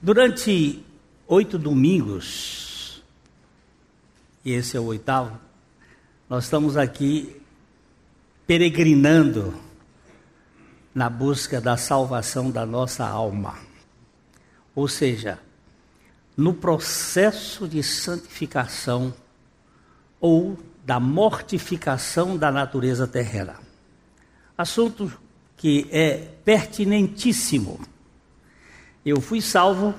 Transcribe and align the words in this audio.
Durante 0.00 0.84
oito 1.26 1.58
domingos, 1.58 3.02
e 4.44 4.52
esse 4.52 4.76
é 4.76 4.80
o 4.80 4.84
oitavo, 4.84 5.36
nós 6.30 6.44
estamos 6.44 6.76
aqui 6.76 7.36
peregrinando 8.46 9.52
na 10.94 11.10
busca 11.10 11.60
da 11.60 11.76
salvação 11.76 12.48
da 12.48 12.64
nossa 12.64 13.04
alma. 13.04 13.58
Ou 14.72 14.86
seja, 14.86 15.40
no 16.36 16.54
processo 16.54 17.66
de 17.66 17.82
santificação 17.82 19.12
ou 20.20 20.56
da 20.86 21.00
mortificação 21.00 22.36
da 22.36 22.52
natureza 22.52 23.04
terrena. 23.08 23.56
Assunto 24.56 25.12
que 25.56 25.88
é 25.90 26.18
pertinentíssimo 26.44 27.80
eu 29.04 29.20
fui 29.20 29.40
salvo, 29.40 29.94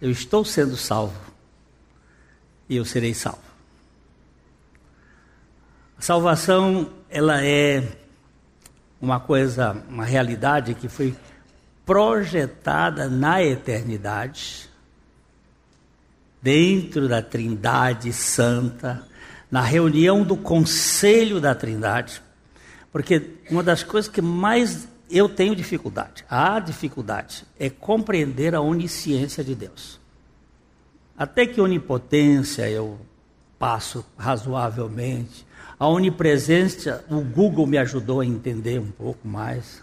eu 0.00 0.10
estou 0.10 0.44
sendo 0.44 0.76
salvo 0.76 1.18
e 2.68 2.76
eu 2.76 2.84
serei 2.84 3.14
salvo. 3.14 3.42
A 5.98 6.02
salvação, 6.02 6.90
ela 7.08 7.44
é 7.44 7.82
uma 9.00 9.18
coisa, 9.18 9.72
uma 9.88 10.04
realidade 10.04 10.74
que 10.74 10.88
foi 10.88 11.14
projetada 11.84 13.08
na 13.08 13.42
eternidade, 13.42 14.68
dentro 16.40 17.08
da 17.08 17.22
Trindade 17.22 18.12
Santa, 18.12 19.06
na 19.50 19.62
reunião 19.62 20.22
do 20.22 20.36
Conselho 20.36 21.40
da 21.40 21.54
Trindade, 21.54 22.22
porque 22.92 23.38
uma 23.50 23.62
das 23.62 23.82
coisas 23.82 24.10
que 24.10 24.20
mais 24.20 24.86
eu 25.10 25.28
tenho 25.28 25.56
dificuldade. 25.56 26.24
A 26.28 26.58
dificuldade 26.60 27.44
é 27.58 27.70
compreender 27.70 28.54
a 28.54 28.60
onisciência 28.60 29.42
de 29.42 29.54
Deus. 29.54 29.98
Até 31.16 31.46
que 31.46 31.60
onipotência 31.60 32.68
eu 32.68 32.98
passo 33.58 34.04
razoavelmente. 34.16 35.46
A 35.78 35.86
onipresença, 35.88 37.04
o 37.10 37.20
Google 37.20 37.66
me 37.66 37.78
ajudou 37.78 38.20
a 38.20 38.26
entender 38.26 38.78
um 38.78 38.90
pouco 38.90 39.26
mais. 39.26 39.82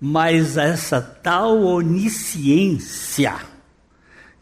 Mas 0.00 0.56
essa 0.56 1.00
tal 1.00 1.62
onisciência, 1.62 3.36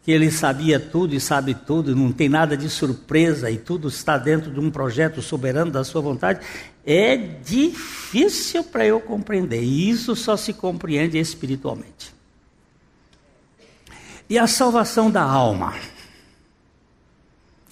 que 0.03 0.11
ele 0.11 0.31
sabia 0.31 0.79
tudo 0.79 1.13
e 1.13 1.19
sabe 1.19 1.53
tudo, 1.53 1.95
não 1.95 2.11
tem 2.11 2.27
nada 2.27 2.57
de 2.57 2.69
surpresa 2.69 3.51
e 3.51 3.57
tudo 3.57 3.87
está 3.87 4.17
dentro 4.17 4.51
de 4.51 4.59
um 4.59 4.71
projeto 4.71 5.21
soberano 5.21 5.71
da 5.71 5.83
sua 5.83 6.01
vontade, 6.01 6.39
é 6.85 7.15
difícil 7.15 8.63
para 8.63 8.85
eu 8.85 8.99
compreender. 8.99 9.63
E 9.63 9.89
isso 9.89 10.15
só 10.15 10.35
se 10.35 10.53
compreende 10.53 11.17
espiritualmente. 11.17 12.13
E 14.29 14.37
a 14.37 14.47
salvação 14.47 15.11
da 15.11 15.21
alma. 15.21 15.75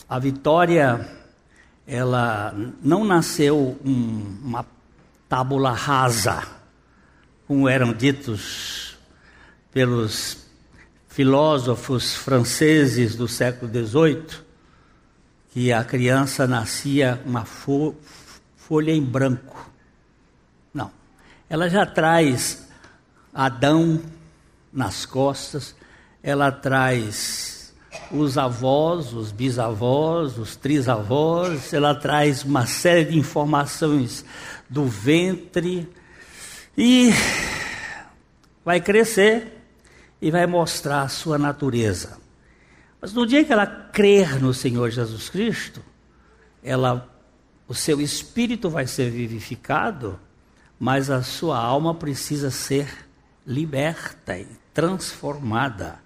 A 0.07 0.19
vitória, 0.19 1.09
ela 1.87 2.53
não 2.81 3.03
nasceu 3.03 3.79
um, 3.85 4.37
uma 4.43 4.65
tábula 5.27 5.71
rasa, 5.71 6.43
como 7.47 7.69
eram 7.69 7.93
ditos 7.93 8.97
pelos 9.71 10.49
filósofos 11.07 12.15
franceses 12.15 13.15
do 13.15 13.27
século 13.27 13.71
XVIII, 13.71 14.25
que 15.51 15.71
a 15.71 15.83
criança 15.83 16.47
nascia 16.47 17.21
uma 17.25 17.45
folha 18.69 18.91
em 18.91 19.01
branco. 19.01 19.67
Não. 20.71 20.91
Ela 21.49 21.67
já 21.67 21.87
traz 21.87 22.69
Adão 23.33 23.99
nas 24.71 25.07
costas, 25.07 25.75
ela 26.21 26.51
traz 26.51 27.73
os 28.11 28.37
avós, 28.37 29.11
os 29.11 29.31
bisavós, 29.31 30.37
os 30.37 30.55
trisavós, 30.55 31.73
ela 31.73 31.95
traz 31.95 32.43
uma 32.43 32.67
série 32.67 33.05
de 33.05 33.17
informações 33.17 34.23
do 34.69 34.85
ventre 34.85 35.89
e 36.77 37.09
vai 38.63 38.79
crescer 38.79 39.63
e 40.21 40.29
vai 40.29 40.45
mostrar 40.45 41.01
a 41.01 41.09
sua 41.09 41.39
natureza. 41.39 42.19
Mas 43.01 43.13
no 43.13 43.25
dia 43.25 43.43
que 43.43 43.51
ela 43.51 43.65
crer 43.65 44.39
no 44.39 44.53
Senhor 44.53 44.91
Jesus 44.91 45.27
Cristo, 45.27 45.81
ela 46.61 47.08
o 47.69 47.75
seu 47.75 48.01
espírito 48.01 48.67
vai 48.67 48.87
ser 48.87 49.11
vivificado, 49.11 50.19
mas 50.79 51.11
a 51.11 51.21
sua 51.21 51.59
alma 51.59 51.93
precisa 51.93 52.49
ser 52.49 53.07
liberta 53.45 54.35
e 54.39 54.47
transformada. 54.73 55.99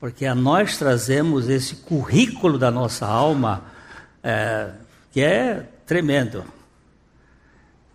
Porque 0.00 0.26
a 0.26 0.34
nós 0.34 0.76
trazemos 0.76 1.48
esse 1.48 1.76
currículo 1.76 2.58
da 2.58 2.68
nossa 2.68 3.06
alma, 3.06 3.62
é, 4.24 4.72
que 5.12 5.20
é 5.20 5.68
tremendo. 5.86 6.44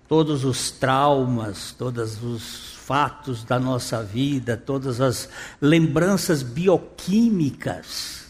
Todos 0.07 0.45
os 0.45 0.71
traumas, 0.71 1.75
todos 1.77 2.23
os 2.23 2.73
fatos 2.75 3.43
da 3.43 3.59
nossa 3.59 4.01
vida, 4.01 4.55
todas 4.55 5.01
as 5.01 5.27
lembranças 5.59 6.41
bioquímicas 6.41 8.22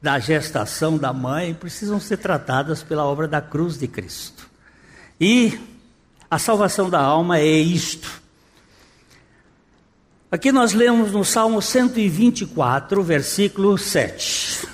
da 0.00 0.18
gestação 0.18 0.96
da 0.96 1.12
mãe 1.12 1.54
precisam 1.54 1.98
ser 1.98 2.18
tratadas 2.18 2.82
pela 2.82 3.04
obra 3.04 3.26
da 3.26 3.40
cruz 3.40 3.78
de 3.78 3.88
Cristo. 3.88 4.48
E 5.20 5.58
a 6.30 6.38
salvação 6.38 6.90
da 6.90 7.00
alma 7.00 7.38
é 7.38 7.46
isto. 7.46 8.22
Aqui 10.30 10.52
nós 10.52 10.72
lemos 10.72 11.12
no 11.12 11.24
Salmo 11.24 11.62
124, 11.62 13.02
versículo 13.02 13.78
7. 13.78 14.68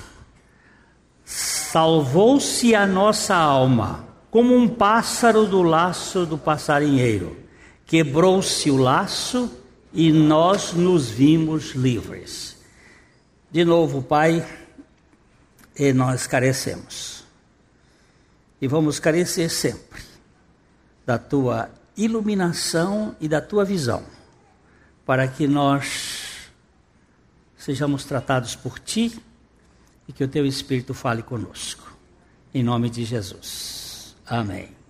Salvou-se 1.25 2.75
a 2.75 2.87
nossa 2.87 3.34
alma, 3.37 4.04
como 4.31 4.56
um 4.56 4.66
pássaro 4.66 5.47
do 5.47 5.62
laço 5.62 6.27
do 6.27 6.37
passarinheiro. 6.37 7.37
Quebrou-se 7.87 8.71
o 8.71 8.77
laço 8.77 9.50
e 9.93 10.10
nós 10.10 10.72
nos 10.72 11.09
vimos 11.10 11.75
livres. 11.75 12.56
De 13.50 13.65
novo, 13.65 14.03
Pai, 14.03 14.44
e 15.78 15.93
nós 15.93 16.27
carecemos. 16.27 17.25
E 18.60 18.69
vamos 18.69 18.99
carecer 18.99 19.50
sempre 19.50 20.03
da 21.05 21.19
tua 21.19 21.71
iluminação 21.97 23.16
e 23.21 23.28
da 23.28 23.41
tua 23.41 23.65
visão, 23.65 24.05
para 25.05 25.27
que 25.27 25.47
nós 25.47 26.50
sejamos 27.56 28.05
tratados 28.05 28.56
por 28.56 28.78
ti 28.78 29.21
e 30.06 30.12
que 30.12 30.25
o 30.25 30.28
teu 30.28 30.47
Espírito 30.47 30.94
fale 30.94 31.22
conosco. 31.22 31.97
Em 32.54 32.62
nome 32.62 32.91
de 32.91 33.04
Jesus. 33.04 34.15
Amém. 34.27 34.81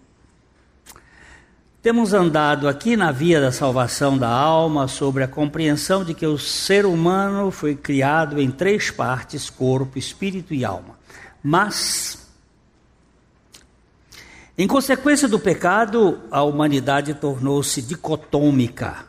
Temos 1.82 2.14
andado 2.14 2.68
aqui 2.68 2.96
na 2.96 3.10
via 3.10 3.40
da 3.40 3.50
salvação 3.50 4.16
da 4.16 4.28
alma 4.28 4.86
sobre 4.86 5.24
a 5.24 5.28
compreensão 5.28 6.04
de 6.04 6.14
que 6.14 6.24
o 6.24 6.38
ser 6.38 6.86
humano 6.86 7.50
foi 7.50 7.74
criado 7.74 8.40
em 8.40 8.52
três 8.52 8.88
partes: 8.88 9.50
corpo, 9.50 9.98
espírito 9.98 10.54
e 10.54 10.64
alma. 10.64 10.96
Mas, 11.42 12.24
em 14.56 14.68
consequência 14.68 15.26
do 15.26 15.40
pecado, 15.40 16.20
a 16.30 16.44
humanidade 16.44 17.14
tornou-se 17.14 17.82
dicotômica 17.82 19.04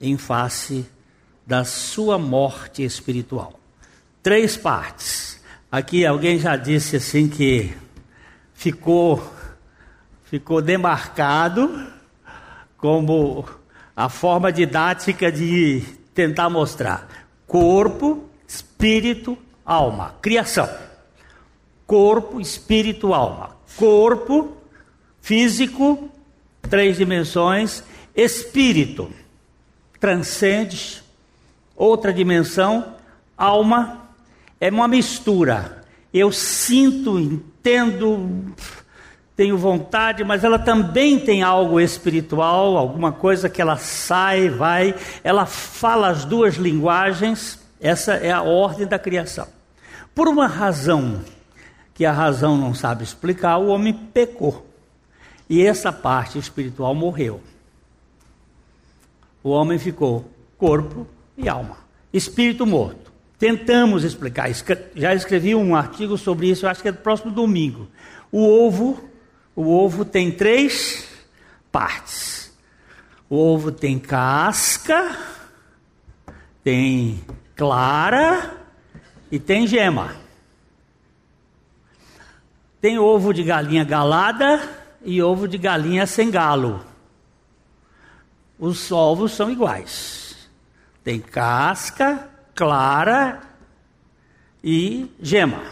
em 0.00 0.18
face 0.18 0.84
da 1.46 1.62
sua 1.62 2.18
morte 2.18 2.82
espiritual. 2.82 3.60
Três 4.20 4.56
partes. 4.56 5.40
Aqui 5.70 6.04
alguém 6.04 6.36
já 6.36 6.56
disse 6.56 6.96
assim 6.96 7.28
que 7.28 7.72
ficou 8.54 9.22
ficou 10.24 10.62
demarcado 10.62 11.91
como 12.82 13.44
a 13.94 14.08
forma 14.08 14.50
didática 14.50 15.30
de 15.30 15.84
tentar 16.12 16.50
mostrar 16.50 17.06
corpo, 17.46 18.24
espírito, 18.46 19.38
alma, 19.64 20.16
criação. 20.20 20.68
Corpo, 21.86 22.40
espírito, 22.40 23.14
alma. 23.14 23.56
Corpo 23.76 24.56
físico, 25.20 26.10
três 26.62 26.96
dimensões, 26.96 27.84
espírito 28.16 29.08
transcende 30.00 31.04
outra 31.76 32.12
dimensão, 32.12 32.96
alma 33.38 34.08
é 34.60 34.68
uma 34.70 34.88
mistura. 34.88 35.84
Eu 36.12 36.32
sinto, 36.32 37.16
entendo, 37.20 38.52
tenho 39.36 39.56
vontade, 39.56 40.22
mas 40.24 40.44
ela 40.44 40.58
também 40.58 41.18
tem 41.18 41.42
algo 41.42 41.80
espiritual, 41.80 42.76
alguma 42.76 43.12
coisa 43.12 43.48
que 43.48 43.62
ela 43.62 43.76
sai, 43.76 44.48
vai, 44.48 44.94
ela 45.24 45.46
fala 45.46 46.08
as 46.08 46.24
duas 46.24 46.56
linguagens, 46.56 47.58
essa 47.80 48.14
é 48.14 48.30
a 48.30 48.42
ordem 48.42 48.86
da 48.86 48.98
criação. 48.98 49.48
Por 50.14 50.28
uma 50.28 50.46
razão 50.46 51.22
que 51.94 52.04
a 52.04 52.12
razão 52.12 52.56
não 52.56 52.74
sabe 52.74 53.04
explicar, 53.04 53.58
o 53.58 53.68
homem 53.68 53.92
pecou. 53.92 54.66
E 55.48 55.64
essa 55.66 55.92
parte 55.92 56.38
espiritual 56.38 56.94
morreu. 56.94 57.40
O 59.42 59.50
homem 59.50 59.78
ficou 59.78 60.30
corpo 60.56 61.06
e 61.36 61.48
alma. 61.48 61.78
Espírito 62.12 62.66
morto. 62.66 63.10
Tentamos 63.38 64.04
explicar, 64.04 64.48
já 64.94 65.14
escrevi 65.14 65.54
um 65.54 65.74
artigo 65.74 66.16
sobre 66.16 66.48
isso, 66.48 66.66
acho 66.66 66.80
que 66.80 66.88
é 66.88 66.92
do 66.92 66.98
próximo 66.98 67.32
domingo. 67.32 67.88
O 68.30 68.46
ovo, 68.46 69.02
o 69.54 69.68
ovo 69.68 70.04
tem 70.04 70.30
três 70.30 71.08
partes. 71.70 72.52
O 73.28 73.36
ovo 73.36 73.72
tem 73.72 73.98
casca, 73.98 75.16
tem 76.62 77.24
clara 77.54 78.56
e 79.30 79.38
tem 79.38 79.66
gema. 79.66 80.16
Tem 82.80 82.98
ovo 82.98 83.32
de 83.32 83.42
galinha 83.42 83.84
galada 83.84 84.60
e 85.02 85.22
ovo 85.22 85.46
de 85.46 85.56
galinha 85.56 86.06
sem 86.06 86.30
galo. 86.30 86.84
Os 88.58 88.90
ovos 88.92 89.32
são 89.32 89.50
iguais. 89.50 90.48
Tem 91.02 91.20
casca, 91.20 92.28
clara 92.54 93.40
e 94.62 95.10
gema. 95.20 95.62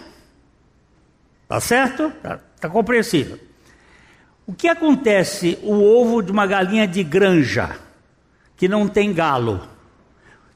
Tá 1.46 1.60
certo? 1.60 2.10
Tá, 2.22 2.38
tá 2.60 2.68
compreensível. 2.68 3.49
O 4.50 4.52
que 4.52 4.66
acontece 4.66 5.60
o 5.62 5.80
ovo 5.80 6.20
de 6.20 6.32
uma 6.32 6.44
galinha 6.44 6.84
de 6.84 7.04
granja 7.04 7.78
que 8.56 8.66
não 8.66 8.88
tem 8.88 9.12
galo? 9.12 9.60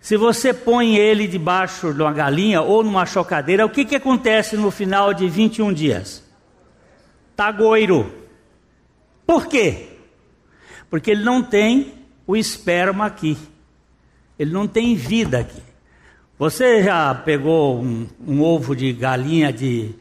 Se 0.01 0.17
você 0.17 0.53
põe 0.53 0.97
ele 0.97 1.29
debaixo 1.29 1.95
de 1.95 2.03
uma 2.03 2.13
galinha 2.13 2.61
ou 2.61 2.83
numa 2.83 3.07
chocadeira, 3.07 3.65
o 3.65 3.71
que, 3.71 3.85
que 3.85 3.95
acontece 3.95 4.57
no 4.57 4.73
final 4.73 5.15
de 5.15 5.29
21 5.29 5.73
dias? 5.73 6.25
tagoiro. 7.37 8.13
Por 9.25 9.47
quê? 9.47 9.91
Porque 10.91 11.13
ele 11.13 11.23
não 11.23 11.41
tem 11.41 11.95
o 12.27 12.37
esperma 12.37 13.07
aqui. 13.07 13.39
Ele 14.37 14.51
não 14.51 14.67
tem 14.67 14.97
vida 14.97 15.39
aqui. 15.39 15.63
Você 16.37 16.83
já 16.83 17.15
pegou 17.15 17.81
um, 17.81 18.09
um 18.27 18.43
ovo 18.43 18.75
de 18.75 18.93
galinha 18.93 19.53
de, 19.53 19.95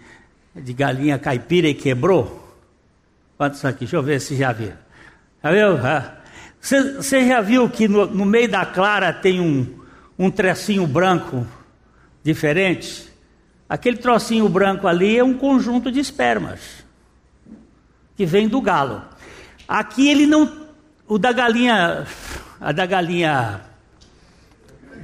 de 0.56 0.74
galinha 0.74 1.20
caipira 1.20 1.68
e 1.68 1.76
quebrou? 1.76 2.43
Quantos 3.38 3.64
aqui? 3.66 3.80
Deixa 3.80 3.96
eu 3.96 4.04
ver 4.04 4.20
se 4.20 4.36
já 4.36 4.52
viu. 4.52 4.74
Já 5.44 5.52
viu? 5.52 5.80
Você 6.62 7.28
já 7.28 7.42
viu 7.42 7.70
que 7.70 7.88
no, 7.88 8.06
no 8.06 8.26
meio 8.26 8.50
da 8.50 8.66
clara 8.66 9.12
tem 9.12 9.40
um, 9.40 9.80
um 10.18 10.32
trecinho 10.32 10.88
branco 10.88 11.46
diferente? 12.24 13.10
Aquele 13.68 13.98
trocinho 13.98 14.48
branco 14.48 14.88
ali 14.88 15.18
é 15.18 15.24
um 15.24 15.34
conjunto 15.34 15.92
de 15.92 16.00
espermas 16.00 16.84
que 18.16 18.26
vem 18.26 18.48
do 18.48 18.62
galo. 18.62 19.02
Aqui 19.68 20.08
ele 20.08 20.26
não, 20.26 20.68
o 21.08 21.18
da 21.18 21.32
galinha, 21.32 22.06
a 22.62 22.72
da 22.72 22.86
galinha 22.86 23.62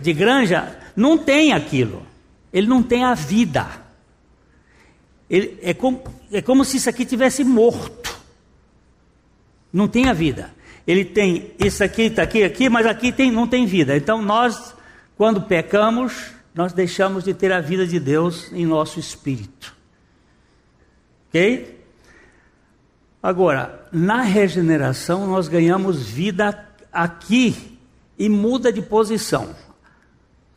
de 0.02 0.14
granja 0.14 0.78
não 0.96 1.18
tem 1.18 1.52
aquilo. 1.52 2.06
Ele 2.54 2.68
não 2.68 2.82
tem 2.82 3.04
a 3.04 3.14
vida. 3.14 3.68
Ele, 5.30 5.60
é, 5.62 5.74
como, 5.74 6.04
é 6.32 6.42
como 6.42 6.66
se 6.66 6.78
isso 6.78 6.90
aqui 6.90 7.06
tivesse 7.06 7.44
morto. 7.44 7.99
Não 9.72 9.88
tem 9.88 10.10
a 10.10 10.14
vida. 10.14 10.52
Ele 10.88 11.06
tem 11.06 11.52
isso 11.60 11.84
aqui, 11.84 12.04
está 12.04 12.24
aqui, 12.24 12.44
aqui, 12.44 12.70
mas 12.70 12.86
aqui 12.86 13.12
tem, 13.12 13.32
não 13.32 13.48
tem 13.48 13.66
vida. 13.66 13.96
Então 13.96 14.22
nós, 14.22 14.76
quando 15.16 15.42
pecamos, 15.42 16.32
nós 16.54 16.74
deixamos 16.74 17.24
de 17.24 17.34
ter 17.34 17.52
a 17.52 17.62
vida 17.62 17.86
de 17.86 18.00
Deus 18.00 18.52
em 18.52 18.66
nosso 18.66 19.00
espírito. 19.00 19.76
Ok? 21.28 21.80
Agora, 23.22 23.88
na 23.92 24.22
regeneração, 24.22 25.28
nós 25.28 25.48
ganhamos 25.48 26.08
vida 26.08 26.68
aqui 26.92 27.78
e 28.18 28.28
muda 28.28 28.72
de 28.72 28.82
posição. 28.82 29.56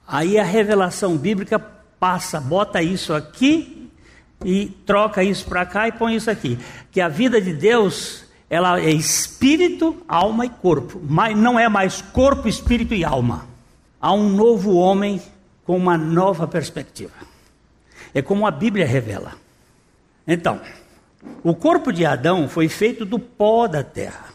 Aí 0.07 0.39
a 0.39 0.45
revelação 0.45 1.17
bíblica 1.17 1.59
passa, 1.59 2.41
bota 2.41 2.83
isso 2.83 3.13
aqui 3.13 3.91
e 4.45 4.67
troca 4.85 5.23
isso 5.23 5.45
para 5.45 5.65
cá 5.67 5.89
e 5.89 5.93
põe 5.93 6.17
isso 6.17 6.31
aqui. 6.31 6.59
Que 6.91 7.01
a 7.01 7.09
vida 7.09 7.41
de 7.41 7.53
Deus, 7.53 8.22
ela 8.53 8.79
é 8.79 8.91
espírito, 8.91 9.97
alma 10.07 10.45
e 10.45 10.51
corpo, 10.51 11.01
mas 11.09 11.35
não 11.35 11.59
é 11.59 11.71
mais 11.71 12.03
corpo, 12.03 12.47
espírito 12.47 12.93
e 12.93 13.03
alma. 13.03 13.47
Há 13.99 14.13
um 14.13 14.29
novo 14.29 14.75
homem 14.75 15.23
com 15.65 15.75
uma 15.75 15.97
nova 15.97 16.47
perspectiva. 16.47 17.15
É 18.13 18.21
como 18.21 18.47
a 18.47 18.51
Bíblia 18.51 18.85
revela. 18.85 19.33
Então, 20.29 20.61
o 21.43 21.55
corpo 21.55 21.91
de 21.91 22.05
Adão 22.05 22.47
foi 22.47 22.69
feito 22.69 23.07
do 23.07 23.19
pó 23.19 23.67
da 23.67 23.83
terra. 23.83 24.27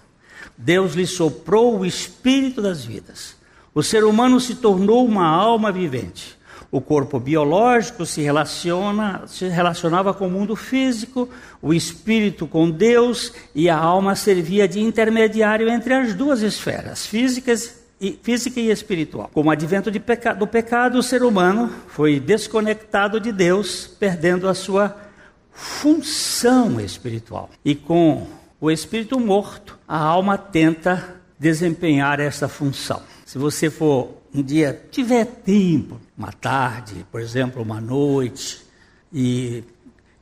Deus 0.57 0.95
lhe 0.95 1.05
soprou 1.05 1.77
o 1.77 1.85
espírito 1.85 2.59
das 2.59 2.83
vidas. 2.83 3.35
O 3.71 3.83
ser 3.83 4.03
humano 4.03 4.39
se 4.39 4.55
tornou 4.55 5.05
uma 5.05 5.27
alma 5.27 5.71
vivente. 5.71 6.35
O 6.71 6.81
corpo 6.81 7.19
biológico 7.19 8.05
se, 8.05 8.21
relaciona, 8.21 9.23
se 9.25 9.47
relacionava 9.47 10.13
com 10.13 10.27
o 10.27 10.31
mundo 10.31 10.55
físico, 10.55 11.29
o 11.61 11.73
espírito 11.73 12.45
com 12.45 12.69
Deus 12.69 13.33
e 13.55 13.69
a 13.69 13.77
alma 13.77 14.15
servia 14.15 14.67
de 14.67 14.81
intermediário 14.81 15.69
entre 15.69 15.93
as 15.93 16.13
duas 16.13 16.41
esferas, 16.41 17.05
físicas 17.05 17.79
e, 18.01 18.19
física 18.21 18.59
e 18.59 18.69
espiritual. 18.69 19.29
Com 19.33 19.43
o 19.43 19.49
advento 19.49 19.91
peca, 19.99 20.33
do 20.33 20.45
pecado, 20.45 20.97
o 20.99 21.03
ser 21.03 21.23
humano 21.23 21.71
foi 21.87 22.19
desconectado 22.19 23.19
de 23.19 23.31
Deus, 23.31 23.87
perdendo 23.87 24.47
a 24.47 24.53
sua 24.53 24.95
função 25.51 26.79
espiritual. 26.79 27.49
E 27.63 27.73
com 27.75 28.27
o 28.59 28.69
espírito 28.69 29.19
morto, 29.19 29.77
a 29.87 29.97
alma 29.97 30.37
tenta 30.37 31.15
desempenhar 31.39 32.19
essa 32.19 32.47
função. 32.47 33.01
Se 33.25 33.37
você 33.37 33.69
for 33.69 34.17
um 34.33 34.41
dia 34.41 34.85
tiver 34.91 35.25
tempo, 35.25 35.99
uma 36.17 36.31
tarde, 36.31 37.05
por 37.11 37.21
exemplo, 37.21 37.61
uma 37.61 37.79
noite, 37.79 38.65
e 39.13 39.63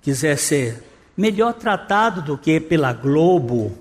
quiser 0.01 0.37
ser 0.37 0.83
melhor 1.15 1.53
tratado 1.53 2.21
do 2.21 2.37
que 2.37 2.59
pela 2.59 2.91
Globo 2.91 3.77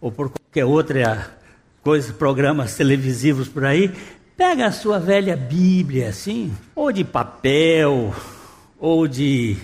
ou 0.00 0.10
por 0.10 0.30
qualquer 0.30 0.64
outra 0.64 1.36
coisa, 1.82 2.12
programas 2.12 2.74
televisivos 2.74 3.48
por 3.48 3.64
aí, 3.64 3.94
pega 4.36 4.66
a 4.66 4.72
sua 4.72 4.98
velha 4.98 5.36
Bíblia 5.36 6.08
assim, 6.08 6.52
ou 6.74 6.90
de 6.90 7.04
papel, 7.04 8.12
ou 8.78 9.06
de 9.06 9.56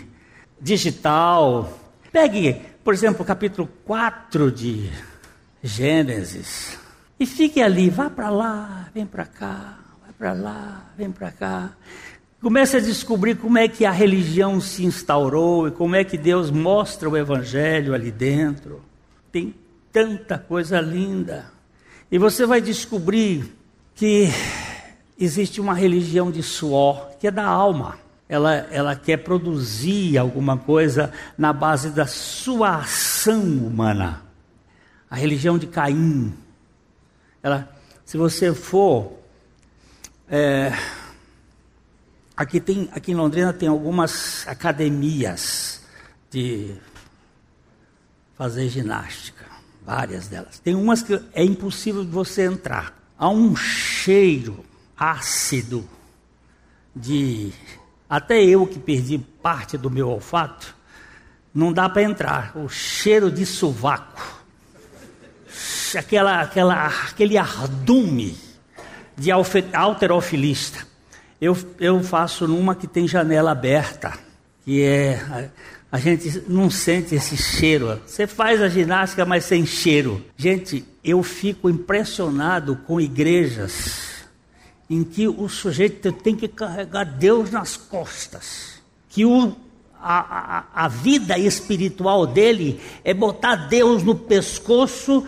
digital. 0.60 1.76
Pegue, 2.12 2.60
por 2.84 2.94
exemplo, 2.94 3.22
o 3.22 3.26
capítulo 3.26 3.68
4 3.84 4.52
de 4.52 4.88
Gênesis 5.62 6.78
e 7.18 7.26
fique 7.26 7.60
ali, 7.60 7.90
vá 7.90 8.08
para 8.08 8.30
lá, 8.30 8.88
vem 8.94 9.04
para 9.04 9.26
cá, 9.26 9.77
para 10.18 10.32
lá, 10.32 10.90
vem 10.96 11.10
para 11.10 11.30
cá. 11.30 11.72
Comece 12.40 12.76
a 12.76 12.80
descobrir 12.80 13.36
como 13.36 13.58
é 13.58 13.68
que 13.68 13.84
a 13.84 13.90
religião 13.90 14.60
se 14.60 14.84
instaurou 14.84 15.68
e 15.68 15.70
como 15.70 15.96
é 15.96 16.04
que 16.04 16.18
Deus 16.18 16.50
mostra 16.50 17.08
o 17.08 17.16
evangelho 17.16 17.94
ali 17.94 18.10
dentro. 18.10 18.82
Tem 19.30 19.54
tanta 19.92 20.38
coisa 20.38 20.80
linda. 20.80 21.50
E 22.10 22.18
você 22.18 22.44
vai 22.46 22.60
descobrir 22.60 23.56
que 23.94 24.28
existe 25.18 25.60
uma 25.60 25.74
religião 25.74 26.30
de 26.30 26.42
suor, 26.42 27.10
que 27.18 27.26
é 27.26 27.30
da 27.30 27.44
alma 27.44 27.98
ela, 28.28 28.54
ela 28.70 28.94
quer 28.94 29.16
produzir 29.18 30.18
alguma 30.18 30.56
coisa 30.58 31.10
na 31.36 31.52
base 31.52 31.90
da 31.90 32.06
sua 32.06 32.76
ação 32.76 33.42
humana. 33.42 34.22
A 35.10 35.16
religião 35.16 35.56
de 35.56 35.66
Caim. 35.66 36.34
Ela, 37.42 37.68
se 38.04 38.18
você 38.18 38.52
for. 38.52 39.16
É, 40.30 40.76
aqui, 42.36 42.60
tem, 42.60 42.90
aqui 42.92 43.12
em 43.12 43.14
Londrina 43.14 43.50
tem 43.50 43.68
algumas 43.68 44.46
academias 44.46 45.82
de 46.30 46.74
fazer 48.36 48.68
ginástica. 48.68 49.46
Várias 49.84 50.28
delas. 50.28 50.58
Tem 50.58 50.74
umas 50.74 51.02
que 51.02 51.18
é 51.32 51.42
impossível 51.42 52.04
de 52.04 52.10
você 52.10 52.44
entrar. 52.44 52.94
Há 53.18 53.30
um 53.30 53.56
cheiro 53.56 54.62
ácido 54.94 55.88
de 56.94 57.50
até 58.08 58.44
eu 58.44 58.66
que 58.66 58.78
perdi 58.78 59.16
parte 59.18 59.78
do 59.78 59.90
meu 59.90 60.08
olfato, 60.10 60.74
não 61.54 61.72
dá 61.72 61.88
para 61.88 62.02
entrar. 62.02 62.52
O 62.54 62.68
cheiro 62.68 63.30
de 63.30 63.46
sovaco, 63.46 64.42
aquela, 65.96 66.42
aquela, 66.42 66.86
aquele 66.86 67.38
ardume 67.38 68.47
de 69.18 69.30
alterofilista. 69.30 70.86
Eu, 71.40 71.56
eu 71.78 72.02
faço 72.02 72.46
numa 72.46 72.74
que 72.74 72.86
tem 72.86 73.06
janela 73.06 73.50
aberta, 73.52 74.12
que 74.64 74.82
é. 74.82 75.14
A, 75.30 75.48
a 75.90 75.98
gente 75.98 76.44
não 76.46 76.70
sente 76.70 77.14
esse 77.14 77.34
cheiro. 77.34 77.98
Você 78.06 78.26
faz 78.26 78.60
a 78.60 78.68
ginástica, 78.68 79.24
mas 79.24 79.44
sem 79.44 79.64
cheiro. 79.64 80.22
Gente, 80.36 80.84
eu 81.02 81.22
fico 81.22 81.70
impressionado 81.70 82.76
com 82.76 83.00
igrejas 83.00 84.26
em 84.90 85.02
que 85.02 85.26
o 85.26 85.48
sujeito 85.48 86.12
tem 86.12 86.36
que 86.36 86.46
carregar 86.46 87.04
Deus 87.04 87.50
nas 87.50 87.76
costas, 87.76 88.82
que 89.08 89.24
o, 89.24 89.56
a, 89.98 90.58
a, 90.58 90.84
a 90.84 90.88
vida 90.88 91.38
espiritual 91.38 92.26
dele 92.26 92.80
é 93.02 93.14
botar 93.14 93.56
Deus 93.68 94.02
no 94.02 94.14
pescoço, 94.14 95.26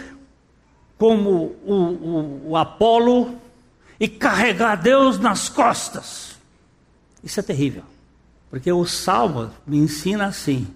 como 0.98 1.56
o, 1.64 1.74
o, 1.74 2.50
o 2.50 2.56
Apolo 2.56 3.39
e 4.00 4.08
carregar 4.08 4.76
Deus 4.76 5.18
nas 5.18 5.50
costas. 5.50 6.38
Isso 7.22 7.38
é 7.38 7.42
terrível, 7.42 7.84
porque 8.50 8.72
o 8.72 8.86
Salmo 8.86 9.50
me 9.66 9.76
ensina 9.76 10.26
assim: 10.26 10.66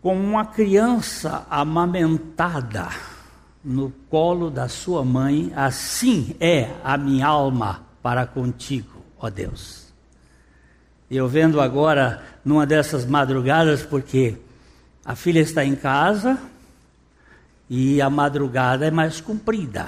como 0.00 0.22
uma 0.22 0.46
criança 0.46 1.44
amamentada 1.50 2.88
no 3.64 3.90
colo 4.08 4.48
da 4.48 4.68
sua 4.68 5.04
mãe, 5.04 5.52
assim 5.56 6.36
é 6.38 6.70
a 6.84 6.96
minha 6.96 7.26
alma 7.26 7.82
para 8.00 8.24
contigo, 8.24 9.02
ó 9.18 9.28
Deus. 9.28 9.92
Eu 11.10 11.26
vendo 11.26 11.60
agora 11.60 12.22
numa 12.44 12.64
dessas 12.64 13.04
madrugadas, 13.04 13.82
porque 13.82 14.36
a 15.04 15.16
filha 15.16 15.40
está 15.40 15.64
em 15.64 15.74
casa 15.74 16.38
e 17.68 18.00
a 18.00 18.08
madrugada 18.08 18.86
é 18.86 18.90
mais 18.90 19.20
comprida. 19.20 19.86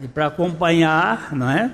E 0.00 0.06
para 0.06 0.26
acompanhar, 0.26 1.34
não 1.34 1.50
é? 1.50 1.72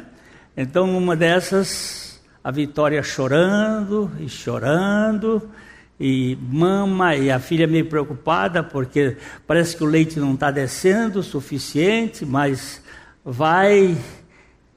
Então, 0.57 0.87
numa 0.87 1.15
dessas, 1.15 2.21
a 2.43 2.51
Vitória 2.51 3.03
chorando 3.03 4.11
e 4.19 4.29
chorando, 4.29 5.51
e 5.99 6.37
mama, 6.41 7.15
e 7.17 7.31
a 7.31 7.39
filha 7.39 7.67
meio 7.67 7.87
preocupada, 7.87 8.63
porque 8.63 9.17
parece 9.47 9.77
que 9.77 9.85
o 9.85 9.87
leite 9.87 10.19
não 10.19 10.35
está 10.35 10.51
descendo 10.51 11.21
o 11.21 11.23
suficiente, 11.23 12.25
mas 12.25 12.83
vai. 13.25 13.97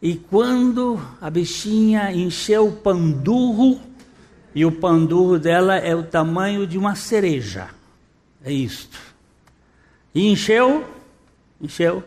E 0.01 0.15
quando 0.15 0.99
a 1.21 1.29
bichinha 1.29 2.11
encheu 2.11 2.67
o 2.67 2.71
pandurro, 2.71 3.79
e 4.53 4.65
o 4.65 4.71
pandurro 4.71 5.37
dela 5.37 5.77
é 5.77 5.95
o 5.95 6.03
tamanho 6.03 6.65
de 6.65 6.77
uma 6.77 6.95
cereja, 6.95 7.69
é 8.43 8.51
isto. 8.51 8.99
E 10.13 10.31
encheu, 10.31 10.83
encheu, 11.61 12.03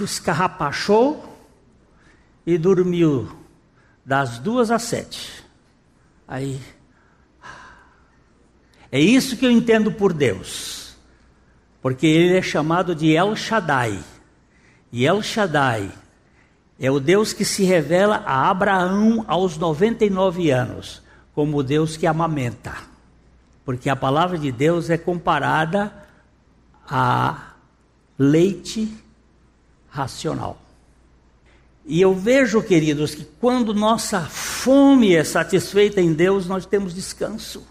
escarrapachou 0.00 1.36
e 2.46 2.58
dormiu 2.58 3.30
das 4.04 4.38
duas 4.38 4.70
às 4.70 4.82
sete. 4.82 5.44
Aí 6.26 6.60
é 8.90 9.00
isso 9.00 9.36
que 9.36 9.46
eu 9.46 9.50
entendo 9.50 9.92
por 9.92 10.12
Deus. 10.12 10.96
Porque 11.80 12.06
ele 12.06 12.36
é 12.36 12.42
chamado 12.42 12.94
de 12.94 13.12
El 13.12 13.34
Shaddai. 13.34 13.98
E 14.92 15.04
El 15.04 15.22
Shaddai 15.22 15.90
é 16.78 16.90
o 16.90 17.00
Deus 17.00 17.32
que 17.32 17.44
se 17.44 17.64
revela 17.64 18.22
a 18.26 18.50
Abraão 18.50 19.24
aos 19.26 19.56
99 19.56 20.50
anos, 20.50 21.02
como 21.34 21.58
o 21.58 21.62
Deus 21.62 21.96
que 21.96 22.06
amamenta. 22.06 22.74
Porque 23.64 23.88
a 23.88 23.96
palavra 23.96 24.36
de 24.36 24.52
Deus 24.52 24.90
é 24.90 24.98
comparada 24.98 25.92
a 26.86 27.54
leite 28.18 29.01
racional. 29.92 30.60
E 31.84 32.00
eu 32.00 32.14
vejo, 32.14 32.62
queridos, 32.62 33.14
que 33.14 33.24
quando 33.40 33.72
nossa 33.74 34.22
fome 34.22 35.14
é 35.14 35.22
satisfeita 35.22 36.00
em 36.00 36.12
Deus, 36.12 36.46
nós 36.46 36.66
temos 36.66 36.94
descanso 36.94 37.70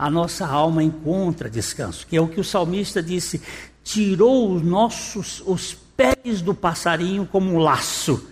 a 0.00 0.08
nossa 0.08 0.46
alma 0.46 0.82
encontra 0.82 1.50
descanso, 1.50 2.06
que 2.06 2.16
é 2.16 2.20
o 2.22 2.26
que 2.26 2.40
o 2.40 2.44
salmista 2.44 3.02
disse: 3.02 3.42
tirou 3.84 4.50
os 4.50 4.62
nossos 4.62 5.42
os 5.44 5.74
pés 5.74 6.40
do 6.40 6.54
passarinho 6.54 7.26
como 7.26 7.52
um 7.52 7.58
laço, 7.58 8.26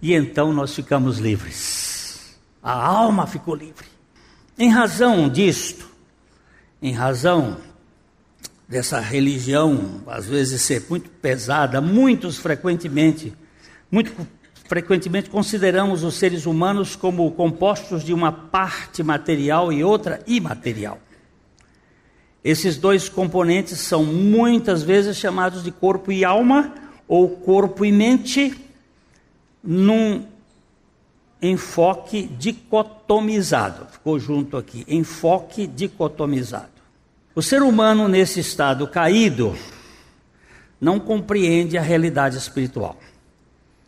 e 0.00 0.14
então 0.14 0.52
nós 0.52 0.72
ficamos 0.72 1.18
livres. 1.18 2.38
A 2.62 2.72
alma 2.72 3.26
ficou 3.26 3.56
livre. 3.56 3.88
Em 4.56 4.70
razão 4.70 5.28
disto, 5.28 5.88
em 6.80 6.92
razão 6.92 7.56
dessa 8.68 9.00
religião 9.00 10.02
às 10.06 10.26
vezes 10.26 10.60
ser 10.60 10.84
muito 10.90 11.08
pesada, 11.08 11.80
muitos 11.80 12.36
frequentemente, 12.36 13.32
muito 13.90 14.12
frequentemente 14.66 15.30
consideramos 15.30 16.04
os 16.04 16.16
seres 16.16 16.44
humanos 16.44 16.94
como 16.94 17.30
compostos 17.32 18.04
de 18.04 18.12
uma 18.12 18.30
parte 18.30 19.02
material 19.02 19.72
e 19.72 19.82
outra 19.82 20.22
imaterial. 20.26 21.00
Esses 22.44 22.76
dois 22.76 23.08
componentes 23.08 23.78
são 23.80 24.04
muitas 24.04 24.82
vezes 24.82 25.16
chamados 25.16 25.64
de 25.64 25.72
corpo 25.72 26.12
e 26.12 26.24
alma, 26.24 26.74
ou 27.08 27.28
corpo 27.30 27.84
e 27.84 27.90
mente, 27.90 28.54
num 29.64 30.24
enfoque 31.40 32.26
dicotomizado. 32.38 33.86
Ficou 33.90 34.18
junto 34.18 34.56
aqui, 34.56 34.84
enfoque 34.86 35.66
dicotomizado. 35.66 36.77
O 37.38 37.42
ser 37.42 37.62
humano, 37.62 38.08
nesse 38.08 38.40
estado 38.40 38.88
caído, 38.88 39.56
não 40.80 40.98
compreende 40.98 41.78
a 41.78 41.80
realidade 41.80 42.36
espiritual. 42.36 42.98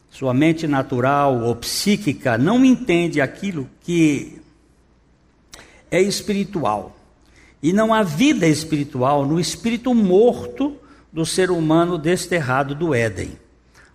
Sua 0.09 0.33
mente 0.33 0.69
natural 0.69 1.42
ou 1.42 1.57
psíquica 1.57 2.38
não 2.38 2.64
entende 2.64 3.21
aquilo 3.21 3.69
que 3.80 4.40
é 5.90 6.00
espiritual. 6.00 6.97
E 7.61 7.73
não 7.73 7.92
há 7.92 8.04
vida 8.04 8.47
espiritual 8.47 9.26
no 9.26 9.40
espírito 9.40 9.92
morto 9.97 10.76
do 11.12 11.26
ser 11.26 11.50
humano 11.50 11.99
desterrado 11.99 12.73
do 12.73 12.95
Éden. 12.95 13.37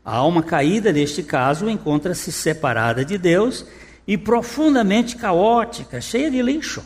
A 0.04 0.18
alma 0.18 0.44
caída, 0.44 0.92
neste 0.92 1.24
caso, 1.24 1.70
encontra-se 1.70 2.30
separada 2.30 3.06
de 3.06 3.18
Deus 3.18 3.66
e 4.06 4.18
profundamente 4.18 5.16
caótica, 5.16 6.02
cheia 6.02 6.30
de 6.30 6.42
lixo. 6.42 6.84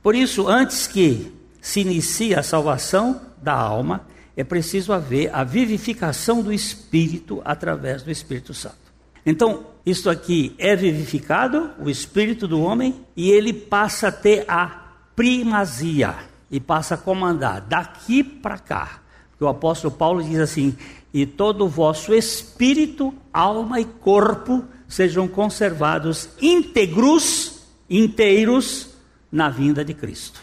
Por 0.00 0.14
isso, 0.14 0.46
antes 0.46 0.86
que 0.86 1.41
se 1.62 1.80
inicie 1.80 2.34
a 2.34 2.42
salvação 2.42 3.20
da 3.40 3.54
alma, 3.54 4.04
é 4.36 4.42
preciso 4.42 4.92
haver 4.92 5.32
a 5.32 5.44
vivificação 5.44 6.42
do 6.42 6.52
espírito 6.52 7.40
através 7.44 8.02
do 8.02 8.10
Espírito 8.10 8.52
Santo. 8.52 8.82
Então, 9.24 9.64
isto 9.86 10.10
aqui 10.10 10.56
é 10.58 10.74
vivificado, 10.74 11.70
o 11.78 11.88
espírito 11.88 12.48
do 12.48 12.60
homem, 12.60 13.06
e 13.16 13.30
ele 13.30 13.52
passa 13.52 14.08
a 14.08 14.12
ter 14.12 14.44
a 14.48 14.94
primazia 15.14 16.16
e 16.50 16.58
passa 16.58 16.96
a 16.96 16.98
comandar 16.98 17.60
daqui 17.60 18.24
para 18.24 18.58
cá. 18.58 19.00
Porque 19.30 19.44
o 19.44 19.48
apóstolo 19.48 19.94
Paulo 19.94 20.20
diz 20.20 20.40
assim: 20.40 20.76
e 21.14 21.24
todo 21.24 21.64
o 21.64 21.68
vosso 21.68 22.12
espírito, 22.12 23.14
alma 23.32 23.80
e 23.80 23.84
corpo 23.84 24.64
sejam 24.88 25.28
conservados 25.28 26.28
íntegros, 26.40 27.60
inteiros 27.88 28.88
na 29.30 29.48
vinda 29.48 29.84
de 29.84 29.94
Cristo. 29.94 30.41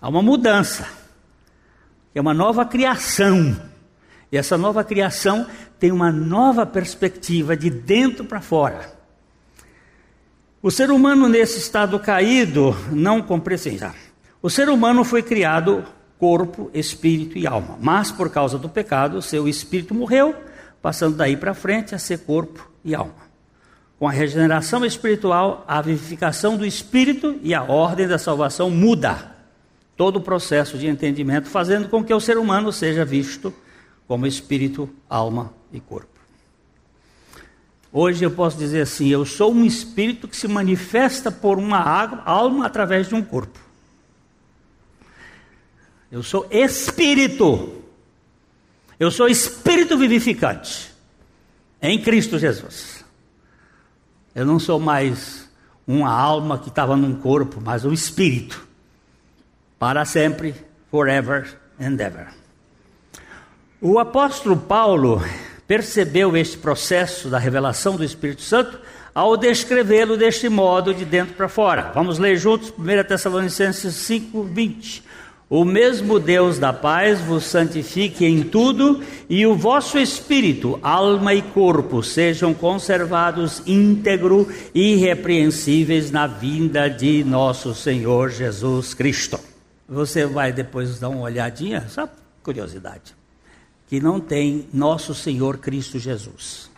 Há 0.00 0.08
uma 0.08 0.22
mudança, 0.22 0.86
é 2.14 2.20
uma 2.20 2.32
nova 2.32 2.64
criação. 2.64 3.54
E 4.32 4.36
essa 4.36 4.56
nova 4.56 4.82
criação 4.82 5.46
tem 5.78 5.92
uma 5.92 6.10
nova 6.10 6.64
perspectiva 6.64 7.56
de 7.56 7.68
dentro 7.68 8.24
para 8.24 8.40
fora. 8.40 8.92
O 10.62 10.70
ser 10.70 10.90
humano 10.90 11.28
nesse 11.28 11.58
estado 11.58 11.98
caído 11.98 12.76
não 12.90 13.20
compreende. 13.20 13.90
O 14.40 14.48
ser 14.48 14.68
humano 14.68 15.04
foi 15.04 15.22
criado 15.22 15.84
corpo, 16.18 16.70
espírito 16.72 17.36
e 17.38 17.46
alma, 17.46 17.78
mas 17.80 18.12
por 18.12 18.30
causa 18.30 18.58
do 18.58 18.68
pecado, 18.68 19.22
seu 19.22 19.48
espírito 19.48 19.94
morreu, 19.94 20.34
passando 20.80 21.16
daí 21.16 21.36
para 21.36 21.54
frente 21.54 21.94
a 21.94 21.98
ser 21.98 22.20
corpo 22.20 22.70
e 22.84 22.94
alma. 22.94 23.30
Com 23.98 24.06
a 24.06 24.12
regeneração 24.12 24.84
espiritual, 24.84 25.64
a 25.66 25.80
vivificação 25.82 26.56
do 26.56 26.64
espírito 26.64 27.38
e 27.42 27.54
a 27.54 27.62
ordem 27.62 28.06
da 28.06 28.18
salvação 28.18 28.70
muda 28.70 29.39
todo 30.00 30.16
o 30.16 30.22
processo 30.22 30.78
de 30.78 30.86
entendimento, 30.86 31.46
fazendo 31.46 31.86
com 31.86 32.02
que 32.02 32.14
o 32.14 32.18
ser 32.18 32.38
humano 32.38 32.72
seja 32.72 33.04
visto 33.04 33.52
como 34.08 34.26
espírito, 34.26 34.88
alma 35.10 35.52
e 35.70 35.78
corpo. 35.78 36.18
Hoje 37.92 38.24
eu 38.24 38.30
posso 38.30 38.56
dizer 38.56 38.80
assim: 38.80 39.08
eu 39.08 39.26
sou 39.26 39.52
um 39.52 39.62
espírito 39.62 40.26
que 40.26 40.34
se 40.34 40.48
manifesta 40.48 41.30
por 41.30 41.58
uma 41.58 41.82
alma 42.24 42.64
através 42.64 43.10
de 43.10 43.14
um 43.14 43.20
corpo. 43.22 43.60
Eu 46.10 46.22
sou 46.22 46.48
espírito. 46.50 47.82
Eu 48.98 49.10
sou 49.10 49.28
espírito 49.28 49.98
vivificante 49.98 50.94
em 51.82 52.00
Cristo 52.00 52.38
Jesus. 52.38 53.04
Eu 54.34 54.46
não 54.46 54.58
sou 54.58 54.80
mais 54.80 55.46
uma 55.86 56.10
alma 56.10 56.58
que 56.58 56.70
estava 56.70 56.96
num 56.96 57.14
corpo, 57.16 57.60
mas 57.62 57.84
um 57.84 57.92
espírito. 57.92 58.69
Para 59.80 60.04
sempre, 60.04 60.54
forever 60.90 61.58
and 61.80 61.98
ever. 61.98 62.26
O 63.80 63.98
apóstolo 63.98 64.54
Paulo 64.54 65.22
percebeu 65.66 66.36
este 66.36 66.58
processo 66.58 67.30
da 67.30 67.38
revelação 67.38 67.96
do 67.96 68.04
Espírito 68.04 68.42
Santo 68.42 68.78
ao 69.14 69.38
descrevê-lo 69.38 70.18
deste 70.18 70.50
modo, 70.50 70.92
de 70.92 71.06
dentro 71.06 71.32
para 71.32 71.48
fora. 71.48 71.92
Vamos 71.94 72.18
ler 72.18 72.36
juntos 72.36 72.70
1 72.78 73.08
Tessalonicenses 73.08 73.94
5, 73.94 74.42
20. 74.42 75.02
O 75.48 75.64
mesmo 75.64 76.20
Deus 76.20 76.58
da 76.58 76.74
paz 76.74 77.18
vos 77.22 77.44
santifique 77.44 78.26
em 78.26 78.42
tudo, 78.42 79.02
e 79.30 79.46
o 79.46 79.56
vosso 79.56 79.98
espírito, 79.98 80.78
alma 80.82 81.32
e 81.32 81.40
corpo 81.40 82.02
sejam 82.02 82.52
conservados 82.52 83.62
íntegro 83.66 84.46
e 84.74 84.92
irrepreensíveis 84.92 86.10
na 86.10 86.26
vinda 86.26 86.86
de 86.90 87.24
nosso 87.24 87.74
Senhor 87.74 88.28
Jesus 88.28 88.92
Cristo. 88.92 89.49
Você 89.90 90.24
vai 90.24 90.52
depois 90.52 90.98
dar 90.98 91.08
uma 91.08 91.22
olhadinha, 91.22 91.86
só 91.88 92.08
curiosidade 92.42 93.20
que 93.90 94.00
não 94.00 94.20
tem 94.20 94.68
nosso 94.72 95.12
Senhor 95.12 95.58
Cristo 95.58 95.98
Jesus, 95.98 96.70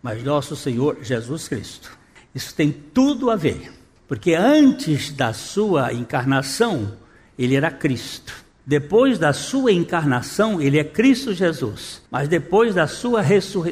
mas 0.00 0.22
nosso 0.22 0.54
Senhor 0.54 0.98
Jesus 1.02 1.48
Cristo. 1.48 1.90
Isso 2.32 2.54
tem 2.54 2.70
tudo 2.70 3.30
a 3.30 3.34
ver, 3.34 3.72
porque 4.06 4.34
antes 4.34 5.10
da 5.10 5.32
sua 5.32 5.92
encarnação, 5.92 6.92
ele 7.36 7.56
era 7.56 7.68
Cristo. 7.68 8.32
Depois 8.64 9.18
da 9.18 9.32
sua 9.32 9.72
encarnação, 9.72 10.60
ele 10.60 10.78
é 10.78 10.84
Cristo 10.84 11.34
Jesus. 11.34 12.00
Mas 12.08 12.28
depois 12.28 12.76
da 12.76 12.86
sua, 12.86 13.24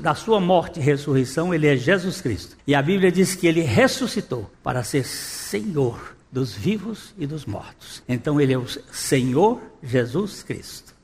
da 0.03 0.17
sua 0.17 0.41
morte 0.41 0.81
e 0.81 0.83
ressurreição, 0.83 1.55
ele 1.55 1.69
é 1.69 1.77
Jesus 1.77 2.21
Cristo. 2.21 2.57
E 2.67 2.75
a 2.75 2.83
Bíblia 2.83 3.13
diz 3.13 3.37
que 3.37 3.47
ele 3.47 3.61
ressuscitou 3.61 4.51
para 4.65 4.83
ser 4.83 5.05
Senhor 5.05 6.17
dos 6.31 6.53
vivos 6.53 7.15
e 7.19 7.27
dos 7.27 7.45
mortos. 7.45 8.03
Então 8.09 8.41
ele 8.41 8.53
é 8.53 8.59
o 8.59 8.67
Senhor 8.93 9.61
Jesus 9.83 10.43
Cristo. 10.43 10.95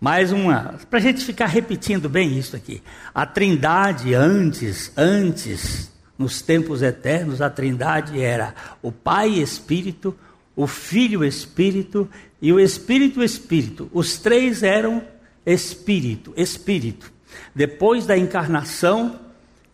Mais 0.00 0.30
uma, 0.30 0.78
para 0.90 0.98
a 0.98 1.02
gente 1.02 1.24
ficar 1.24 1.46
repetindo 1.46 2.08
bem 2.08 2.38
isso 2.38 2.54
aqui. 2.54 2.82
A 3.14 3.24
Trindade 3.24 4.14
antes, 4.14 4.92
antes, 4.96 5.90
nos 6.18 6.42
tempos 6.42 6.82
eternos, 6.82 7.40
a 7.40 7.48
Trindade 7.48 8.20
era 8.20 8.54
o 8.82 8.92
Pai 8.92 9.30
Espírito, 9.30 10.14
o 10.54 10.66
Filho 10.66 11.24
Espírito 11.24 12.08
e 12.40 12.52
o 12.52 12.60
Espírito 12.60 13.22
Espírito. 13.22 13.90
Os 13.92 14.18
três 14.18 14.62
eram 14.62 15.02
Espírito, 15.44 16.32
Espírito. 16.36 17.12
Depois 17.54 18.06
da 18.06 18.16
encarnação 18.16 19.18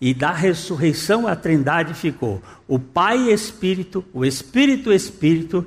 e 0.02 0.12
da 0.12 0.32
ressurreição, 0.32 1.28
a 1.28 1.36
Trindade 1.36 1.94
ficou 1.94 2.42
o 2.66 2.76
Pai 2.76 3.30
Espírito, 3.30 4.04
o 4.12 4.24
Espírito 4.24 4.92
Espírito 4.92 5.64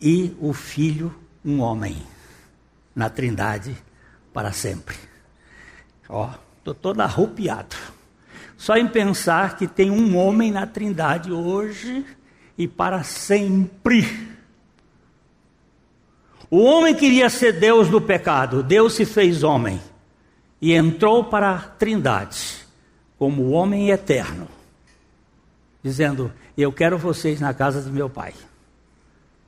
e 0.00 0.32
o 0.38 0.52
Filho, 0.52 1.12
um 1.44 1.58
homem. 1.58 1.96
Na 2.94 3.10
Trindade 3.10 3.76
para 4.32 4.52
sempre. 4.52 4.94
Ó, 6.08 6.30
estou 6.58 6.74
todo 6.74 7.00
arrupiado. 7.00 7.74
Só 8.56 8.76
em 8.76 8.86
pensar 8.86 9.56
que 9.56 9.66
tem 9.66 9.90
um 9.90 10.16
homem 10.16 10.52
na 10.52 10.64
Trindade 10.64 11.32
hoje 11.32 12.06
e 12.56 12.68
para 12.68 13.02
sempre. 13.02 14.06
O 16.48 16.62
homem 16.62 16.94
queria 16.94 17.28
ser 17.28 17.54
Deus 17.54 17.88
do 17.88 18.00
pecado, 18.00 18.62
Deus 18.62 18.94
se 18.94 19.04
fez 19.04 19.42
homem 19.42 19.80
e 20.62 20.72
entrou 20.72 21.24
para 21.24 21.50
a 21.50 21.58
Trindade 21.58 22.65
como 23.18 23.50
homem 23.50 23.90
eterno, 23.90 24.48
dizendo: 25.82 26.32
Eu 26.56 26.72
quero 26.72 26.98
vocês 26.98 27.40
na 27.40 27.54
casa 27.54 27.82
de 27.82 27.90
meu 27.90 28.08
Pai, 28.08 28.34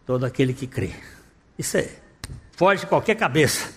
todo 0.06 0.24
aquele 0.24 0.52
que 0.52 0.66
crê. 0.66 0.92
Isso 1.58 1.76
é, 1.76 1.88
foge 2.52 2.82
de 2.82 2.86
qualquer 2.86 3.14
cabeça. 3.14 3.72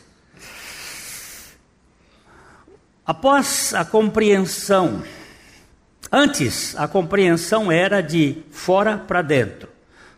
Após 3.05 3.73
a 3.73 3.83
compreensão, 3.83 5.03
antes 6.11 6.75
a 6.75 6.87
compreensão 6.87 7.71
era 7.71 8.01
de 8.01 8.43
fora 8.51 8.97
para 8.97 9.21
dentro, 9.21 9.67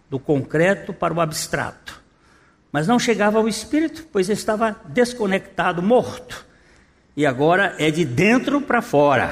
do 0.09 0.19
concreto 0.19 0.93
para 0.93 1.13
o 1.13 1.21
abstrato 1.21 2.03
mas 2.73 2.87
não 2.87 2.97
chegava 2.97 3.37
ao 3.37 3.47
espírito, 3.47 4.07
pois 4.11 4.29
estava 4.29 4.75
desconectado, 4.87 5.79
morto. 5.79 6.43
E 7.15 7.23
agora 7.23 7.75
é 7.77 7.91
de 7.91 8.03
dentro 8.03 8.59
para 8.59 8.81
fora, 8.81 9.31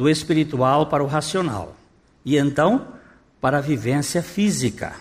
do 0.00 0.08
espiritual 0.08 0.86
para 0.86 1.04
o 1.04 1.06
racional. 1.06 1.76
E 2.24 2.38
então, 2.38 2.86
para 3.38 3.58
a 3.58 3.60
vivência 3.60 4.22
física. 4.22 4.94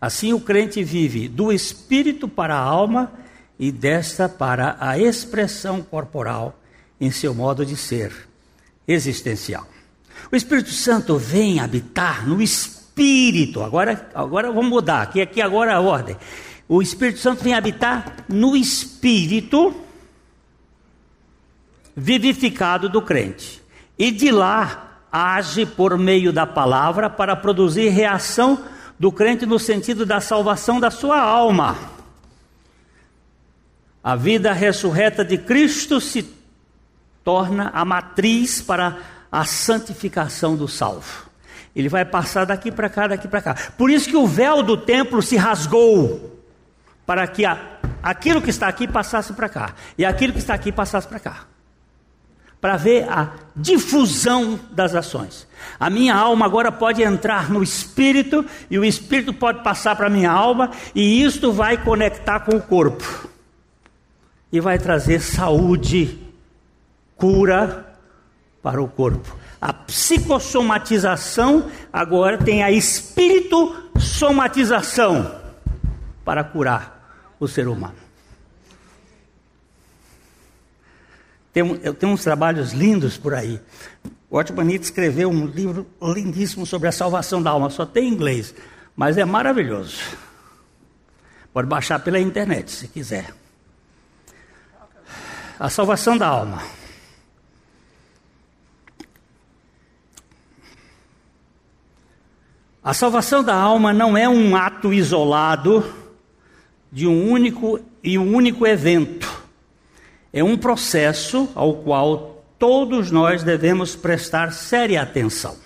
Assim 0.00 0.32
o 0.32 0.38
crente 0.38 0.84
vive 0.84 1.26
do 1.26 1.52
espírito 1.52 2.28
para 2.28 2.54
a 2.54 2.60
alma 2.60 3.10
e 3.58 3.72
desta 3.72 4.28
para 4.28 4.76
a 4.78 4.96
expressão 4.96 5.82
corporal 5.82 6.56
em 7.00 7.10
seu 7.10 7.34
modo 7.34 7.66
de 7.66 7.76
ser 7.76 8.12
existencial. 8.86 9.66
O 10.30 10.36
Espírito 10.36 10.70
Santo 10.70 11.18
vem 11.18 11.58
habitar 11.58 12.24
no 12.24 12.40
espírito. 12.40 13.64
Agora, 13.64 14.08
agora 14.14 14.52
vamos 14.52 14.70
mudar. 14.70 15.02
Aqui, 15.02 15.20
aqui 15.20 15.42
agora 15.42 15.74
a 15.74 15.80
ordem. 15.80 16.16
O 16.68 16.80
Espírito 16.80 17.18
Santo 17.18 17.42
vem 17.42 17.52
habitar 17.52 18.24
no 18.28 18.56
espírito 18.56 19.74
vivificado 21.96 22.88
do 22.88 23.02
crente. 23.02 23.65
E 23.98 24.10
de 24.10 24.30
lá 24.30 25.00
age 25.10 25.64
por 25.64 25.96
meio 25.96 26.32
da 26.32 26.46
palavra 26.46 27.08
para 27.08 27.34
produzir 27.34 27.88
reação 27.88 28.64
do 28.98 29.10
crente 29.10 29.46
no 29.46 29.58
sentido 29.58 30.04
da 30.04 30.20
salvação 30.20 30.80
da 30.80 30.90
sua 30.90 31.20
alma. 31.20 31.76
A 34.02 34.14
vida 34.14 34.52
ressurreta 34.52 35.24
de 35.24 35.38
Cristo 35.38 36.00
se 36.00 36.22
torna 37.24 37.70
a 37.74 37.84
matriz 37.84 38.62
para 38.62 38.98
a 39.32 39.44
santificação 39.44 40.54
do 40.54 40.68
salvo. 40.68 41.26
Ele 41.74 41.88
vai 41.88 42.04
passar 42.04 42.46
daqui 42.46 42.70
para 42.70 42.88
cá, 42.88 43.08
daqui 43.08 43.28
para 43.28 43.42
cá. 43.42 43.56
Por 43.76 43.90
isso 43.90 44.08
que 44.08 44.16
o 44.16 44.26
véu 44.26 44.62
do 44.62 44.76
templo 44.76 45.20
se 45.20 45.36
rasgou 45.36 46.40
para 47.04 47.26
que 47.26 47.44
a, 47.44 47.58
aquilo 48.02 48.40
que 48.40 48.50
está 48.50 48.68
aqui 48.68 48.86
passasse 48.86 49.32
para 49.32 49.48
cá 49.48 49.74
e 49.98 50.04
aquilo 50.04 50.32
que 50.32 50.38
está 50.38 50.54
aqui 50.54 50.70
passasse 50.70 51.06
para 51.06 51.20
cá. 51.20 51.46
Para 52.60 52.76
ver 52.76 53.08
a 53.08 53.32
difusão 53.54 54.58
das 54.70 54.94
ações. 54.94 55.46
A 55.78 55.90
minha 55.90 56.14
alma 56.14 56.46
agora 56.46 56.72
pode 56.72 57.02
entrar 57.02 57.50
no 57.50 57.62
espírito 57.62 58.44
e 58.70 58.78
o 58.78 58.84
espírito 58.84 59.32
pode 59.32 59.62
passar 59.62 59.96
para 59.96 60.06
a 60.06 60.10
minha 60.10 60.30
alma 60.30 60.70
e 60.94 61.22
isto 61.22 61.52
vai 61.52 61.82
conectar 61.82 62.40
com 62.40 62.56
o 62.56 62.62
corpo. 62.62 63.28
E 64.50 64.60
vai 64.60 64.78
trazer 64.78 65.20
saúde, 65.20 66.18
cura 67.16 67.86
para 68.62 68.82
o 68.82 68.88
corpo. 68.88 69.36
A 69.60 69.72
psicossomatização 69.72 71.70
agora 71.92 72.38
tem 72.38 72.62
a 72.62 72.70
espírito 72.70 73.74
somatização 73.98 75.40
para 76.24 76.44
curar 76.44 77.34
o 77.38 77.46
ser 77.48 77.68
humano. 77.68 78.05
Tem, 81.56 81.80
eu 81.82 81.94
tenho 81.94 82.12
uns 82.12 82.22
trabalhos 82.22 82.74
lindos 82.74 83.16
por 83.16 83.32
aí. 83.32 83.58
O 84.28 84.36
Otmanito 84.36 84.84
escreveu 84.84 85.30
um 85.30 85.46
livro 85.46 85.86
lindíssimo 86.02 86.66
sobre 86.66 86.86
a 86.86 86.92
salvação 86.92 87.42
da 87.42 87.48
alma, 87.48 87.70
só 87.70 87.86
tem 87.86 88.10
em 88.10 88.12
inglês, 88.12 88.54
mas 88.94 89.16
é 89.16 89.24
maravilhoso. 89.24 89.98
Pode 91.54 91.66
baixar 91.66 91.98
pela 92.00 92.20
internet 92.20 92.70
se 92.70 92.88
quiser. 92.88 93.32
A 95.58 95.70
salvação 95.70 96.18
da 96.18 96.26
alma. 96.26 96.62
A 102.84 102.92
salvação 102.92 103.42
da 103.42 103.54
alma 103.54 103.94
não 103.94 104.14
é 104.14 104.28
um 104.28 104.54
ato 104.54 104.92
isolado 104.92 105.90
de 106.92 107.06
um 107.06 107.30
único 107.30 107.80
e 108.04 108.18
um 108.18 108.34
único 108.34 108.66
evento. 108.66 109.35
É 110.36 110.44
um 110.44 110.54
processo 110.54 111.48
ao 111.54 111.76
qual 111.76 112.44
todos 112.58 113.10
nós 113.10 113.42
devemos 113.42 113.96
prestar 113.96 114.52
séria 114.52 115.00
atenção. 115.00 115.56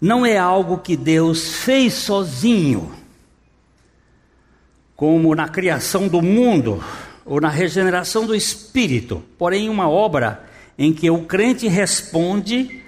Não 0.00 0.24
é 0.24 0.38
algo 0.38 0.78
que 0.78 0.96
Deus 0.96 1.54
fez 1.54 1.92
sozinho, 1.94 2.94
como 4.94 5.34
na 5.34 5.48
criação 5.48 6.06
do 6.06 6.22
mundo 6.22 6.80
ou 7.26 7.40
na 7.40 7.48
regeneração 7.48 8.26
do 8.26 8.32
espírito, 8.32 9.24
porém 9.36 9.68
uma 9.68 9.90
obra 9.90 10.44
em 10.78 10.92
que 10.92 11.10
o 11.10 11.24
crente 11.24 11.66
responde 11.66 12.80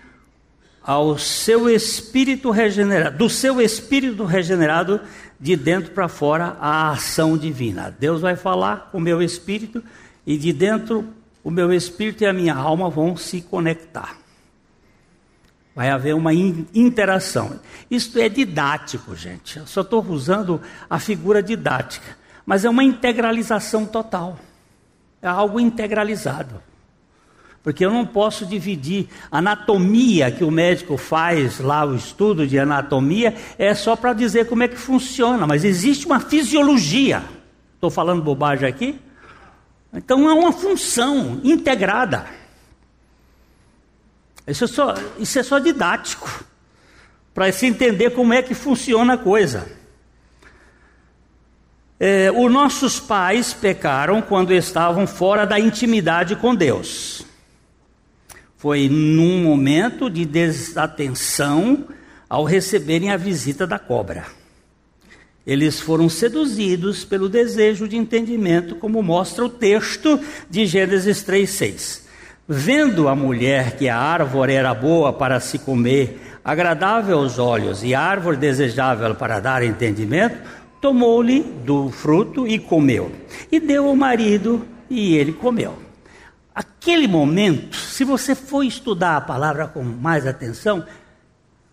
ao 0.80 1.18
seu 1.18 1.68
espírito 1.68 2.52
regenerado, 2.52 3.18
do 3.18 3.28
seu 3.28 3.60
espírito 3.60 4.24
regenerado 4.24 5.00
de 5.40 5.56
dentro 5.56 5.90
para 5.90 6.06
fora 6.06 6.56
a 6.60 6.92
ação 6.92 7.36
divina. 7.36 7.92
Deus 7.98 8.20
vai 8.20 8.36
falar 8.36 8.88
com 8.92 8.98
o 8.98 9.00
meu 9.00 9.20
espírito 9.20 9.82
e 10.26 10.36
de 10.36 10.52
dentro 10.52 11.08
o 11.42 11.50
meu 11.50 11.72
espírito 11.72 12.22
e 12.22 12.26
a 12.26 12.32
minha 12.32 12.54
alma 12.54 12.90
vão 12.90 13.16
se 13.16 13.40
conectar. 13.40 14.18
Vai 15.74 15.88
haver 15.88 16.14
uma 16.14 16.34
interação. 16.34 17.58
Isto 17.90 18.18
é 18.18 18.28
didático, 18.28 19.14
gente. 19.14 19.58
Eu 19.58 19.66
só 19.66 19.80
estou 19.80 20.04
usando 20.04 20.60
a 20.88 20.98
figura 20.98 21.42
didática. 21.42 22.18
Mas 22.44 22.64
é 22.64 22.70
uma 22.70 22.84
integralização 22.84 23.86
total. 23.86 24.38
É 25.22 25.28
algo 25.28 25.60
integralizado. 25.60 26.60
Porque 27.62 27.84
eu 27.84 27.90
não 27.90 28.06
posso 28.06 28.46
dividir 28.46 29.08
anatomia 29.30 30.30
que 30.30 30.42
o 30.42 30.50
médico 30.50 30.96
faz 30.96 31.60
lá, 31.60 31.84
o 31.84 31.94
estudo 31.94 32.46
de 32.46 32.58
anatomia, 32.58 33.34
é 33.58 33.74
só 33.74 33.94
para 33.94 34.14
dizer 34.14 34.46
como 34.46 34.62
é 34.62 34.68
que 34.68 34.76
funciona, 34.76 35.46
mas 35.46 35.62
existe 35.62 36.06
uma 36.06 36.20
fisiologia. 36.20 37.22
Estou 37.74 37.90
falando 37.90 38.22
bobagem 38.22 38.66
aqui? 38.66 38.98
Então 39.92 40.28
é 40.28 40.32
uma 40.32 40.52
função 40.52 41.40
integrada. 41.42 42.26
Isso 44.46 44.64
é 44.64 44.66
só, 44.66 44.94
isso 45.18 45.38
é 45.38 45.42
só 45.42 45.58
didático, 45.58 46.44
para 47.34 47.50
se 47.52 47.66
entender 47.66 48.10
como 48.10 48.32
é 48.32 48.42
que 48.42 48.54
funciona 48.54 49.14
a 49.14 49.18
coisa. 49.18 49.70
É, 51.98 52.30
os 52.32 52.50
nossos 52.50 52.98
pais 52.98 53.52
pecaram 53.52 54.22
quando 54.22 54.52
estavam 54.52 55.06
fora 55.06 55.46
da 55.46 55.60
intimidade 55.60 56.34
com 56.34 56.54
Deus. 56.54 57.22
Foi 58.56 58.88
num 58.88 59.42
momento 59.42 60.08
de 60.08 60.24
desatenção 60.24 61.88
ao 62.28 62.44
receberem 62.44 63.10
a 63.10 63.16
visita 63.16 63.66
da 63.66 63.78
cobra. 63.78 64.39
Eles 65.46 65.80
foram 65.80 66.08
seduzidos 66.08 67.04
pelo 67.04 67.28
desejo 67.28 67.88
de 67.88 67.96
entendimento, 67.96 68.74
como 68.74 69.02
mostra 69.02 69.44
o 69.44 69.48
texto 69.48 70.20
de 70.48 70.66
Gênesis 70.66 71.22
3:6. 71.22 72.08
Vendo 72.46 73.08
a 73.08 73.14
mulher 73.14 73.76
que 73.76 73.88
a 73.88 73.96
árvore 73.96 74.54
era 74.54 74.74
boa 74.74 75.12
para 75.12 75.40
se 75.40 75.58
comer, 75.58 76.20
agradável 76.44 77.18
aos 77.18 77.38
olhos 77.38 77.82
e 77.84 77.94
árvore 77.94 78.36
desejável 78.36 79.14
para 79.14 79.40
dar 79.40 79.62
entendimento, 79.62 80.36
tomou-lhe 80.80 81.42
do 81.64 81.90
fruto 81.90 82.46
e 82.46 82.58
comeu. 82.58 83.12
E 83.52 83.60
deu 83.60 83.86
ao 83.86 83.96
marido 83.96 84.66
e 84.88 85.14
ele 85.14 85.32
comeu. 85.32 85.78
Aquele 86.54 87.06
momento, 87.06 87.76
se 87.76 88.02
você 88.02 88.34
for 88.34 88.64
estudar 88.64 89.16
a 89.16 89.20
palavra 89.20 89.66
com 89.66 89.82
mais 89.82 90.26
atenção, 90.26 90.84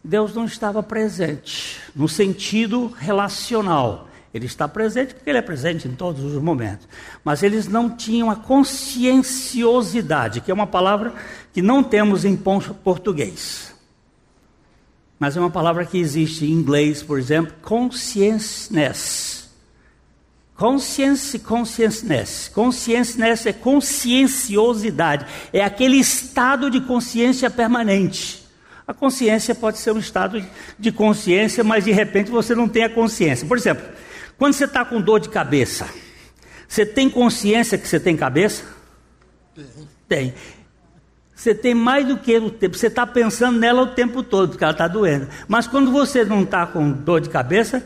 Deus 0.08 0.34
não 0.34 0.46
estava 0.46 0.82
presente 0.82 1.80
no 1.96 2.08
sentido 2.08 2.88
relacional. 2.98 4.08
Ele 4.34 4.46
está 4.46 4.68
presente 4.68 5.14
porque 5.14 5.30
ele 5.30 5.40
é 5.40 5.42
presente 5.42 5.88
em 5.88 5.96
todos 5.96 6.22
os 6.24 6.42
momentos. 6.42 6.88
Mas 7.24 7.44
eles 7.44 7.68
não 7.68 7.90
tinham 7.90 8.30
a 8.30 8.36
conscienciosidade, 8.36 10.42
que 10.42 10.52
é 10.52 10.54
uma 10.54 10.68
palavra 10.68 11.14
que 11.54 11.62
não 11.62 11.82
temos 11.84 12.26
em 12.26 12.36
português 12.36 13.78
mas 15.20 15.36
é 15.36 15.40
uma 15.40 15.50
palavra 15.50 15.86
que 15.86 15.98
existe 15.98 16.46
em 16.46 16.52
inglês, 16.52 17.02
por 17.02 17.18
exemplo, 17.18 17.54
consciousness. 17.62 19.50
Conscience, 20.56 21.40
consciousness. 21.40 22.52
Consciousness 22.54 23.46
é 23.46 23.54
conscienciosidade, 23.54 25.26
é 25.52 25.64
aquele 25.64 25.98
estado 25.98 26.70
de 26.70 26.82
consciência 26.82 27.50
permanente. 27.50 28.47
A 28.88 28.94
consciência 28.94 29.54
pode 29.54 29.78
ser 29.80 29.92
um 29.92 30.00
estado 30.00 30.42
de 30.80 30.92
consciência, 30.94 31.62
mas 31.62 31.84
de 31.84 31.92
repente 31.92 32.32
você 32.32 32.56
não 32.56 32.70
tem 32.70 32.86
a 32.86 32.90
consciência. 32.90 33.46
Por 33.46 33.58
exemplo, 33.58 33.86
quando 34.38 34.54
você 34.54 34.64
está 34.64 34.86
com 34.86 35.02
dor 35.02 35.20
de 35.20 35.28
cabeça, 35.28 35.86
você 36.68 36.86
tem 36.86 37.10
consciência 37.10 37.78
que 37.78 37.86
você 37.86 38.00
tem 38.00 38.16
cabeça? 38.16 38.64
Tem. 40.08 40.34
Você 41.36 41.54
tem 41.54 41.74
mais 41.74 42.08
do 42.08 42.18
que 42.18 42.38
o 42.38 42.50
tempo, 42.50 42.78
você 42.78 42.88
está 42.88 43.06
pensando 43.06 43.60
nela 43.60 43.82
o 43.82 43.88
tempo 43.88 44.24
todo, 44.24 44.52
porque 44.52 44.64
ela 44.64 44.72
está 44.72 44.88
doendo. 44.88 45.28
Mas 45.48 45.68
quando 45.68 45.92
você 45.92 46.24
não 46.24 46.44
está 46.44 46.66
com 46.66 46.90
dor 46.90 47.20
de 47.20 47.30
cabeça, 47.30 47.84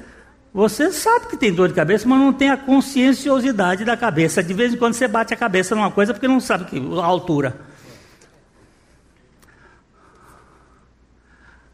você 0.54 0.92
sabe 0.92 1.28
que 1.28 1.38
tem 1.38 1.52
dor 1.52 1.68
de 1.68 1.74
cabeça, 1.74 2.08
mas 2.08 2.20
não 2.20 2.32
tem 2.32 2.50
a 2.50 2.58
conscienciosidade 2.58 3.84
da 3.84 3.98
cabeça. 3.98 4.44
De 4.44 4.54
vez 4.54 4.74
em 4.74 4.78
quando 4.78 4.94
você 4.94 5.08
bate 5.08 5.34
a 5.34 5.38
cabeça 5.38 5.74
numa 5.74 5.90
coisa 5.90 6.14
porque 6.14 6.28
não 6.28 6.40
sabe 6.40 6.66
que, 6.66 6.78
a 6.78 7.06
altura. 7.06 7.71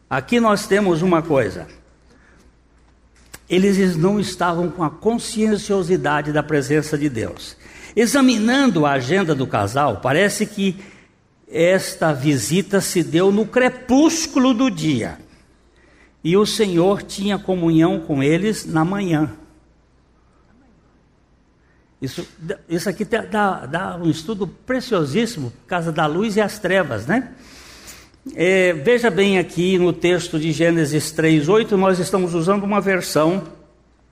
Aqui 0.08 0.40
nós 0.40 0.66
temos 0.66 1.02
uma 1.02 1.20
coisa. 1.20 1.66
Eles 3.48 3.96
não 3.96 4.18
estavam 4.18 4.70
com 4.70 4.82
a 4.82 4.90
conscienciosidade 4.90 6.32
da 6.32 6.42
presença 6.42 6.96
de 6.96 7.08
Deus. 7.08 7.56
Examinando 7.96 8.86
a 8.86 8.92
agenda 8.92 9.34
do 9.34 9.46
casal, 9.46 10.00
parece 10.00 10.46
que 10.46 10.76
esta 11.50 12.12
visita 12.12 12.80
se 12.80 13.02
deu 13.02 13.32
no 13.32 13.46
crepúsculo 13.46 14.52
do 14.52 14.70
dia. 14.70 15.18
E 16.22 16.36
o 16.36 16.44
Senhor 16.44 17.02
tinha 17.02 17.38
comunhão 17.38 18.00
com 18.00 18.22
eles 18.22 18.66
na 18.66 18.84
manhã. 18.84 19.30
Isso, 22.00 22.26
isso 22.68 22.88
aqui 22.88 23.04
dá, 23.04 23.66
dá 23.66 23.96
um 23.96 24.08
estudo 24.08 24.46
preciosíssimo 24.46 25.50
por 25.50 25.66
causa 25.66 25.90
da 25.90 26.06
luz 26.06 26.36
e 26.36 26.40
as 26.40 26.58
trevas, 26.58 27.06
né? 27.06 27.32
É, 28.34 28.72
veja 28.72 29.10
bem 29.10 29.38
aqui 29.38 29.78
no 29.78 29.92
texto 29.92 30.38
de 30.38 30.52
Gênesis 30.52 31.12
3:8, 31.12 31.76
nós 31.76 31.98
estamos 31.98 32.34
usando 32.34 32.64
uma 32.64 32.80
versão 32.80 33.42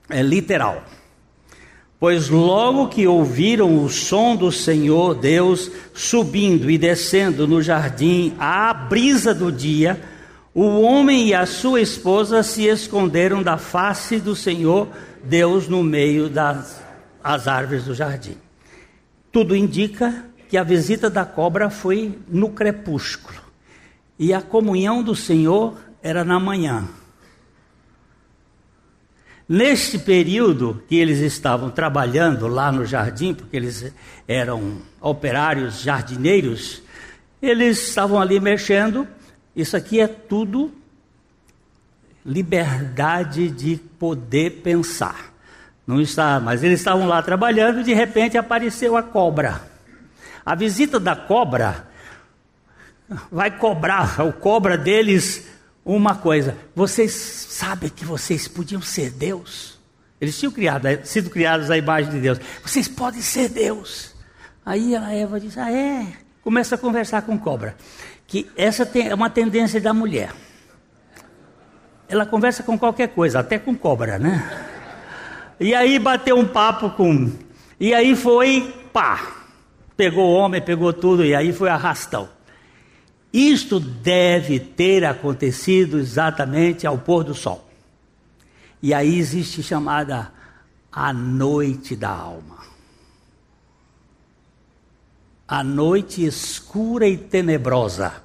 é, 0.09 0.21
literal. 0.21 0.83
Pois 1.99 2.29
logo 2.29 2.89
que 2.89 3.07
ouviram 3.07 3.83
o 3.83 3.89
som 3.89 4.35
do 4.35 4.51
Senhor 4.51 5.15
Deus 5.15 5.71
subindo 5.93 6.69
e 6.69 6.77
descendo 6.77 7.47
no 7.47 7.61
jardim 7.61 8.33
à 8.39 8.73
brisa 8.73 9.33
do 9.33 9.51
dia, 9.51 9.99
o 10.53 10.81
homem 10.81 11.29
e 11.29 11.33
a 11.33 11.45
sua 11.45 11.81
esposa 11.81 12.43
se 12.43 12.65
esconderam 12.65 13.41
da 13.41 13.57
face 13.57 14.19
do 14.19 14.35
Senhor 14.35 14.87
Deus 15.23 15.67
no 15.67 15.83
meio 15.83 16.29
das 16.29 16.81
as 17.23 17.47
árvores 17.47 17.83
do 17.85 17.93
jardim. 17.93 18.37
Tudo 19.31 19.55
indica 19.55 20.25
que 20.47 20.57
a 20.57 20.63
visita 20.63 21.09
da 21.09 21.25
cobra 21.25 21.69
foi 21.69 22.17
no 22.29 22.49
crepúsculo 22.49 23.46
e 24.19 24.33
a 24.33 24.41
comunhão 24.41 25.03
do 25.03 25.15
Senhor 25.15 25.77
era 26.01 26.23
na 26.23 26.39
manhã. 26.39 26.87
Neste 29.47 29.97
período 29.97 30.83
que 30.89 30.95
eles 30.95 31.19
estavam 31.19 31.69
trabalhando 31.69 32.47
lá 32.47 32.71
no 32.71 32.85
jardim, 32.85 33.33
porque 33.33 33.55
eles 33.55 33.93
eram 34.27 34.79
operários 34.99 35.81
jardineiros, 35.81 36.81
eles 37.41 37.87
estavam 37.87 38.19
ali 38.19 38.39
mexendo. 38.39 39.07
Isso 39.55 39.77
aqui 39.77 40.01
é 40.01 40.07
tudo 40.07 40.71
liberdade 42.25 43.49
de 43.49 43.77
poder 43.97 44.61
pensar. 44.61 45.33
Não 45.85 46.01
está, 46.01 46.41
mas 46.41 46.61
eles 46.61 46.81
estavam 46.81 47.07
lá 47.07 47.21
trabalhando 47.21 47.79
e 47.79 47.83
de 47.83 47.93
repente 47.93 48.37
apareceu 48.37 48.97
a 48.97 49.03
cobra. 49.03 49.61
A 50.45 50.53
visita 50.53 50.99
da 50.99 51.15
cobra 51.15 51.86
vai 53.31 53.57
cobrar, 53.57 54.21
o 54.25 54.33
cobra 54.33 54.77
deles 54.77 55.47
uma 55.85 56.15
coisa: 56.15 56.55
vocês 56.75 57.13
sabem 57.13 57.89
que 57.89 58.05
vocês 58.05 58.47
podiam 58.47 58.81
ser 58.81 59.11
Deus? 59.11 59.77
Eles 60.19 60.37
tinham 60.37 60.51
criado, 60.51 60.87
sido 61.03 61.29
criados 61.29 61.69
à 61.69 61.77
imagem 61.77 62.11
de 62.11 62.19
Deus. 62.19 62.39
Vocês 62.63 62.87
podem 62.87 63.21
ser 63.21 63.49
Deus. 63.49 64.15
Aí 64.65 64.95
a 64.95 65.13
Eva 65.13 65.39
diz: 65.39 65.57
Ah, 65.57 65.71
é? 65.71 66.07
Começa 66.43 66.75
a 66.75 66.77
conversar 66.77 67.21
com 67.21 67.37
cobra. 67.37 67.75
Que 68.25 68.49
essa 68.57 68.89
é 68.99 69.13
uma 69.13 69.29
tendência 69.29 69.79
da 69.79 69.93
mulher. 69.93 70.31
Ela 72.09 72.25
conversa 72.25 72.63
com 72.63 72.77
qualquer 72.77 73.09
coisa, 73.09 73.39
até 73.39 73.59
com 73.59 73.75
cobra, 73.75 74.17
né? 74.17 74.65
E 75.59 75.73
aí 75.73 75.97
bateu 75.99 76.37
um 76.37 76.45
papo 76.45 76.89
com. 76.91 77.31
E 77.79 77.93
aí 77.93 78.15
foi, 78.15 78.73
pá! 78.91 79.35
Pegou 79.95 80.29
o 80.29 80.33
homem, 80.33 80.61
pegou 80.61 80.93
tudo, 80.93 81.25
e 81.25 81.33
aí 81.33 81.51
foi 81.51 81.69
arrastão. 81.69 82.29
Isto 83.31 83.79
deve 83.79 84.59
ter 84.59 85.05
acontecido 85.05 85.99
exatamente 85.99 86.87
ao 86.87 86.97
pôr 86.97 87.23
do 87.23 87.33
sol. 87.33 87.67
E 88.81 88.93
aí 88.93 89.17
existe 89.17 89.61
chamada 89.61 90.31
a 90.91 91.11
noite 91.11 91.95
da 91.95 92.09
alma. 92.09 92.57
A 95.47 95.63
noite 95.63 96.25
escura 96.25 97.07
e 97.07 97.17
tenebrosa 97.17 98.23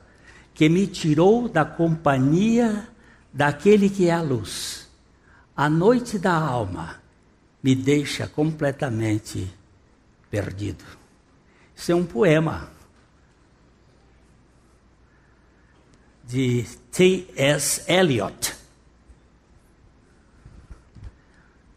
que 0.55 0.69
me 0.69 0.87
tirou 0.87 1.49
da 1.49 1.65
companhia 1.65 2.89
daquele 3.33 3.89
que 3.89 4.09
é 4.09 4.13
a 4.13 4.21
luz. 4.21 4.89
A 5.57 5.69
noite 5.69 6.19
da 6.19 6.35
alma 6.35 6.97
me 7.63 7.75
deixa 7.75 8.27
completamente 8.27 9.53
perdido. 10.31 10.85
Isso 11.77 11.93
é 11.93 11.95
um 11.95 12.05
poema. 12.05 12.72
De 16.33 16.65
T.S. 16.91 17.85
Eliot. 17.87 18.55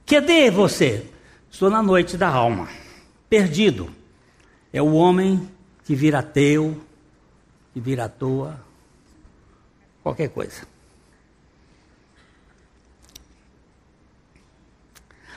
Cadê 0.06 0.50
você? 0.50 1.10
Estou 1.52 1.70
na 1.70 1.84
noite 1.84 2.15
da 2.15 2.30
alma, 2.30 2.70
perdido. 3.30 3.94
É 4.72 4.82
o 4.82 4.94
homem 4.94 5.52
que 5.84 5.94
vira 5.94 6.20
ateu, 6.20 6.82
que 7.74 7.82
vira 7.82 8.06
à 8.06 8.10
toa, 8.10 8.58
qualquer 10.02 10.30
coisa. 10.30 10.65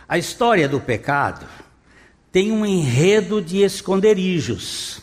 A 0.09 0.17
história 0.17 0.69
do 0.69 0.81
pecado 0.81 1.45
tem 2.31 2.53
um 2.53 2.65
enredo 2.65 3.43
de 3.43 3.63
esconderijos. 3.63 5.03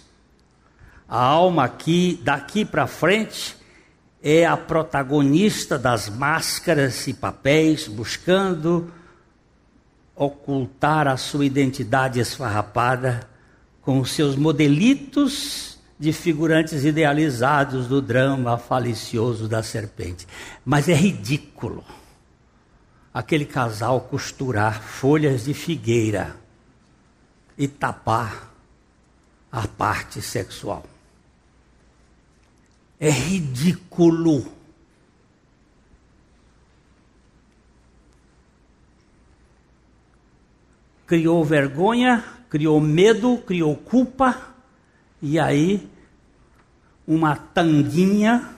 A 1.08 1.22
alma 1.22 1.66
aqui, 1.66 2.20
daqui 2.24 2.64
para 2.64 2.88
frente, 2.88 3.65
é 4.28 4.44
a 4.44 4.58
protagonista 4.58 5.78
das 5.78 6.10
máscaras 6.10 7.06
e 7.06 7.14
papéis, 7.14 7.88
buscando 7.88 8.92
ocultar 10.16 11.08
a 11.08 11.16
sua 11.16 11.46
identidade 11.46 12.20
esfarrapada 12.20 13.30
com 13.84 14.00
os 14.00 14.14
seus 14.14 14.36
modelitos 14.36 15.78
de 16.00 16.12
figurantes 16.12 16.84
idealizados 16.84 17.86
do 17.88 18.02
drama 18.02 18.58
falicioso 18.58 19.48
da 19.48 19.62
serpente. 19.62 20.28
Mas 20.66 20.90
é 20.90 20.96
ridículo. 20.96 21.84
aquele 23.14 23.46
casal 23.46 24.02
costurar 24.02 24.82
folhas 24.82 25.46
de 25.46 25.54
figueira 25.54 26.36
e 27.58 27.66
tapar 27.66 28.52
a 29.50 29.66
parte 29.68 30.22
sexual. 30.22 30.84
É 33.00 33.10
ridículo. 33.10 34.46
Criou 41.06 41.44
vergonha, 41.44 42.24
criou 42.50 42.80
medo, 42.82 43.38
criou 43.40 43.76
culpa, 43.76 44.56
e 45.22 45.40
aí 45.40 45.88
uma 47.08 47.36
tanguinha, 47.36 48.50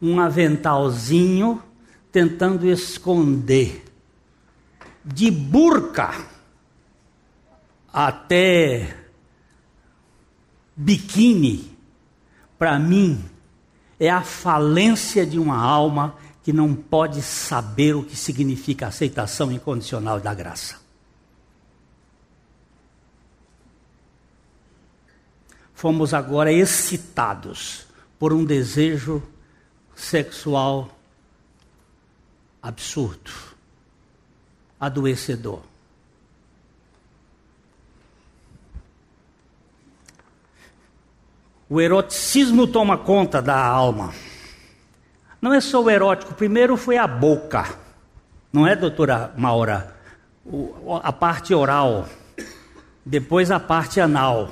um 0.00 0.20
aventalzinho, 0.20 1.62
tentando 2.10 2.66
esconder. 2.66 3.84
De 5.04 5.30
burca 5.30 6.12
até 7.92 8.96
biquíni, 10.76 11.77
para 12.58 12.78
mim, 12.78 13.24
é 14.00 14.10
a 14.10 14.22
falência 14.22 15.24
de 15.24 15.38
uma 15.38 15.56
alma 15.56 16.16
que 16.42 16.52
não 16.52 16.74
pode 16.74 17.22
saber 17.22 17.94
o 17.94 18.02
que 18.02 18.16
significa 18.16 18.86
aceitação 18.86 19.52
incondicional 19.52 20.18
da 20.18 20.34
graça. 20.34 20.80
Fomos 25.74 26.12
agora 26.12 26.52
excitados 26.52 27.86
por 28.18 28.32
um 28.32 28.44
desejo 28.44 29.22
sexual 29.94 30.90
absurdo, 32.60 33.30
adoecedor. 34.80 35.62
O 41.70 41.80
eroticismo 41.80 42.66
toma 42.66 42.96
conta 42.96 43.42
da 43.42 43.62
alma. 43.62 44.14
Não 45.40 45.52
é 45.52 45.60
só 45.60 45.82
o 45.82 45.90
erótico, 45.90 46.34
primeiro 46.34 46.76
foi 46.76 46.96
a 46.96 47.06
boca, 47.06 47.68
não 48.52 48.66
é, 48.66 48.74
doutora 48.74 49.32
Maura? 49.36 49.94
O, 50.44 50.98
a 51.02 51.12
parte 51.12 51.54
oral, 51.54 52.08
depois 53.04 53.50
a 53.50 53.60
parte 53.60 54.00
anal, 54.00 54.50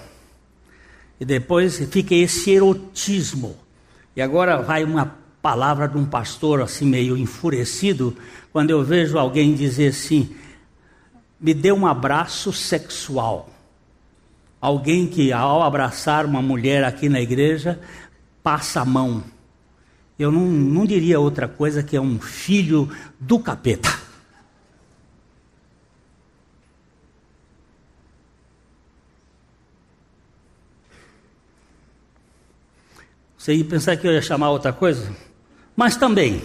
e 1.18 1.24
depois 1.24 1.78
fica 1.90 2.14
esse 2.14 2.50
erotismo. 2.50 3.56
E 4.14 4.20
agora 4.20 4.60
vai 4.60 4.84
uma 4.84 5.16
palavra 5.40 5.88
de 5.88 5.96
um 5.96 6.04
pastor 6.04 6.60
assim 6.60 6.84
meio 6.84 7.16
enfurecido, 7.16 8.16
quando 8.52 8.70
eu 8.70 8.84
vejo 8.84 9.18
alguém 9.18 9.54
dizer 9.54 9.88
assim: 9.88 10.36
me 11.40 11.54
dê 11.54 11.72
um 11.72 11.86
abraço 11.86 12.52
sexual. 12.52 13.48
Alguém 14.60 15.06
que, 15.06 15.32
ao 15.32 15.62
abraçar 15.62 16.24
uma 16.24 16.40
mulher 16.40 16.82
aqui 16.84 17.08
na 17.08 17.20
igreja, 17.20 17.80
passa 18.42 18.80
a 18.80 18.84
mão. 18.84 19.22
Eu 20.18 20.32
não, 20.32 20.46
não 20.46 20.86
diria 20.86 21.20
outra 21.20 21.46
coisa 21.46 21.82
que 21.82 21.96
é 21.96 22.00
um 22.00 22.18
filho 22.18 22.90
do 23.20 23.38
capeta. 23.38 24.06
Você 33.46 33.54
ia 33.54 33.64
pensar 33.64 33.96
que 33.96 34.08
eu 34.08 34.12
ia 34.12 34.22
chamar 34.22 34.50
outra 34.50 34.72
coisa? 34.72 35.14
Mas 35.76 35.96
também. 35.96 36.42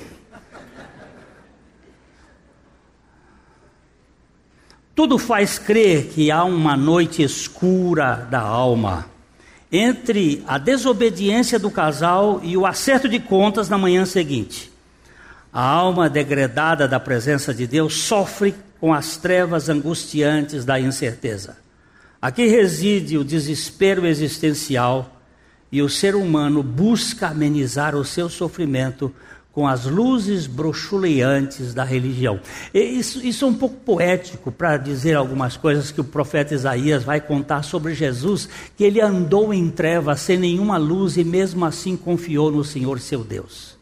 Tudo 5.01 5.17
faz 5.17 5.57
crer 5.57 6.09
que 6.09 6.29
há 6.29 6.43
uma 6.43 6.77
noite 6.77 7.23
escura 7.23 8.27
da 8.29 8.39
alma 8.39 9.07
entre 9.71 10.43
a 10.47 10.59
desobediência 10.59 11.57
do 11.57 11.71
casal 11.71 12.39
e 12.43 12.55
o 12.55 12.67
acerto 12.67 13.09
de 13.09 13.19
contas 13.19 13.67
na 13.67 13.79
manhã 13.79 14.05
seguinte. 14.05 14.71
A 15.51 15.59
alma 15.59 16.07
degradada 16.07 16.87
da 16.87 16.99
presença 16.99 17.51
de 17.51 17.65
Deus 17.65 17.95
sofre 17.95 18.53
com 18.79 18.93
as 18.93 19.17
trevas 19.17 19.69
angustiantes 19.69 20.65
da 20.65 20.79
incerteza. 20.79 21.57
Aqui 22.21 22.45
reside 22.45 23.17
o 23.17 23.23
desespero 23.23 24.05
existencial 24.05 25.19
e 25.71 25.81
o 25.81 25.89
ser 25.89 26.13
humano 26.13 26.61
busca 26.61 27.29
amenizar 27.29 27.95
o 27.95 28.05
seu 28.05 28.29
sofrimento 28.29 29.11
com 29.51 29.67
as 29.67 29.85
luzes 29.85 30.47
brochuleantes 30.47 31.73
da 31.73 31.83
religião. 31.83 32.39
Isso, 32.73 33.25
isso 33.25 33.43
é 33.43 33.47
um 33.47 33.53
pouco 33.53 33.75
poético 33.77 34.51
para 34.51 34.77
dizer 34.77 35.15
algumas 35.15 35.57
coisas 35.57 35.91
que 35.91 35.99
o 35.99 36.05
profeta 36.05 36.53
Isaías 36.53 37.03
vai 37.03 37.19
contar 37.19 37.63
sobre 37.63 37.93
Jesus, 37.93 38.47
que 38.77 38.83
ele 38.83 39.01
andou 39.01 39.53
em 39.53 39.69
trevas 39.69 40.21
sem 40.21 40.37
nenhuma 40.37 40.77
luz 40.77 41.17
e 41.17 41.23
mesmo 41.23 41.65
assim 41.65 41.97
confiou 41.97 42.49
no 42.49 42.63
Senhor 42.63 42.99
seu 42.99 43.23
Deus. 43.23 43.77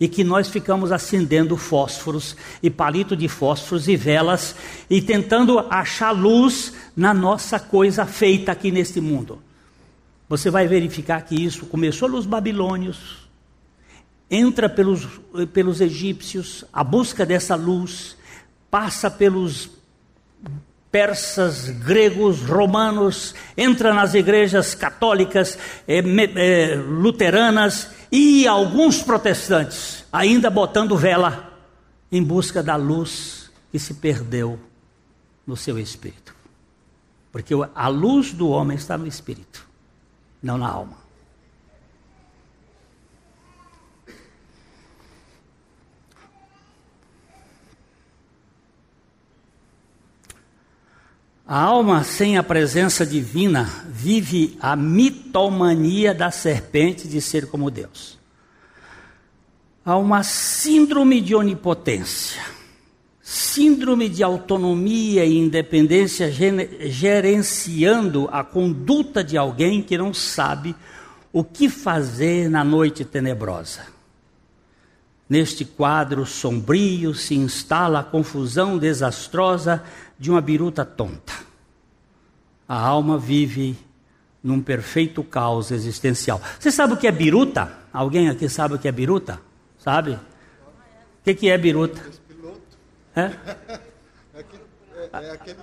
E 0.00 0.08
que 0.08 0.24
nós 0.24 0.48
ficamos 0.48 0.90
acendendo 0.90 1.56
fósforos 1.56 2.34
e 2.62 2.70
palito 2.70 3.14
de 3.14 3.28
fósforos 3.28 3.86
e 3.88 3.94
velas 3.94 4.56
e 4.88 5.00
tentando 5.00 5.58
achar 5.70 6.10
luz 6.10 6.72
na 6.96 7.12
nossa 7.12 7.60
coisa 7.60 8.06
feita 8.06 8.50
aqui 8.50 8.72
neste 8.72 9.00
mundo. 9.00 9.38
Você 10.28 10.50
vai 10.50 10.66
verificar 10.66 11.20
que 11.20 11.34
isso 11.34 11.66
começou 11.66 12.08
nos 12.08 12.24
babilônios, 12.24 13.21
entra 14.32 14.66
pelos, 14.66 15.06
pelos 15.52 15.82
egípcios, 15.82 16.64
a 16.72 16.82
busca 16.82 17.26
dessa 17.26 17.54
luz, 17.54 18.16
passa 18.70 19.10
pelos 19.10 19.68
persas, 20.90 21.68
gregos, 21.68 22.40
romanos, 22.40 23.34
entra 23.54 23.92
nas 23.92 24.14
igrejas 24.14 24.74
católicas, 24.74 25.58
é, 25.86 25.98
é, 25.98 26.76
luteranas 26.76 27.90
e 28.10 28.46
alguns 28.46 29.02
protestantes, 29.02 30.06
ainda 30.10 30.48
botando 30.48 30.96
vela 30.96 31.52
em 32.10 32.22
busca 32.22 32.62
da 32.62 32.76
luz 32.76 33.50
que 33.70 33.78
se 33.78 33.94
perdeu 33.94 34.58
no 35.46 35.58
seu 35.58 35.78
espírito. 35.78 36.34
Porque 37.30 37.54
a 37.74 37.88
luz 37.88 38.32
do 38.32 38.48
homem 38.48 38.76
está 38.78 38.96
no 38.96 39.06
espírito, 39.06 39.66
não 40.42 40.56
na 40.56 40.68
alma. 40.68 41.01
A 51.54 51.64
alma 51.64 52.02
sem 52.02 52.38
a 52.38 52.42
presença 52.42 53.04
divina 53.04 53.68
vive 53.86 54.56
a 54.58 54.74
mitomania 54.74 56.14
da 56.14 56.30
serpente 56.30 57.06
de 57.06 57.20
ser 57.20 57.46
como 57.46 57.70
Deus. 57.70 58.18
Há 59.84 59.98
uma 59.98 60.22
síndrome 60.22 61.20
de 61.20 61.34
onipotência, 61.34 62.40
síndrome 63.20 64.08
de 64.08 64.22
autonomia 64.22 65.26
e 65.26 65.36
independência 65.36 66.32
gerenciando 66.88 68.30
a 68.32 68.42
conduta 68.42 69.22
de 69.22 69.36
alguém 69.36 69.82
que 69.82 69.98
não 69.98 70.14
sabe 70.14 70.74
o 71.30 71.44
que 71.44 71.68
fazer 71.68 72.48
na 72.48 72.64
noite 72.64 73.04
tenebrosa. 73.04 73.92
Neste 75.28 75.64
quadro 75.64 76.26
sombrio 76.26 77.14
se 77.14 77.34
instala 77.34 78.00
a 78.00 78.04
confusão 78.04 78.76
desastrosa 78.76 79.82
de 80.22 80.30
uma 80.30 80.40
biruta 80.40 80.84
tonta. 80.84 81.32
A 82.68 82.78
alma 82.78 83.18
vive 83.18 83.76
num 84.40 84.62
perfeito 84.62 85.24
caos 85.24 85.72
existencial. 85.72 86.40
Você 86.60 86.70
sabe 86.70 86.94
o 86.94 86.96
que 86.96 87.08
é 87.08 87.10
biruta? 87.10 87.76
Alguém 87.92 88.28
aqui 88.28 88.48
sabe 88.48 88.76
o 88.76 88.78
que 88.78 88.86
é 88.86 88.92
biruta? 88.92 89.40
Sabe? 89.80 90.12
O 90.12 90.20
que, 91.24 91.34
que 91.34 91.50
é 91.50 91.58
biruta? 91.58 92.00
É? 93.14 93.30
É 95.12 95.30
aquele 95.32 95.58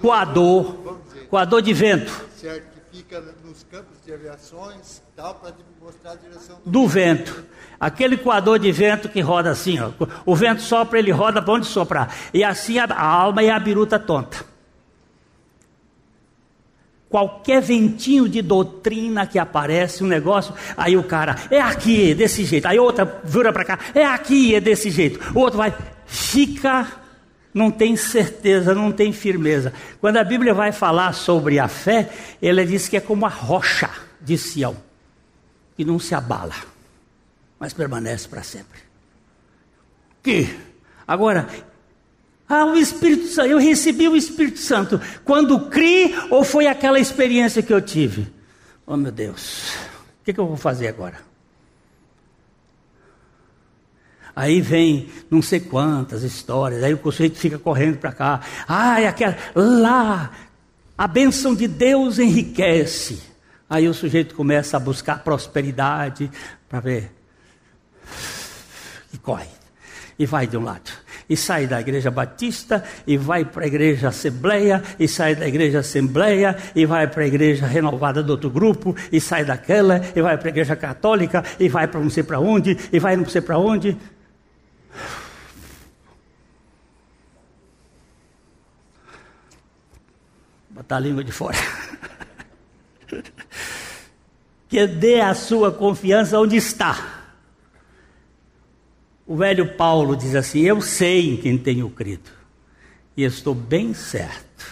coador, 0.00 0.98
coador 1.28 1.60
de 1.60 1.74
vento. 1.74 2.10
Certo, 2.34 2.64
que 2.72 2.96
fica 2.96 3.20
nos 3.44 3.64
campos 3.64 3.98
de 4.02 4.14
aviações, 4.14 5.02
tal, 5.14 5.34
para 5.34 5.52
mostrar 5.78 6.12
a 6.12 6.14
direção 6.14 6.58
do, 6.64 6.70
do 6.70 6.88
vento. 6.88 7.44
Aquele 7.80 8.16
coador 8.16 8.58
de 8.58 8.72
vento 8.72 9.08
que 9.08 9.20
roda 9.20 9.50
assim, 9.50 9.78
ó. 9.78 9.90
o 10.26 10.34
vento 10.34 10.62
sopra, 10.62 10.98
ele 10.98 11.12
roda 11.12 11.40
para 11.40 11.54
onde 11.54 11.66
soprar. 11.66 12.12
E 12.34 12.42
assim 12.42 12.78
a, 12.78 12.84
a 12.84 13.04
alma 13.04 13.42
é 13.42 13.50
a 13.50 13.58
biruta 13.58 13.98
tonta. 14.00 14.44
Qualquer 17.08 17.62
ventinho 17.62 18.28
de 18.28 18.42
doutrina 18.42 19.26
que 19.26 19.38
aparece, 19.38 20.02
um 20.02 20.08
negócio, 20.08 20.52
aí 20.76 20.96
o 20.96 21.04
cara, 21.04 21.36
é 21.50 21.60
aqui, 21.60 22.10
é 22.10 22.14
desse 22.14 22.44
jeito. 22.44 22.66
Aí 22.66 22.78
outra 22.78 23.20
vira 23.24 23.52
para 23.52 23.64
cá, 23.64 23.78
é 23.94 24.04
aqui, 24.04 24.54
é 24.54 24.60
desse 24.60 24.90
jeito. 24.90 25.20
O 25.34 25.38
outro 25.38 25.58
vai, 25.58 25.72
fica, 26.04 26.86
não 27.54 27.70
tem 27.70 27.96
certeza, 27.96 28.74
não 28.74 28.90
tem 28.90 29.12
firmeza. 29.12 29.72
Quando 30.00 30.16
a 30.16 30.24
Bíblia 30.24 30.52
vai 30.52 30.72
falar 30.72 31.12
sobre 31.12 31.60
a 31.60 31.68
fé, 31.68 32.10
ela 32.42 32.66
diz 32.66 32.88
que 32.88 32.96
é 32.96 33.00
como 33.00 33.24
a 33.24 33.30
rocha 33.30 33.88
de 34.20 34.36
Sião, 34.36 34.76
que 35.76 35.84
não 35.84 35.98
se 36.00 36.14
abala 36.14 36.54
mas 37.58 37.72
permanece 37.72 38.28
para 38.28 38.42
sempre. 38.42 38.80
Que 40.22 40.68
Agora, 41.08 41.48
ah, 42.46 42.66
o 42.66 42.76
Espírito 42.76 43.28
Santo, 43.28 43.48
eu 43.48 43.58
recebi 43.58 44.06
o 44.06 44.14
Espírito 44.14 44.58
Santo 44.58 45.00
quando 45.24 45.70
criei 45.70 46.14
ou 46.28 46.44
foi 46.44 46.66
aquela 46.66 47.00
experiência 47.00 47.62
que 47.62 47.72
eu 47.72 47.80
tive? 47.80 48.30
Oh 48.86 48.94
meu 48.94 49.10
Deus, 49.10 49.72
o 50.20 50.24
que, 50.24 50.34
que 50.34 50.38
eu 50.38 50.46
vou 50.46 50.58
fazer 50.58 50.86
agora? 50.86 51.26
Aí 54.36 54.60
vem 54.60 55.08
não 55.30 55.40
sei 55.40 55.60
quantas 55.60 56.22
histórias, 56.22 56.84
aí 56.84 56.92
o 56.92 56.98
conceito 56.98 57.38
fica 57.38 57.58
correndo 57.58 57.96
para 57.96 58.12
cá. 58.12 58.40
Ah, 58.68 59.00
é 59.00 59.08
aquela, 59.08 59.34
lá, 59.54 60.30
a 60.96 61.08
bênção 61.08 61.54
de 61.54 61.66
Deus 61.66 62.18
enriquece. 62.18 63.18
Aí 63.68 63.88
o 63.88 63.94
sujeito 63.94 64.34
começa 64.34 64.76
a 64.76 64.80
buscar 64.80 65.24
prosperidade 65.24 66.30
para 66.68 66.80
ver. 66.80 67.17
E 69.12 69.18
corre. 69.18 69.46
E 70.18 70.26
vai 70.26 70.46
de 70.46 70.56
um 70.56 70.64
lado. 70.64 70.90
E 71.28 71.36
sai 71.36 71.66
da 71.66 71.80
igreja 71.80 72.10
batista, 72.10 72.82
e 73.06 73.16
vai 73.16 73.44
para 73.44 73.64
a 73.64 73.66
igreja 73.66 74.08
assembleia, 74.08 74.82
e 74.98 75.06
sai 75.06 75.36
da 75.36 75.46
igreja 75.46 75.80
assembleia, 75.80 76.56
e 76.74 76.84
vai 76.84 77.06
para 77.06 77.22
a 77.22 77.26
igreja 77.26 77.66
renovada 77.66 78.22
do 78.22 78.30
outro 78.30 78.50
grupo, 78.50 78.96
e 79.12 79.20
sai 79.20 79.44
daquela, 79.44 80.00
e 80.16 80.20
vai 80.20 80.36
para 80.36 80.48
a 80.48 80.50
igreja 80.50 80.74
católica, 80.74 81.44
e 81.60 81.68
vai 81.68 81.86
para 81.86 82.00
não 82.00 82.10
sei 82.10 82.22
para 82.22 82.40
onde, 82.40 82.76
e 82.92 82.98
vai 82.98 83.16
não 83.16 83.26
sei 83.26 83.40
para 83.40 83.58
onde. 83.58 83.96
Botar 90.70 90.96
a 90.96 91.00
língua 91.00 91.22
de 91.22 91.32
fora. 91.32 91.56
que 94.68 94.86
dê 94.86 95.20
a 95.20 95.34
sua 95.34 95.72
confiança 95.72 96.38
onde 96.38 96.56
está. 96.56 97.17
O 99.28 99.36
velho 99.36 99.74
Paulo 99.74 100.16
diz 100.16 100.34
assim: 100.34 100.60
Eu 100.60 100.80
sei 100.80 101.34
em 101.34 101.36
quem 101.36 101.58
tenho 101.58 101.90
crido, 101.90 102.30
e 103.14 103.24
estou 103.24 103.54
bem 103.54 103.92
certo 103.92 104.66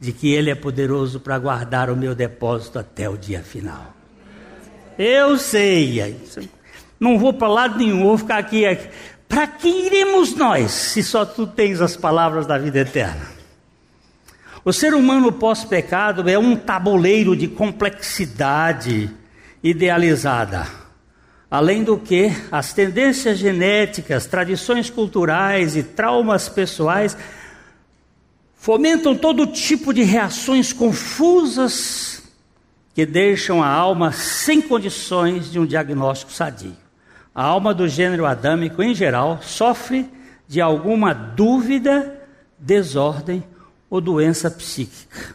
de 0.00 0.12
que 0.12 0.34
Ele 0.34 0.50
é 0.50 0.56
poderoso 0.56 1.20
para 1.20 1.38
guardar 1.38 1.88
o 1.88 1.96
meu 1.96 2.12
depósito 2.12 2.80
até 2.80 3.08
o 3.08 3.16
dia 3.16 3.44
final. 3.44 3.94
Eu 4.98 5.38
sei, 5.38 6.16
não 6.98 7.16
vou 7.16 7.32
para 7.32 7.46
lado 7.46 7.78
nenhum, 7.78 8.02
vou 8.02 8.18
ficar 8.18 8.38
aqui. 8.38 8.66
aqui. 8.66 8.88
Para 9.28 9.46
que 9.46 9.68
iremos 9.68 10.34
nós, 10.34 10.72
se 10.72 11.02
só 11.02 11.24
tu 11.24 11.46
tens 11.46 11.80
as 11.80 11.96
palavras 11.96 12.44
da 12.44 12.58
vida 12.58 12.80
eterna? 12.80 13.26
O 14.64 14.72
ser 14.72 14.94
humano 14.94 15.32
pós-pecado 15.32 16.28
é 16.28 16.36
um 16.36 16.56
tabuleiro 16.56 17.34
de 17.36 17.48
complexidade 17.48 19.10
idealizada. 19.62 20.81
Além 21.52 21.84
do 21.84 21.98
que, 21.98 22.30
as 22.50 22.72
tendências 22.72 23.36
genéticas, 23.36 24.24
tradições 24.24 24.88
culturais 24.88 25.76
e 25.76 25.82
traumas 25.82 26.48
pessoais 26.48 27.14
fomentam 28.54 29.14
todo 29.14 29.46
tipo 29.46 29.92
de 29.92 30.02
reações 30.02 30.72
confusas 30.72 32.22
que 32.94 33.04
deixam 33.04 33.62
a 33.62 33.68
alma 33.68 34.12
sem 34.12 34.62
condições 34.62 35.52
de 35.52 35.58
um 35.58 35.66
diagnóstico 35.66 36.32
sadio. 36.32 36.74
A 37.34 37.44
alma 37.44 37.74
do 37.74 37.86
gênero 37.86 38.24
adâmico, 38.24 38.82
em 38.82 38.94
geral, 38.94 39.38
sofre 39.42 40.08
de 40.48 40.58
alguma 40.58 41.12
dúvida, 41.12 42.18
desordem 42.58 43.44
ou 43.90 44.00
doença 44.00 44.50
psíquica. 44.50 45.34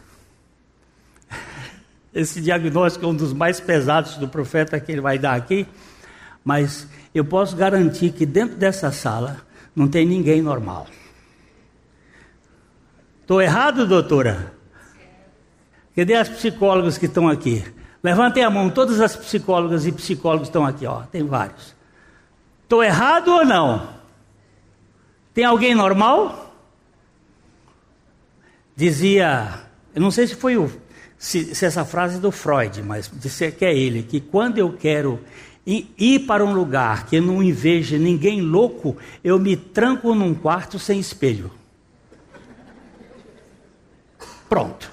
Esse 2.12 2.40
diagnóstico 2.40 3.04
é 3.04 3.08
um 3.08 3.14
dos 3.14 3.32
mais 3.32 3.60
pesados 3.60 4.16
do 4.16 4.26
profeta 4.26 4.80
que 4.80 4.90
ele 4.90 5.00
vai 5.00 5.16
dar 5.16 5.36
aqui, 5.36 5.64
mas 6.48 6.88
eu 7.14 7.26
posso 7.26 7.54
garantir 7.54 8.10
que 8.10 8.24
dentro 8.24 8.56
dessa 8.56 8.90
sala 8.90 9.42
não 9.76 9.86
tem 9.86 10.06
ninguém 10.06 10.40
normal. 10.40 10.86
Estou 13.20 13.42
errado, 13.42 13.86
doutora? 13.86 14.54
Cadê 15.94 16.14
as 16.14 16.26
psicólogas 16.26 16.96
que 16.96 17.04
estão 17.04 17.28
aqui? 17.28 17.62
Levantem 18.02 18.42
a 18.42 18.48
mão, 18.48 18.70
todas 18.70 18.98
as 18.98 19.14
psicólogas 19.14 19.84
e 19.84 19.92
psicólogos 19.92 20.48
estão 20.48 20.64
aqui, 20.64 20.86
ó, 20.86 21.02
tem 21.02 21.22
vários. 21.22 21.74
Estou 22.62 22.82
errado 22.82 23.28
ou 23.28 23.44
não? 23.44 23.86
Tem 25.34 25.44
alguém 25.44 25.74
normal? 25.74 26.56
Dizia, 28.74 29.64
eu 29.94 30.00
não 30.00 30.10
sei 30.10 30.26
se 30.26 30.34
foi 30.34 30.56
o, 30.56 30.72
se, 31.18 31.54
se 31.54 31.66
essa 31.66 31.84
frase 31.84 32.16
é 32.16 32.20
do 32.20 32.32
Freud, 32.32 32.82
mas 32.82 33.10
disse 33.12 33.52
que 33.52 33.66
é 33.66 33.76
ele, 33.76 34.02
que 34.02 34.18
quando 34.18 34.56
eu 34.56 34.72
quero 34.72 35.22
ir 35.68 36.20
para 36.20 36.44
um 36.44 36.52
lugar 36.54 37.06
que 37.06 37.20
não 37.20 37.42
inveja 37.42 37.98
ninguém 37.98 38.40
louco, 38.40 38.96
eu 39.22 39.38
me 39.38 39.56
tranco 39.56 40.14
num 40.14 40.34
quarto 40.34 40.78
sem 40.78 40.98
espelho. 40.98 41.50
Pronto. 44.48 44.90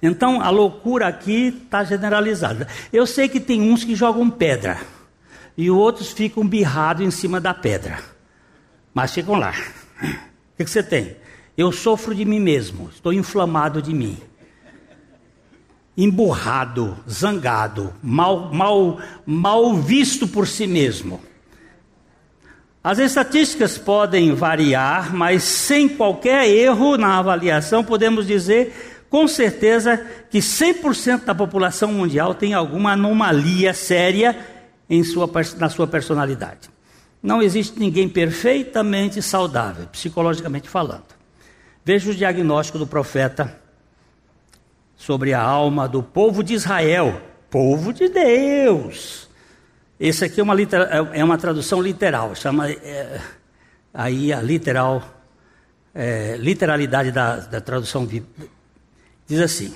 Então 0.00 0.40
a 0.40 0.50
loucura 0.50 1.08
aqui 1.08 1.48
está 1.64 1.82
generalizada. 1.82 2.68
Eu 2.92 3.06
sei 3.06 3.28
que 3.28 3.40
tem 3.40 3.60
uns 3.60 3.82
que 3.82 3.96
jogam 3.96 4.30
pedra 4.30 4.80
e 5.56 5.70
outros 5.70 6.12
ficam 6.12 6.46
birrados 6.46 7.04
em 7.04 7.10
cima 7.10 7.40
da 7.40 7.52
pedra. 7.52 7.98
Mas 8.94 9.12
ficam 9.12 9.34
lá. 9.34 9.54
O 10.00 10.56
que, 10.56 10.64
que 10.64 10.70
você 10.70 10.82
tem? 10.82 11.16
Eu 11.56 11.72
sofro 11.72 12.14
de 12.14 12.24
mim 12.24 12.38
mesmo, 12.38 12.90
estou 12.90 13.12
inflamado 13.12 13.82
de 13.82 13.92
mim. 13.92 14.18
Emburrado, 15.96 16.96
zangado, 17.08 17.92
mal, 18.02 18.52
mal, 18.52 18.98
mal 19.24 19.74
visto 19.76 20.28
por 20.28 20.46
si 20.46 20.66
mesmo. 20.66 21.20
As 22.84 22.98
estatísticas 22.98 23.78
podem 23.78 24.34
variar, 24.34 25.12
mas 25.12 25.42
sem 25.42 25.88
qualquer 25.88 26.48
erro 26.48 26.96
na 26.96 27.18
avaliação, 27.18 27.82
podemos 27.82 28.26
dizer 28.26 29.06
com 29.08 29.26
certeza 29.26 30.04
que 30.30 30.38
100% 30.38 31.24
da 31.24 31.34
população 31.34 31.92
mundial 31.92 32.34
tem 32.34 32.54
alguma 32.54 32.92
anomalia 32.92 33.72
séria 33.72 34.36
em 34.88 35.02
sua, 35.02 35.28
na 35.58 35.68
sua 35.68 35.86
personalidade. 35.86 36.70
Não 37.22 37.42
existe 37.42 37.78
ninguém 37.78 38.08
perfeitamente 38.08 39.20
saudável, 39.20 39.86
psicologicamente 39.86 40.68
falando. 40.68 41.06
Veja 41.84 42.10
o 42.10 42.14
diagnóstico 42.14 42.78
do 42.78 42.86
profeta 42.86 43.58
sobre 44.96 45.34
a 45.34 45.40
alma 45.40 45.88
do 45.88 46.02
povo 46.02 46.42
de 46.42 46.54
Israel, 46.54 47.20
povo 47.50 47.92
de 47.92 48.08
Deus. 48.08 49.28
Esse 49.98 50.24
aqui 50.24 50.40
é 50.40 50.42
uma, 50.42 50.54
é 51.12 51.24
uma 51.24 51.38
tradução 51.38 51.80
literal, 51.80 52.34
chama 52.34 52.70
é, 52.70 53.20
aí 53.92 54.32
a 54.32 54.42
literal 54.42 55.02
é, 55.94 56.36
literalidade 56.38 57.10
da, 57.10 57.36
da 57.36 57.60
tradução 57.60 58.06
diz 59.26 59.40
assim: 59.40 59.74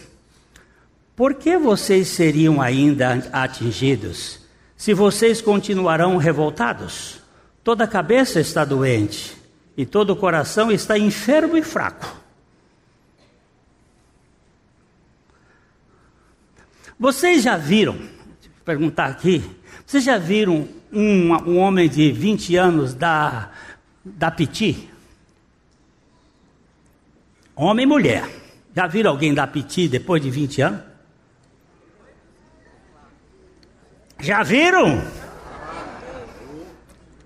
Por 1.17 1.35
que 1.35 1.57
vocês 1.57 2.09
seriam 2.09 2.61
ainda 2.61 3.29
atingidos 3.33 4.41
se 4.81 4.95
vocês 4.95 5.43
continuarão 5.43 6.17
revoltados, 6.17 7.21
toda 7.63 7.87
cabeça 7.87 8.41
está 8.41 8.65
doente 8.65 9.37
e 9.77 9.85
todo 9.85 10.15
o 10.15 10.17
coração 10.17 10.73
está 10.73 10.99
enfermo 10.99 11.55
e 11.55 11.63
fraco. 11.63 12.20
Vocês 17.01 17.43
já 17.43 17.57
viram, 17.57 17.97
perguntar 18.63 19.07
aqui, 19.07 19.43
vocês 19.87 20.05
já 20.05 20.19
viram 20.19 20.69
um, 20.93 21.33
um 21.33 21.57
homem 21.57 21.89
de 21.89 22.13
20 22.13 22.57
anos 22.57 22.93
da, 22.93 23.49
da 24.05 24.31
Piti? 24.31 24.87
Homem 27.57 27.85
e 27.85 27.87
mulher. 27.87 28.29
Já 28.77 28.87
viram 28.87 29.13
alguém 29.13 29.33
da 29.33 29.47
Piti 29.47 29.89
depois 29.89 30.23
de 30.23 30.31
20 30.31 30.61
anos? 30.61 30.81
Já 34.19 34.43
viram? 34.43 35.03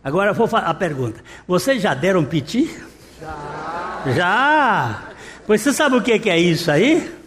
Agora 0.05 0.31
eu 0.31 0.35
vou 0.35 0.47
fazer 0.47 0.67
a 0.67 0.75
pergunta. 0.75 1.21
Vocês 1.49 1.83
já 1.83 1.95
deram 1.95 2.25
piti? 2.25 2.71
Já. 3.21 4.13
Já. 4.15 5.03
Pois 5.49 5.63
você 5.63 5.73
sabe 5.73 5.97
o 5.97 6.03
que 6.03 6.31
é 6.31 6.39
isso 6.39 6.71
aí? 6.71 7.24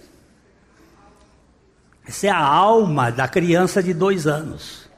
Essa 2.08 2.28
é 2.28 2.30
a 2.30 2.40
alma 2.40 3.12
da 3.12 3.28
criança 3.28 3.84
de 3.84 3.94
dois 3.94 4.26
anos. 4.26 4.90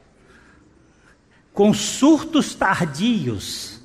Com 1.52 1.74
surtos 1.74 2.54
tardios. 2.54 3.82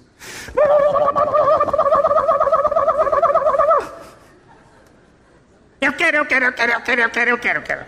Eu 5.81 5.93
quero, 5.93 6.19
eu 6.19 6.27
quero, 6.27 6.45
eu 6.45 6.53
quero, 6.53 6.73
eu 6.73 6.81
quero, 6.81 7.01
eu 7.01 7.11
quero, 7.11 7.31
eu 7.31 7.39
quero, 7.39 7.59
eu 7.59 7.63
quero. 7.63 7.87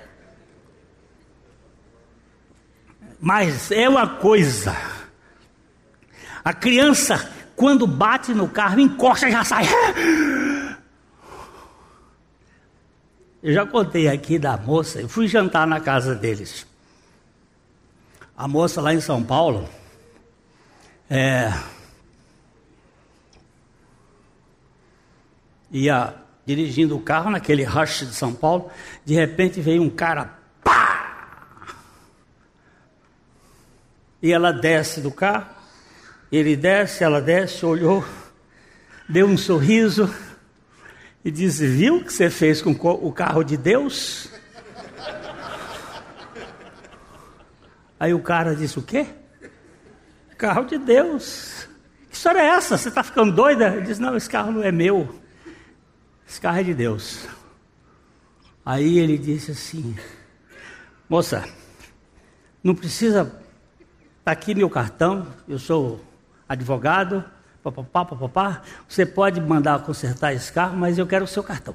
Mas 3.21 3.71
é 3.71 3.89
uma 3.89 4.17
coisa. 4.17 4.77
A 6.45 6.53
criança, 6.53 7.31
quando 7.55 7.87
bate 7.87 8.33
no 8.33 8.49
carro, 8.49 8.81
encosta 8.81 9.29
e 9.29 9.33
já 9.33 9.45
sai. 9.45 9.65
Eu 13.47 13.53
já 13.53 13.65
contei 13.65 14.09
aqui 14.09 14.41
da 14.41 14.57
moça, 14.57 15.01
eu 15.01 15.09
fui 15.09 15.29
jantar 15.29 15.69
na 15.69 15.79
casa 15.79 16.17
deles. 16.17 16.67
A 18.37 18.49
moça 18.49 18.81
lá 18.81 18.93
em 18.93 19.01
São 19.01 19.23
Paulo, 19.23 19.69
é, 21.09 21.53
ia 25.71 26.13
dirigindo 26.45 26.97
o 26.97 27.01
carro 27.01 27.31
naquele 27.31 27.63
rush 27.63 28.01
de 28.01 28.15
São 28.17 28.35
Paulo, 28.35 28.69
de 29.05 29.15
repente 29.15 29.61
veio 29.61 29.81
um 29.81 29.91
cara, 29.91 30.35
pá! 30.65 31.69
E 34.21 34.33
ela 34.33 34.51
desce 34.51 35.01
do 35.01 35.13
carro, 35.13 35.47
ele 36.33 36.57
desce, 36.57 37.05
ela 37.05 37.23
desce, 37.23 37.65
olhou, 37.65 38.05
deu 39.09 39.29
um 39.29 39.39
sorriso 39.39 40.13
e 41.27 41.31
disse: 41.33 41.67
Viu 41.67 41.97
o 41.97 42.05
que 42.05 42.13
você 42.13 42.31
fez 42.31 42.63
com 42.63 42.71
o 42.71 43.13
carro 43.13 43.43
de 43.43 43.57
Deus? 43.57 44.31
Aí 47.99 48.15
o 48.15 48.23
cara 48.23 48.55
disse: 48.55 48.79
O 48.79 48.83
quê? 48.83 49.09
Carro 50.39 50.65
de 50.65 50.79
Deus. 50.79 51.69
Que 52.09 52.15
história 52.15 52.39
é 52.39 52.47
essa? 52.47 52.79
Você 52.79 52.91
está 52.91 53.03
ficando 53.03 53.33
doida? 53.33 53.75
Ele 53.75 53.87
disse: 53.87 54.01
Não, 54.01 54.17
esse 54.17 54.31
carro 54.31 54.53
não 54.53 54.63
é 54.63 54.71
meu. 54.71 55.21
Esse 56.29 56.41
carro 56.41 56.61
é 56.61 56.63
de 56.63 56.75
Deus. 56.75 57.27
Aí 58.65 59.01
ele 59.01 59.19
disse 59.19 59.51
assim: 59.51 59.97
Moça, 61.09 61.45
não 62.63 62.73
precisa. 62.73 63.43
Está 64.21 64.31
aqui 64.31 64.55
meu 64.55 64.71
cartão, 64.71 65.27
eu 65.49 65.59
sou 65.59 66.01
advogado, 66.49 67.25
papapá, 67.73 68.05
papapá. 68.05 68.63
Você 68.89 69.05
pode 69.05 69.41
mandar 69.41 69.83
consertar 69.83 70.33
esse 70.33 70.53
carro, 70.53 70.77
mas 70.77 70.99
eu 70.99 71.07
quero 71.07 71.25
o 71.25 71.29
seu 71.29 71.43
cartão. 71.43 71.75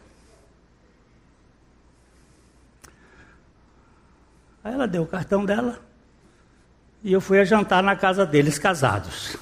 Aí 4.64 4.74
ela 4.74 4.88
deu 4.88 5.04
o 5.04 5.08
cartão 5.08 5.44
dela 5.44 5.80
e 7.04 7.12
eu 7.12 7.20
fui 7.20 7.40
a 7.40 7.44
jantar 7.44 7.82
na 7.82 7.96
casa 7.96 8.26
deles, 8.26 8.60
casados. 8.60 9.36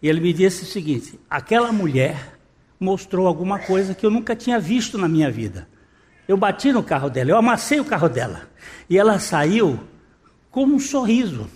E 0.00 0.08
ele 0.08 0.20
me 0.20 0.32
disse 0.32 0.62
o 0.62 0.66
seguinte: 0.66 1.18
aquela 1.28 1.72
mulher 1.72 2.38
mostrou 2.78 3.26
alguma 3.26 3.58
coisa 3.58 3.94
que 3.94 4.06
eu 4.06 4.10
nunca 4.10 4.36
tinha 4.36 4.58
visto 4.58 4.96
na 4.96 5.08
minha 5.08 5.30
vida. 5.30 5.68
Eu 6.26 6.36
bati 6.36 6.72
no 6.72 6.82
carro 6.82 7.10
dela, 7.10 7.30
eu 7.30 7.36
amassei 7.36 7.80
o 7.80 7.84
carro 7.84 8.08
dela. 8.08 8.48
E 8.88 8.96
ela 8.96 9.18
saiu 9.18 9.80
com 10.50 10.64
um 10.64 10.78
sorriso. 10.78 11.48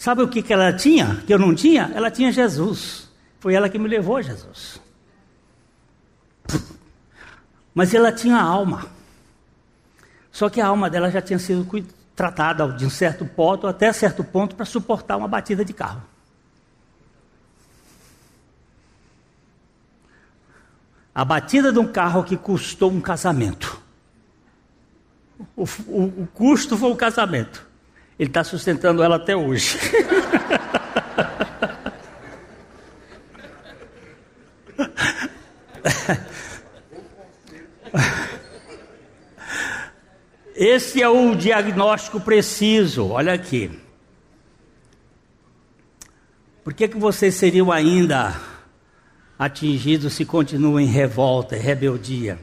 Sabe 0.00 0.22
o 0.22 0.28
que, 0.28 0.42
que 0.42 0.50
ela 0.50 0.72
tinha? 0.72 1.16
Que 1.26 1.34
eu 1.34 1.38
não 1.38 1.54
tinha? 1.54 1.92
Ela 1.94 2.10
tinha 2.10 2.32
Jesus. 2.32 3.06
Foi 3.38 3.52
ela 3.52 3.68
que 3.68 3.78
me 3.78 3.86
levou 3.86 4.16
a 4.16 4.22
Jesus. 4.22 4.80
Mas 7.74 7.92
ela 7.92 8.10
tinha 8.10 8.40
alma. 8.40 8.86
Só 10.32 10.48
que 10.48 10.58
a 10.58 10.68
alma 10.68 10.88
dela 10.88 11.10
já 11.10 11.20
tinha 11.20 11.38
sido 11.38 11.68
tratada 12.16 12.66
de 12.72 12.86
um 12.86 12.88
certo 12.88 13.26
ponto, 13.26 13.66
até 13.66 13.92
certo 13.92 14.24
ponto, 14.24 14.56
para 14.56 14.64
suportar 14.64 15.18
uma 15.18 15.28
batida 15.28 15.66
de 15.66 15.74
carro. 15.74 16.00
A 21.14 21.26
batida 21.26 21.70
de 21.70 21.78
um 21.78 21.86
carro 21.86 22.24
que 22.24 22.38
custou 22.38 22.90
um 22.90 23.02
casamento. 23.02 23.78
O, 25.54 25.64
o, 25.88 26.22
o 26.22 26.28
custo 26.32 26.74
foi 26.78 26.90
o 26.90 26.96
casamento. 26.96 27.68
Ele 28.20 28.28
está 28.28 28.44
sustentando 28.44 29.02
ela 29.02 29.16
até 29.16 29.34
hoje. 29.34 29.78
Esse 40.54 41.00
é 41.00 41.08
o 41.08 41.34
diagnóstico 41.34 42.20
preciso. 42.20 43.08
Olha 43.08 43.32
aqui. 43.32 43.80
Por 46.62 46.74
que, 46.74 46.88
que 46.88 46.98
vocês 46.98 47.34
seriam 47.36 47.72
ainda 47.72 48.38
atingidos 49.38 50.12
se 50.12 50.26
continuam 50.26 50.78
em 50.78 50.84
revolta 50.84 51.56
e 51.56 51.58
rebeldia? 51.58 52.38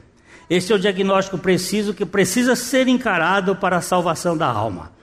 Esse 0.50 0.72
é 0.72 0.74
o 0.74 0.78
diagnóstico 0.80 1.38
preciso 1.38 1.94
que 1.94 2.04
precisa 2.04 2.56
ser 2.56 2.88
encarado 2.88 3.54
para 3.54 3.76
a 3.76 3.80
salvação 3.80 4.36
da 4.36 4.48
alma. 4.48 4.97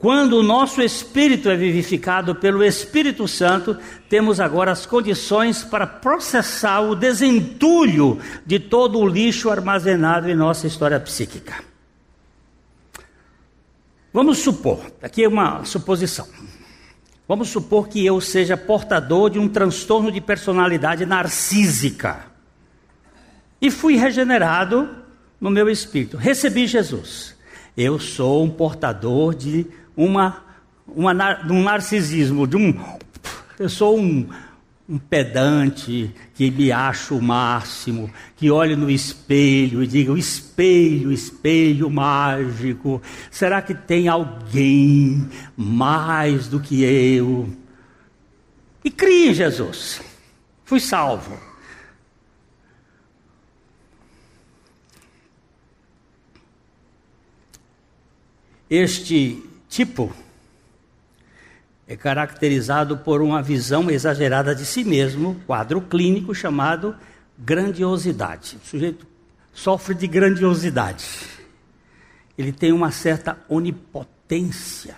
Quando 0.00 0.38
o 0.38 0.42
nosso 0.42 0.80
espírito 0.80 1.50
é 1.50 1.56
vivificado 1.56 2.34
pelo 2.34 2.64
Espírito 2.64 3.28
Santo, 3.28 3.76
temos 4.08 4.40
agora 4.40 4.72
as 4.72 4.86
condições 4.86 5.62
para 5.62 5.86
processar 5.86 6.80
o 6.80 6.94
desentulho 6.94 8.18
de 8.46 8.58
todo 8.58 8.98
o 8.98 9.06
lixo 9.06 9.50
armazenado 9.50 10.30
em 10.30 10.34
nossa 10.34 10.66
história 10.66 10.98
psíquica. 10.98 11.62
Vamos 14.10 14.38
supor, 14.38 14.80
aqui 15.02 15.22
é 15.22 15.28
uma 15.28 15.66
suposição. 15.66 16.26
Vamos 17.28 17.50
supor 17.50 17.86
que 17.86 18.04
eu 18.04 18.22
seja 18.22 18.56
portador 18.56 19.28
de 19.28 19.38
um 19.38 19.50
transtorno 19.50 20.10
de 20.10 20.20
personalidade 20.20 21.04
narcísica. 21.04 22.24
E 23.60 23.70
fui 23.70 23.96
regenerado 23.96 24.88
no 25.38 25.50
meu 25.50 25.68
espírito. 25.68 26.16
Recebi 26.16 26.66
Jesus. 26.66 27.36
Eu 27.76 27.98
sou 27.98 28.42
um 28.42 28.50
portador 28.50 29.34
de 29.34 29.66
uma, 29.96 30.44
uma 30.86 31.12
um 31.50 31.62
narcisismo, 31.62 32.46
de 32.46 32.56
um 32.56 32.74
eu 33.58 33.68
sou 33.68 33.98
um 33.98 34.26
um 34.90 34.98
pedante 34.98 36.12
que 36.34 36.50
me 36.50 36.72
acha 36.72 37.14
o 37.14 37.22
máximo, 37.22 38.12
que 38.34 38.50
olhe 38.50 38.74
no 38.74 38.90
espelho 38.90 39.84
e 39.84 39.86
diga: 39.86 40.18
espelho, 40.18 41.12
espelho 41.12 41.88
mágico, 41.88 43.00
será 43.30 43.62
que 43.62 43.72
tem 43.72 44.08
alguém 44.08 45.30
mais 45.56 46.48
do 46.48 46.58
que 46.58 46.82
eu? 46.82 47.48
E 48.84 48.90
crie 48.90 49.28
em 49.28 49.34
Jesus. 49.34 50.02
Fui 50.64 50.80
salvo. 50.80 51.38
Este 58.68 59.49
tipo 59.70 60.14
é 61.86 61.96
caracterizado 61.96 62.98
por 62.98 63.20
uma 63.20 63.42
visão 63.42 63.90
exagerada 63.90 64.54
de 64.54 64.64
si 64.64 64.84
mesmo, 64.84 65.40
quadro 65.44 65.80
clínico 65.80 66.32
chamado 66.32 66.94
grandiosidade. 67.36 68.58
O 68.62 68.66
sujeito 68.66 69.04
sofre 69.52 69.94
de 69.94 70.06
grandiosidade. 70.06 71.04
Ele 72.38 72.52
tem 72.52 72.72
uma 72.72 72.92
certa 72.92 73.36
onipotência. 73.48 74.94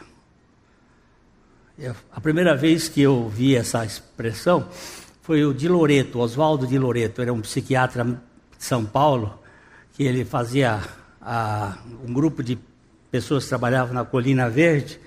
A 2.12 2.20
primeira 2.20 2.54
vez 2.54 2.90
que 2.90 3.00
eu 3.00 3.26
vi 3.26 3.56
essa 3.56 3.86
expressão 3.86 4.68
foi 5.22 5.46
o 5.46 5.54
de 5.54 5.68
Loreto, 5.68 6.18
Oswaldo 6.18 6.66
de 6.66 6.78
Loreto, 6.78 7.22
era 7.22 7.32
um 7.32 7.40
psiquiatra 7.40 8.04
de 8.04 8.18
São 8.58 8.84
Paulo, 8.84 9.40
que 9.94 10.02
ele 10.02 10.26
fazia 10.26 10.80
a, 11.22 11.78
um 12.06 12.12
grupo 12.12 12.42
de 12.42 12.58
pessoas 13.12 13.46
trabalhavam 13.46 13.92
na 13.92 14.06
Colina 14.06 14.48
Verde, 14.48 14.98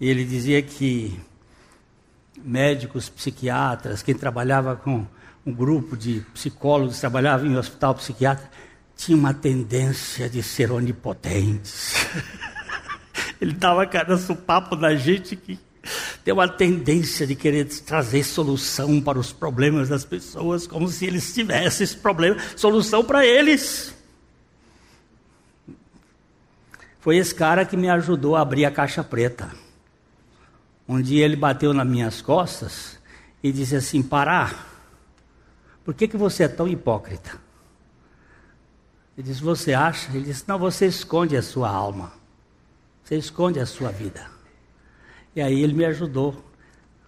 e 0.00 0.08
ele 0.08 0.24
dizia 0.24 0.62
que 0.62 1.20
médicos, 2.42 3.08
psiquiatras, 3.08 4.00
quem 4.00 4.14
trabalhava 4.14 4.76
com 4.76 5.04
um 5.44 5.52
grupo 5.52 5.96
de 5.96 6.20
psicólogos, 6.32 7.00
trabalhava 7.00 7.44
em 7.44 7.50
um 7.50 7.58
hospital 7.58 7.96
psiquiátrico, 7.96 8.48
tinha 8.96 9.18
uma 9.18 9.34
tendência 9.34 10.30
de 10.30 10.40
ser 10.40 10.70
onipotentes. 10.70 11.94
ele 13.40 13.52
dava 13.54 13.84
cada 13.86 14.16
papo 14.46 14.76
da 14.76 14.94
gente 14.94 15.34
que 15.34 15.58
tem 16.24 16.32
uma 16.32 16.46
tendência 16.46 17.26
de 17.26 17.34
querer 17.34 17.64
trazer 17.64 18.22
solução 18.22 19.00
para 19.00 19.18
os 19.18 19.32
problemas 19.32 19.88
das 19.88 20.04
pessoas, 20.04 20.64
como 20.64 20.86
se 20.86 21.06
eles 21.06 21.34
tivessem 21.34 21.82
esse 21.82 21.96
problema, 21.96 22.36
solução 22.54 23.02
para 23.02 23.26
eles. 23.26 23.92
Foi 27.02 27.16
esse 27.16 27.34
cara 27.34 27.64
que 27.64 27.76
me 27.76 27.90
ajudou 27.90 28.36
a 28.36 28.42
abrir 28.42 28.64
a 28.64 28.70
caixa 28.70 29.02
preta. 29.02 29.50
Um 30.88 31.02
dia 31.02 31.24
ele 31.24 31.34
bateu 31.34 31.74
nas 31.74 31.84
minhas 31.84 32.22
costas 32.22 32.96
e 33.42 33.50
disse 33.50 33.74
assim: 33.74 34.00
Pará, 34.04 34.54
por 35.84 35.94
que, 35.94 36.06
que 36.06 36.16
você 36.16 36.44
é 36.44 36.48
tão 36.48 36.68
hipócrita? 36.68 37.32
Ele 39.18 39.26
disse: 39.26 39.42
Você 39.42 39.74
acha? 39.74 40.12
Ele 40.12 40.26
disse: 40.26 40.44
Não, 40.46 40.60
você 40.60 40.86
esconde 40.86 41.36
a 41.36 41.42
sua 41.42 41.68
alma, 41.68 42.12
você 43.02 43.16
esconde 43.16 43.58
a 43.58 43.66
sua 43.66 43.90
vida. 43.90 44.24
E 45.34 45.42
aí 45.42 45.60
ele 45.60 45.74
me 45.74 45.84
ajudou 45.84 46.40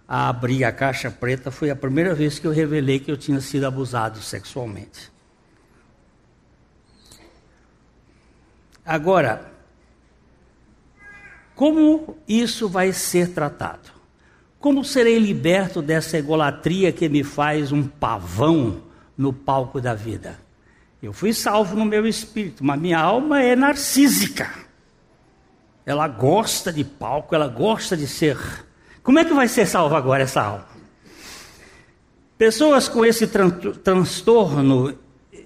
a 0.05 0.27
abrir 0.27 0.65
a 0.65 0.73
caixa 0.73 1.09
preta. 1.09 1.51
Foi 1.51 1.69
a 1.69 1.75
primeira 1.75 2.13
vez 2.13 2.37
que 2.37 2.45
eu 2.45 2.51
revelei 2.51 2.99
que 2.99 3.09
eu 3.09 3.15
tinha 3.15 3.39
sido 3.39 3.65
abusado 3.65 4.19
sexualmente. 4.19 5.09
Agora, 8.85 9.54
como 11.55 12.17
isso 12.27 12.67
vai 12.67 12.91
ser 12.91 13.29
tratado? 13.29 13.95
Como 14.59 14.83
serei 14.83 15.17
liberto 15.17 15.81
dessa 15.81 16.17
egolatria 16.17 16.91
que 16.91 17.07
me 17.07 17.23
faz 17.23 17.71
um 17.71 17.83
pavão 17.83 18.81
no 19.17 19.31
palco 19.31 19.79
da 19.79 19.93
vida? 19.93 20.37
Eu 21.01 21.13
fui 21.13 21.33
salvo 21.33 21.75
no 21.75 21.85
meu 21.85 22.05
espírito, 22.05 22.63
mas 22.63 22.79
minha 22.79 22.99
alma 22.99 23.41
é 23.41 23.55
narcísica. 23.55 24.51
Ela 25.85 26.07
gosta 26.07 26.73
de 26.73 26.83
palco, 26.83 27.35
ela 27.35 27.47
gosta 27.47 27.95
de 27.95 28.07
ser. 28.07 28.37
Como 29.03 29.19
é 29.19 29.23
que 29.23 29.33
vai 29.33 29.47
ser 29.47 29.67
salva 29.67 29.97
agora 29.97 30.23
essa 30.23 30.41
alma? 30.41 30.67
Pessoas 32.37 32.89
com 32.89 33.05
esse 33.05 33.27
tran 33.27 33.51
transtorno 33.51 34.97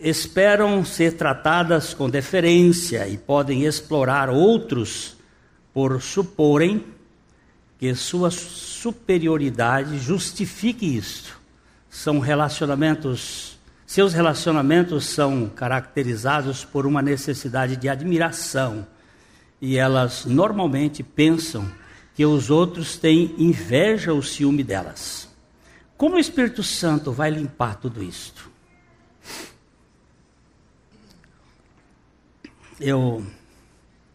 esperam 0.02 0.84
ser 0.86 1.18
tratadas 1.18 1.94
com 1.94 2.10
deferência 2.10 3.08
e 3.08 3.18
podem 3.18 3.66
explorar 3.66 4.30
outros 4.30 5.19
por 5.74 6.02
suporem 6.02 6.84
que 7.78 7.94
sua 7.96 8.30
superioridade 8.30 9.98
justifique 10.00 10.98
isto. 10.98 11.40
São 11.90 12.20
relacionamentos, 12.20 13.58
seus 13.86 14.14
relacionamentos 14.14 15.06
são 15.06 15.48
caracterizados 15.48 16.66
por 16.66 16.86
uma 16.86 17.02
necessidade 17.02 17.76
de 17.76 17.88
admiração 17.90 18.86
e 19.62 19.78
elas 19.78 20.26
normalmente 20.26 21.04
pensam 21.04 21.70
que 22.16 22.26
os 22.26 22.50
outros 22.50 22.98
têm 22.98 23.34
inveja 23.38 24.14
ou 24.14 24.22
ciúme 24.22 24.64
delas. 24.64 25.30
Como 25.98 26.16
o 26.16 26.20
Espírito 26.20 26.64
Santo 26.64 27.12
vai 27.12 27.30
limpar 27.30 27.76
tudo 27.76 28.04
isto? 28.04 28.50
Eu 32.80 33.26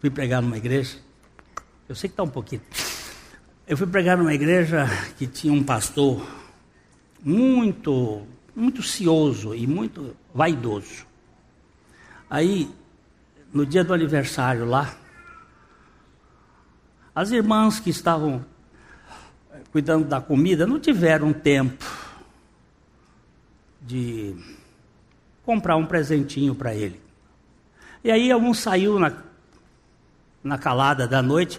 fui 0.00 0.09
pregar 0.09 0.40
numa 0.40 0.57
igreja, 0.57 0.96
eu 1.89 1.95
sei 1.95 2.09
que 2.09 2.14
está 2.14 2.22
um 2.22 2.28
pouquinho. 2.28 2.62
Eu 3.66 3.76
fui 3.76 3.87
pregar 3.87 4.16
numa 4.16 4.32
igreja 4.32 4.87
que 5.18 5.26
tinha 5.26 5.53
um 5.53 5.62
pastor 5.62 6.26
muito, 7.22 8.26
muito 8.55 8.82
cioso 8.82 9.55
e 9.55 9.66
muito 9.66 10.16
vaidoso. 10.35 11.07
Aí, 12.28 12.70
no 13.53 13.66
dia 13.66 13.85
do 13.85 13.93
aniversário 13.93 14.64
lá, 14.64 14.97
as 17.14 17.30
irmãs 17.30 17.78
que 17.78 17.91
estavam 17.91 18.45
cuidando 19.70 20.07
da 20.07 20.20
comida 20.20 20.66
não 20.66 20.80
tiveram 20.80 21.32
tempo 21.32 21.85
de 23.80 24.35
comprar 25.45 25.76
um 25.76 25.87
presentinho 25.87 26.55
para 26.55 26.74
ele. 26.74 27.01
E 28.03 28.11
aí 28.11 28.35
um 28.35 28.55
saiu 28.55 28.99
na, 28.99 29.12
na 30.45 30.59
calada 30.59 31.09
da 31.09 31.22
noite, 31.22 31.59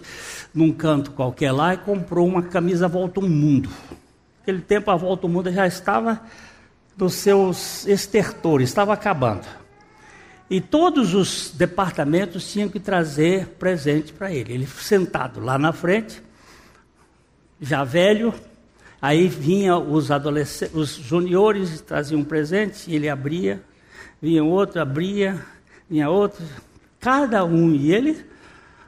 num 0.54 0.72
canto 0.72 1.10
qualquer 1.10 1.50
lá, 1.50 1.74
e 1.74 1.78
comprou 1.78 2.26
uma 2.26 2.42
camisa 2.42 2.86
Volta 2.86 3.20
ao 3.20 3.28
Mundo. 3.28 3.68
Naquele 4.38 4.60
tempo 4.60 4.90
a 4.92 4.96
Volta 4.96 5.26
ao 5.26 5.32
Mundo 5.32 5.52
já 5.52 5.66
estava 5.66 6.22
dos 6.96 7.14
seus 7.14 7.84
estertores, 7.86 8.68
estava 8.68 8.94
acabando. 8.94 9.46
E 10.48 10.60
todos 10.60 11.12
os 11.12 11.50
departamentos 11.50 12.50
tinham 12.50 12.68
que 12.68 12.78
trazer 12.78 13.48
presente 13.58 14.12
para 14.12 14.32
ele. 14.32 14.54
Ele 14.54 14.66
sentado 14.66 15.40
lá 15.40 15.58
na 15.58 15.72
frente, 15.72 16.22
já 17.60 17.82
velho, 17.82 18.32
aí 19.02 19.26
vinha 19.26 19.76
os 19.76 20.12
adolescentes, 20.12 20.74
os 20.74 20.90
juniores 20.90 21.80
traziam 21.80 22.20
um 22.20 22.24
presente, 22.24 22.94
ele 22.94 23.08
abria, 23.08 23.60
vinha 24.22 24.44
outro, 24.44 24.80
abria, 24.80 25.44
vinha 25.90 26.08
outro, 26.08 26.44
cada 27.00 27.44
um, 27.44 27.74
e 27.74 27.92
ele. 27.92 28.35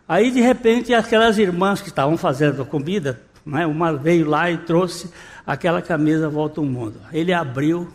Aí 0.09 0.31
de 0.31 0.41
repente 0.41 0.95
aquelas 0.95 1.37
irmãs 1.37 1.83
que 1.83 1.89
estavam 1.89 2.17
fazendo 2.17 2.63
a 2.63 2.65
comida, 2.65 3.21
né, 3.45 3.67
uma 3.67 3.93
veio 3.93 4.27
lá 4.27 4.51
e 4.51 4.57
trouxe 4.57 5.13
aquela 5.47 5.83
camisa 5.83 6.31
Volta 6.31 6.61
ao 6.61 6.67
Mundo. 6.67 6.99
Ele 7.13 7.33
abriu, 7.33 7.93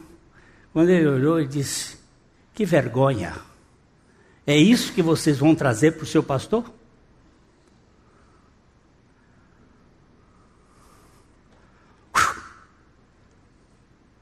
quando 0.71 0.89
ele 0.89 1.07
olhou, 1.07 1.41
e 1.41 1.47
disse: 1.47 1.97
Que 2.53 2.65
vergonha! 2.65 3.33
É 4.45 4.55
isso 4.55 4.93
que 4.93 5.01
vocês 5.01 5.39
vão 5.39 5.55
trazer 5.55 5.93
para 5.93 6.03
o 6.03 6.07
seu 6.07 6.21
pastor? 6.21 6.71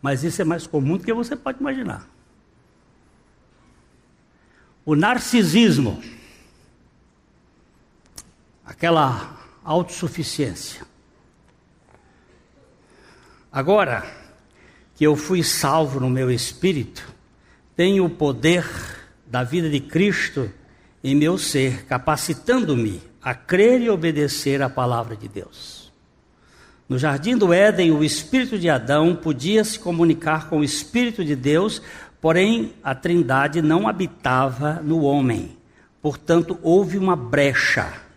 Mas 0.02 0.24
isso 0.24 0.42
é 0.42 0.46
mais 0.46 0.66
comum 0.66 0.98
do 0.98 1.04
que 1.04 1.14
você 1.14 1.36
pode 1.36 1.60
imaginar. 1.60 2.08
O 4.84 4.96
narcisismo, 4.96 6.02
aquela 8.72 9.38
autossuficiência. 9.66 10.84
Agora 13.52 14.06
que 14.96 15.04
eu 15.04 15.14
fui 15.18 15.44
salvo 15.44 16.00
no 16.00 16.10
meu 16.10 16.32
espírito, 16.32 17.06
tenho 17.76 18.06
o 18.06 18.10
poder 18.10 18.66
da 19.28 19.44
vida 19.44 19.70
de 19.70 19.82
Cristo 19.82 20.50
em 21.04 21.14
meu 21.14 21.38
ser, 21.38 21.86
capacitando-me 21.86 23.02
a 23.22 23.34
crer 23.34 23.82
e 23.82 23.90
obedecer 23.90 24.62
à 24.62 24.70
palavra 24.70 25.18
de 25.18 25.28
Deus. 25.28 25.92
No 26.88 26.98
jardim 26.98 27.36
do 27.36 27.54
Éden, 27.54 27.92
o 27.92 28.06
espírito 28.06 28.58
de 28.58 28.70
Adão 28.70 29.18
podia 29.18 29.66
se 29.66 29.78
comunicar 29.78 30.48
com 30.50 30.60
o 30.60 30.64
espírito 30.64 31.26
de 31.26 31.36
Deus, 31.36 31.82
porém 32.22 32.74
a 32.82 32.96
Trindade 32.96 33.62
não 33.62 33.86
habitava 33.86 34.76
no 34.82 35.02
homem. 35.02 35.58
Portanto, 36.02 36.58
houve 36.64 36.98
uma 36.98 37.18
brecha 37.18 38.11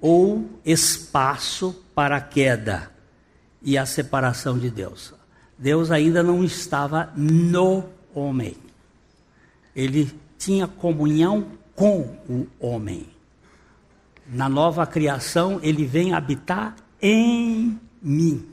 ou 0.00 0.48
espaço 0.64 1.84
para 1.94 2.16
a 2.16 2.20
queda 2.20 2.90
e 3.62 3.76
a 3.76 3.84
separação 3.84 4.58
de 4.58 4.70
Deus. 4.70 5.12
Deus 5.58 5.90
ainda 5.90 6.22
não 6.22 6.44
estava 6.44 7.12
no 7.16 7.84
homem. 8.14 8.56
Ele 9.74 10.10
tinha 10.38 10.66
comunhão 10.66 11.48
com 11.74 12.00
o 12.28 12.46
homem. 12.60 13.06
Na 14.26 14.48
nova 14.48 14.86
criação, 14.86 15.58
ele 15.62 15.84
vem 15.84 16.12
habitar 16.12 16.76
em 17.00 17.78
mim. 18.02 18.46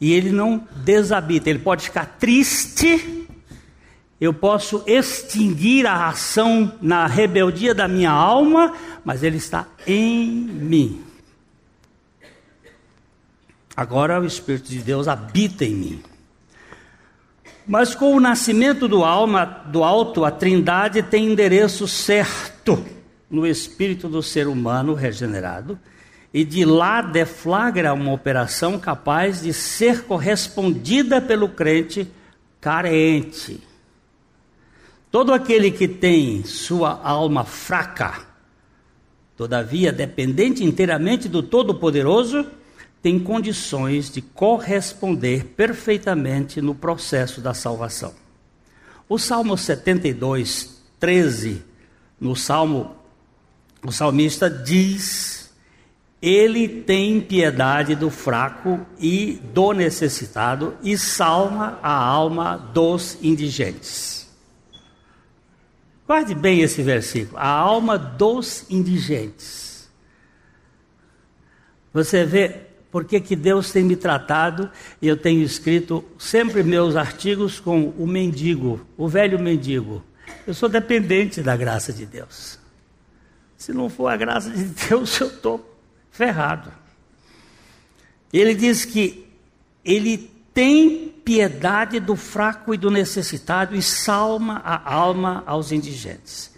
E 0.00 0.12
ele 0.12 0.30
não 0.30 0.66
desabita, 0.84 1.48
ele 1.48 1.58
pode 1.58 1.84
ficar 1.84 2.04
triste, 2.18 3.15
eu 4.20 4.32
posso 4.32 4.82
extinguir 4.86 5.86
a 5.86 6.08
ação 6.08 6.72
na 6.80 7.06
rebeldia 7.06 7.74
da 7.74 7.86
minha 7.86 8.10
alma, 8.10 8.72
mas 9.04 9.22
ele 9.22 9.36
está 9.36 9.66
em 9.86 10.26
mim. 10.26 11.02
Agora 13.76 14.18
o 14.20 14.24
Espírito 14.24 14.70
de 14.70 14.78
Deus 14.78 15.06
habita 15.06 15.64
em 15.64 15.74
mim. 15.74 16.02
Mas 17.66 17.94
com 17.94 18.14
o 18.14 18.20
nascimento 18.20 18.88
do 18.88 19.04
alma 19.04 19.44
do 19.44 19.82
alto, 19.84 20.24
a 20.24 20.30
Trindade 20.30 21.02
tem 21.02 21.26
endereço 21.26 21.86
certo 21.86 22.82
no 23.28 23.46
espírito 23.46 24.08
do 24.08 24.22
ser 24.22 24.46
humano 24.46 24.94
regenerado 24.94 25.78
e 26.32 26.44
de 26.44 26.64
lá 26.64 27.02
deflagra 27.02 27.92
uma 27.92 28.12
operação 28.12 28.78
capaz 28.78 29.42
de 29.42 29.52
ser 29.52 30.04
correspondida 30.04 31.20
pelo 31.20 31.48
crente 31.48 32.06
carente. 32.60 33.65
Todo 35.10 35.32
aquele 35.32 35.70
que 35.70 35.86
tem 35.86 36.44
sua 36.44 37.00
alma 37.02 37.44
fraca, 37.44 38.26
todavia 39.36 39.92
dependente 39.92 40.64
inteiramente 40.64 41.28
do 41.28 41.42
Todo-Poderoso, 41.42 42.46
tem 43.00 43.18
condições 43.18 44.10
de 44.10 44.20
corresponder 44.20 45.44
perfeitamente 45.56 46.60
no 46.60 46.74
processo 46.74 47.40
da 47.40 47.54
salvação. 47.54 48.12
O 49.08 49.18
Salmo 49.18 49.56
72, 49.56 50.82
13, 50.98 51.62
no 52.20 52.34
Salmo, 52.34 52.96
o 53.84 53.92
salmista 53.92 54.50
diz 54.50 55.36
ele 56.20 56.66
tem 56.66 57.20
piedade 57.20 57.94
do 57.94 58.10
fraco 58.10 58.80
e 58.98 59.40
do 59.54 59.72
necessitado 59.72 60.74
e 60.82 60.98
salma 60.98 61.78
a 61.82 61.92
alma 61.92 62.56
dos 62.56 63.18
indigentes. 63.22 64.25
Guarde 66.06 66.34
bem 66.34 66.60
esse 66.60 66.82
versículo, 66.82 67.36
a 67.36 67.48
alma 67.48 67.98
dos 67.98 68.64
indigentes. 68.70 69.90
Você 71.92 72.24
vê 72.24 72.66
por 72.92 73.04
que, 73.04 73.20
que 73.20 73.34
Deus 73.34 73.72
tem 73.72 73.82
me 73.82 73.96
tratado 73.96 74.70
e 75.02 75.08
eu 75.08 75.16
tenho 75.16 75.42
escrito 75.42 76.04
sempre 76.18 76.62
meus 76.62 76.94
artigos 76.94 77.58
com 77.58 77.88
o 77.90 78.06
mendigo, 78.06 78.86
o 78.96 79.08
velho 79.08 79.38
mendigo. 79.38 80.04
Eu 80.46 80.54
sou 80.54 80.68
dependente 80.68 81.42
da 81.42 81.56
graça 81.56 81.92
de 81.92 82.06
Deus. 82.06 82.58
Se 83.56 83.72
não 83.72 83.88
for 83.88 84.06
a 84.06 84.16
graça 84.16 84.50
de 84.50 84.64
Deus, 84.64 85.18
eu 85.20 85.26
estou 85.26 85.78
ferrado. 86.10 86.72
Ele 88.32 88.54
diz 88.54 88.84
que 88.84 89.26
ele 89.84 90.30
tem 90.56 91.12
piedade 91.22 92.00
do 92.00 92.16
fraco 92.16 92.72
e 92.72 92.78
do 92.78 92.90
necessitado 92.90 93.76
e 93.76 93.82
salma 93.82 94.62
a 94.64 94.90
alma 94.90 95.44
aos 95.46 95.70
indigentes. 95.70 96.50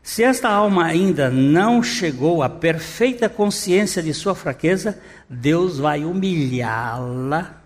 Se 0.00 0.22
esta 0.22 0.48
alma 0.48 0.84
ainda 0.84 1.28
não 1.28 1.82
chegou 1.82 2.40
à 2.44 2.48
perfeita 2.48 3.28
consciência 3.28 4.00
de 4.00 4.14
sua 4.14 4.36
fraqueza, 4.36 4.96
Deus 5.28 5.80
vai 5.80 6.04
humilhá-la 6.04 7.60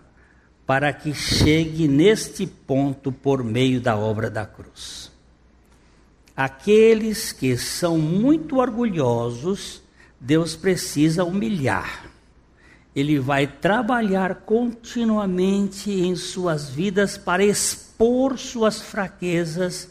para 0.64 0.95
que 0.95 1.12
chegue 1.12 1.87
neste 1.87 2.47
ponto 2.47 3.12
por 3.12 3.45
meio 3.45 3.79
da 3.79 3.99
obra 3.99 4.31
da 4.31 4.47
cruz. 4.47 5.12
Aqueles 6.35 7.33
que 7.33 7.55
são 7.59 7.99
muito 7.99 8.57
orgulhosos 8.57 9.83
Deus 10.18 10.57
precisa 10.57 11.22
humilhar. 11.22 12.16
Ele 12.97 13.18
vai 13.18 13.47
trabalhar 13.47 14.36
continuamente 14.36 15.90
em 15.90 16.16
suas 16.16 16.70
vidas 16.70 17.18
para 17.18 17.44
expor 17.44 18.38
suas 18.38 18.80
fraquezas 18.80 19.90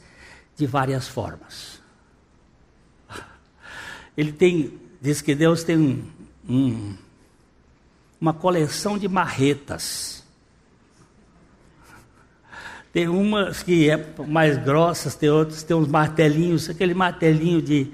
de 0.58 0.66
várias 0.66 1.08
formas. 1.08 1.80
Ele 4.18 4.32
tem, 4.32 4.74
diz 5.00 5.22
que 5.22 5.36
Deus 5.36 5.64
tem 5.64 5.78
um, 5.78 6.04
um, 6.50 6.96
uma 8.20 8.34
coleção 8.34 8.98
de 8.98 9.08
marretas. 9.08 10.24
Tem 12.92 13.08
umas 13.08 13.62
que 13.62 13.88
é 13.88 14.04
mais 14.28 14.58
grossas, 14.58 15.14
tem 15.14 15.30
outras 15.30 15.62
tem 15.62 15.78
uns 15.78 15.88
martelinhos, 15.88 16.72
aquele 16.72 16.96
martelinho 16.96 17.62
de 17.62 17.92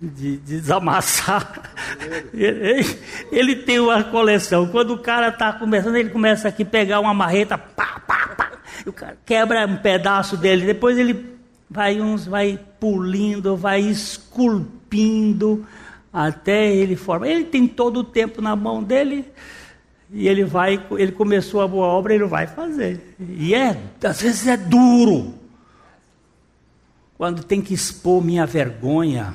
de, 0.00 0.36
de 0.38 0.38
desamassar. 0.38 1.70
Ele, 2.32 2.98
ele, 3.30 3.56
tem 3.56 3.78
uma 3.78 4.02
coleção. 4.04 4.66
Quando 4.68 4.94
o 4.94 4.98
cara 4.98 5.28
está 5.28 5.52
começando, 5.52 5.96
ele 5.96 6.08
começa 6.08 6.48
aqui 6.48 6.62
a 6.62 6.66
pegar 6.66 7.00
uma 7.00 7.12
marreta, 7.12 7.58
pá, 7.58 8.00
pá, 8.06 8.28
pá, 8.36 8.52
o 8.86 8.92
cara 8.92 9.18
quebra 9.26 9.66
um 9.66 9.76
pedaço 9.76 10.36
dele. 10.36 10.64
Depois 10.64 10.96
ele 10.96 11.36
vai 11.68 12.00
uns, 12.00 12.26
vai 12.26 12.58
pulindo, 12.78 13.56
vai 13.56 13.80
esculpindo 13.80 15.66
até 16.12 16.72
ele 16.74 16.96
formar. 16.96 17.28
Ele 17.28 17.44
tem 17.44 17.66
todo 17.66 18.00
o 18.00 18.04
tempo 18.04 18.40
na 18.40 18.56
mão 18.56 18.82
dele 18.82 19.26
e 20.12 20.26
ele 20.26 20.44
vai, 20.44 20.82
ele 20.92 21.12
começou 21.12 21.60
a 21.60 21.68
boa 21.68 21.86
obra, 21.86 22.14
ele 22.14 22.24
vai 22.24 22.46
fazer. 22.46 23.14
E 23.20 23.54
é, 23.54 23.76
às 24.02 24.22
vezes 24.22 24.46
é 24.46 24.56
duro. 24.56 25.34
Quando 27.18 27.44
tem 27.44 27.60
que 27.60 27.74
expor 27.74 28.24
minha 28.24 28.46
vergonha, 28.46 29.34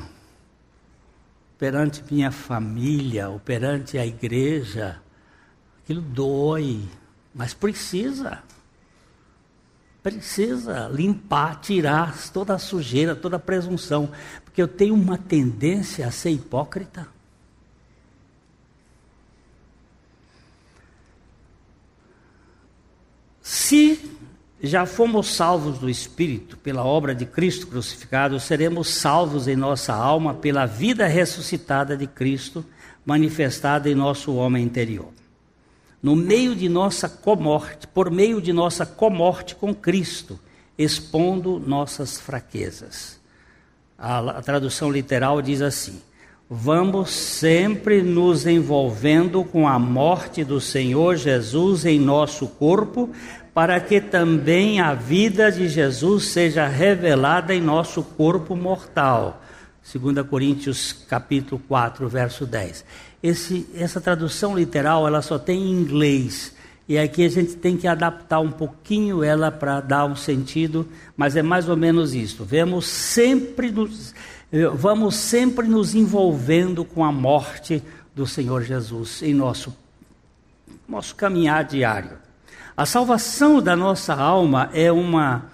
perante 1.58 2.03
minha 2.12 2.32
família 2.32 3.30
ou 3.30 3.39
perante 3.39 3.97
a 3.97 4.06
igreja, 4.06 5.01
aquilo 5.84 6.01
dói, 6.01 6.84
mas 7.34 7.53
precisa. 7.53 8.43
Precisa 10.03 10.88
limpar, 10.89 11.62
tirar 11.62 12.16
toda 12.32 12.53
a 12.53 12.60
sujeira, 12.60 13.16
toda 13.16 13.38
a 13.38 13.39
presunção, 13.39 14.12
porque 14.43 14.62
eu 14.62 14.68
tenho 14.68 14.93
uma 14.93 15.18
tendência 15.18 16.08
a 16.08 16.12
ser 16.12 16.32
hipócrita. 16.32 17.08
Se 23.41 24.14
já 24.66 24.86
fomos 24.86 25.36
salvos 25.36 25.80
do 25.80 25.89
Espírito 25.89 26.57
pela 26.57 26.84
obra 26.84 27.13
de 27.13 27.26
Cristo 27.26 27.68
crucificado, 27.68 28.39
seremos 28.39 28.88
salvos 28.89 29.47
em 29.47 29.55
nossa 29.55 29.93
alma 29.93 30.34
pela 30.34 30.66
vida 30.66 31.07
ressuscitada 31.07 31.97
de 31.97 32.07
Cristo, 32.07 32.66
manifestada 33.05 33.89
em 33.89 33.95
nosso 33.95 34.34
homem 34.36 34.63
interior. 34.63 35.09
No 36.01 36.16
meio 36.16 36.55
de 36.55 36.70
nossa 36.70 37.09
comorte, 37.09 37.88
por 37.88 38.09
meio 38.09 38.41
de 38.41 38.53
nossa 38.53 38.86
comorte 38.86 39.55
com 39.55 39.74
Cristo, 39.74 40.39
expondo 40.78 41.59
nossas 41.59 42.20
fraquezas. 42.20 43.20
A, 43.97 44.20
a 44.20 44.41
tradução 44.41 44.91
literal 44.91 45.41
diz 45.41 45.61
assim: 45.61 46.01
Vamos 46.49 47.09
sempre 47.09 48.03
nos 48.03 48.45
envolvendo 48.45 49.43
com 49.43 49.68
a 49.68 49.80
morte 49.80 50.43
do 50.43 50.61
Senhor 50.61 51.16
Jesus 51.16 51.86
em 51.86 51.99
nosso 51.99 52.47
corpo, 52.47 53.09
para 53.56 53.80
que 53.80 54.01
também 54.01 54.82
a 54.82 54.93
vida 54.93 55.49
de 55.49 55.70
Jesus 55.70 56.26
seja 56.26 56.68
revelada 56.68 57.56
em 57.56 57.62
nosso 57.62 58.03
corpo 58.03 58.53
mortal. 58.53 59.41
2 59.93 60.28
Coríntios 60.28 60.91
capítulo 60.91 61.62
4, 61.66 62.10
verso 62.10 62.45
10. 62.45 62.84
Esse, 63.24 63.66
essa 63.74 64.01
tradução 64.01 64.58
literal 64.58 65.08
ela 65.08 65.22
só 65.22 65.39
tem 65.39 65.58
em 65.58 65.72
inglês. 65.72 66.53
E 66.86 66.97
aqui 66.97 67.24
a 67.24 67.30
gente 67.30 67.56
tem 67.56 67.78
que 67.78 67.88
adaptar 67.88 68.41
um 68.41 68.51
pouquinho 68.51 69.24
ela 69.24 69.49
para 69.49 69.80
dar 69.80 70.03
um 70.03 70.18
sentido, 70.18 70.86
mas 71.16 71.38
é 71.38 71.41
mais 71.41 71.70
ou 71.70 71.78
menos 71.78 72.14
isso. 72.14 72.43
Vemos 72.43 72.86
sempre 72.86 73.72
nos, 73.72 74.14
vamos 74.74 75.16
sempre 75.16 75.66
nos 75.66 75.95
envolvendo 75.95 76.84
com 76.84 77.06
a 77.06 77.12
morte 77.12 77.82
do 78.14 78.28
Senhor 78.28 78.64
Jesus 78.64 79.24
em 79.24 79.34
nosso, 79.34 79.74
nosso 80.89 81.16
caminhar 81.16 81.64
diário. 81.64 82.25
A 82.78 82.86
salvação 82.86 83.62
da 83.62 83.76
nossa 83.76 84.14
alma 84.14 84.70
é 84.74 84.92
uma 84.92 85.50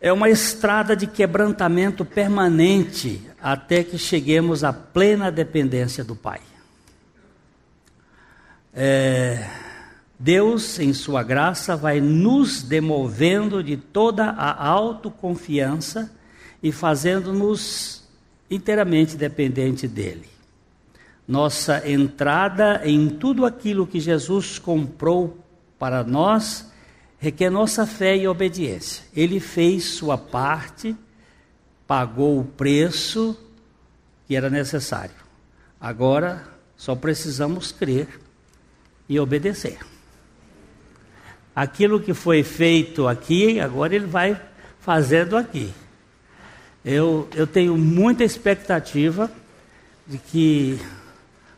é 0.00 0.12
uma 0.12 0.28
estrada 0.28 0.94
de 0.94 1.06
quebrantamento 1.06 2.04
permanente 2.04 3.22
até 3.40 3.82
que 3.82 3.96
cheguemos 3.96 4.62
à 4.62 4.70
plena 4.70 5.32
dependência 5.32 6.04
do 6.04 6.14
Pai. 6.14 6.42
É, 8.74 9.48
Deus, 10.18 10.78
em 10.78 10.92
Sua 10.92 11.22
graça, 11.22 11.74
vai 11.74 12.02
nos 12.02 12.62
demovendo 12.62 13.62
de 13.62 13.78
toda 13.78 14.26
a 14.26 14.68
autoconfiança 14.68 16.12
e 16.62 16.70
fazendo-nos 16.70 18.06
inteiramente 18.50 19.16
dependente 19.16 19.88
dEle. 19.88 20.28
Nossa 21.26 21.88
entrada 21.88 22.82
em 22.84 23.08
tudo 23.08 23.46
aquilo 23.46 23.86
que 23.86 23.98
Jesus 23.98 24.58
comprou 24.58 25.43
para 25.84 26.02
nós 26.02 26.66
requer 27.18 27.50
nossa 27.50 27.86
fé 27.86 28.16
e 28.16 28.26
obediência. 28.26 29.04
Ele 29.14 29.38
fez 29.38 29.84
sua 29.84 30.16
parte, 30.16 30.96
pagou 31.86 32.40
o 32.40 32.44
preço 32.44 33.38
que 34.26 34.34
era 34.34 34.48
necessário. 34.48 35.14
Agora 35.78 36.42
só 36.74 36.94
precisamos 36.94 37.70
crer 37.70 38.08
e 39.06 39.20
obedecer. 39.20 39.78
Aquilo 41.54 42.00
que 42.00 42.14
foi 42.14 42.42
feito 42.42 43.06
aqui, 43.06 43.60
agora 43.60 43.94
ele 43.94 44.06
vai 44.06 44.40
fazendo 44.80 45.36
aqui. 45.36 45.70
Eu, 46.82 47.28
eu 47.34 47.46
tenho 47.46 47.76
muita 47.76 48.24
expectativa 48.24 49.30
de 50.06 50.16
que 50.16 50.80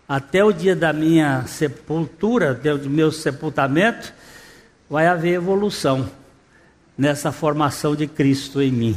até 0.08 0.44
o 0.44 0.52
dia 0.52 0.76
da 0.76 0.92
minha 0.92 1.44
sepultura, 1.46 2.54
do 2.54 2.88
meu 2.88 3.10
sepultamento, 3.10 4.12
vai 4.88 5.06
haver 5.06 5.34
evolução 5.34 6.08
nessa 6.96 7.32
formação 7.32 7.96
de 7.96 8.06
Cristo 8.06 8.62
em 8.62 8.70
mim. 8.70 8.96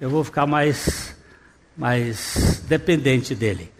Eu 0.00 0.08
vou 0.08 0.22
ficar 0.22 0.46
mais, 0.46 1.16
mais 1.76 2.62
dependente 2.68 3.34
dele. 3.34 3.70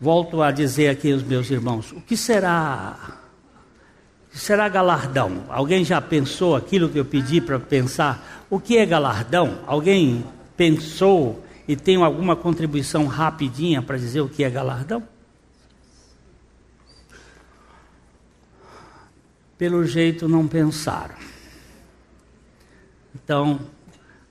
Volto 0.00 0.42
a 0.42 0.50
dizer 0.50 0.88
aqui 0.88 1.12
aos 1.12 1.22
meus 1.22 1.50
irmãos: 1.50 1.92
o 1.92 2.00
que 2.00 2.16
será, 2.16 3.20
será 4.32 4.68
galardão? 4.68 5.44
Alguém 5.48 5.84
já 5.84 6.00
pensou 6.00 6.56
aquilo 6.56 6.88
que 6.88 6.98
eu 6.98 7.04
pedi 7.04 7.40
para 7.40 7.60
pensar? 7.60 8.44
O 8.48 8.58
que 8.58 8.78
é 8.78 8.86
galardão? 8.86 9.60
Alguém 9.66 10.24
pensou 10.56 11.44
e 11.68 11.76
tem 11.76 11.96
alguma 12.02 12.34
contribuição 12.34 13.06
rapidinha 13.06 13.80
para 13.82 13.96
dizer 13.96 14.20
o 14.22 14.28
que 14.28 14.42
é 14.42 14.50
galardão? 14.50 15.11
Pelo 19.62 19.86
jeito 19.86 20.28
não 20.28 20.48
pensaram. 20.48 21.14
Então, 23.14 23.60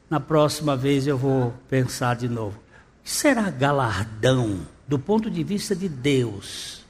na 0.10 0.20
próxima 0.20 0.76
vez 0.76 1.08
eu 1.08 1.18
vou 1.18 1.54
pensar 1.70 2.18
de 2.18 2.28
novo. 2.28 2.58
O 2.58 3.04
que 3.06 3.10
será 3.10 3.50
galardão 3.50 4.68
do 4.86 5.00
ponto 5.00 5.32
de 5.32 5.42
vista 5.42 5.74
de 5.74 5.88
Deus? 5.88 6.84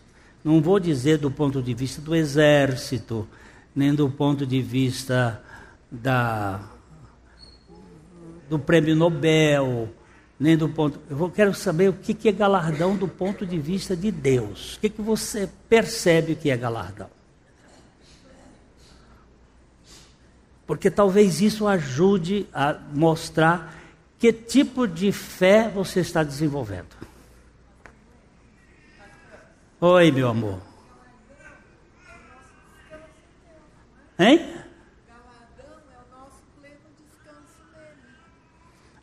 Não 0.43 0.59
vou 0.59 0.79
dizer 0.79 1.19
do 1.19 1.29
ponto 1.29 1.61
de 1.61 1.71
vista 1.75 2.01
do 2.01 2.15
exército, 2.15 3.27
nem 3.75 3.93
do 3.93 4.09
ponto 4.09 4.43
de 4.43 4.59
vista 4.59 5.39
da, 5.91 6.61
do 8.49 8.57
prêmio 8.57 8.95
Nobel, 8.95 9.87
nem 10.39 10.57
do 10.57 10.67
ponto. 10.67 10.99
Eu 11.07 11.29
quero 11.29 11.53
saber 11.53 11.89
o 11.89 11.93
que 11.93 12.27
é 12.27 12.31
galardão 12.31 12.95
do 12.95 13.07
ponto 13.07 13.45
de 13.45 13.59
vista 13.59 13.95
de 13.95 14.11
Deus. 14.11 14.77
O 14.77 14.79
que, 14.79 14.89
que 14.89 15.01
você 15.03 15.47
percebe 15.69 16.33
que 16.33 16.49
é 16.49 16.57
galardão? 16.57 17.20
Porque 20.65 20.89
talvez 20.89 21.41
isso 21.41 21.67
ajude 21.67 22.47
a 22.53 22.77
mostrar 22.93 23.75
que 24.17 24.31
tipo 24.31 24.87
de 24.87 25.11
fé 25.11 25.67
você 25.67 26.01
está 26.01 26.23
desenvolvendo. 26.23 26.95
Oi, 29.79 30.11
meu 30.11 30.27
amor. 30.27 30.61
Hein? 34.19 34.61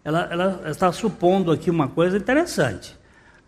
Ela, 0.05 0.29
ela 0.31 0.71
está 0.71 0.93
supondo 0.93 1.51
aqui 1.51 1.69
uma 1.69 1.89
coisa 1.89 2.17
interessante: 2.17 2.97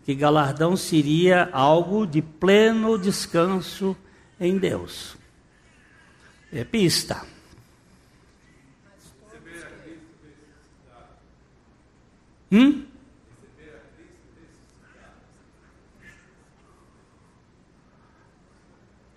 que 0.03 0.13
galardão 0.13 0.75
seria 0.75 1.49
algo 1.53 2.05
de 2.05 2.21
pleno 2.21 2.99
descanso 2.99 3.95
em 4.39 4.57
Deus. 4.57 5.15
É 6.51 6.65
pista. 6.65 7.21
Hum? 12.51 12.83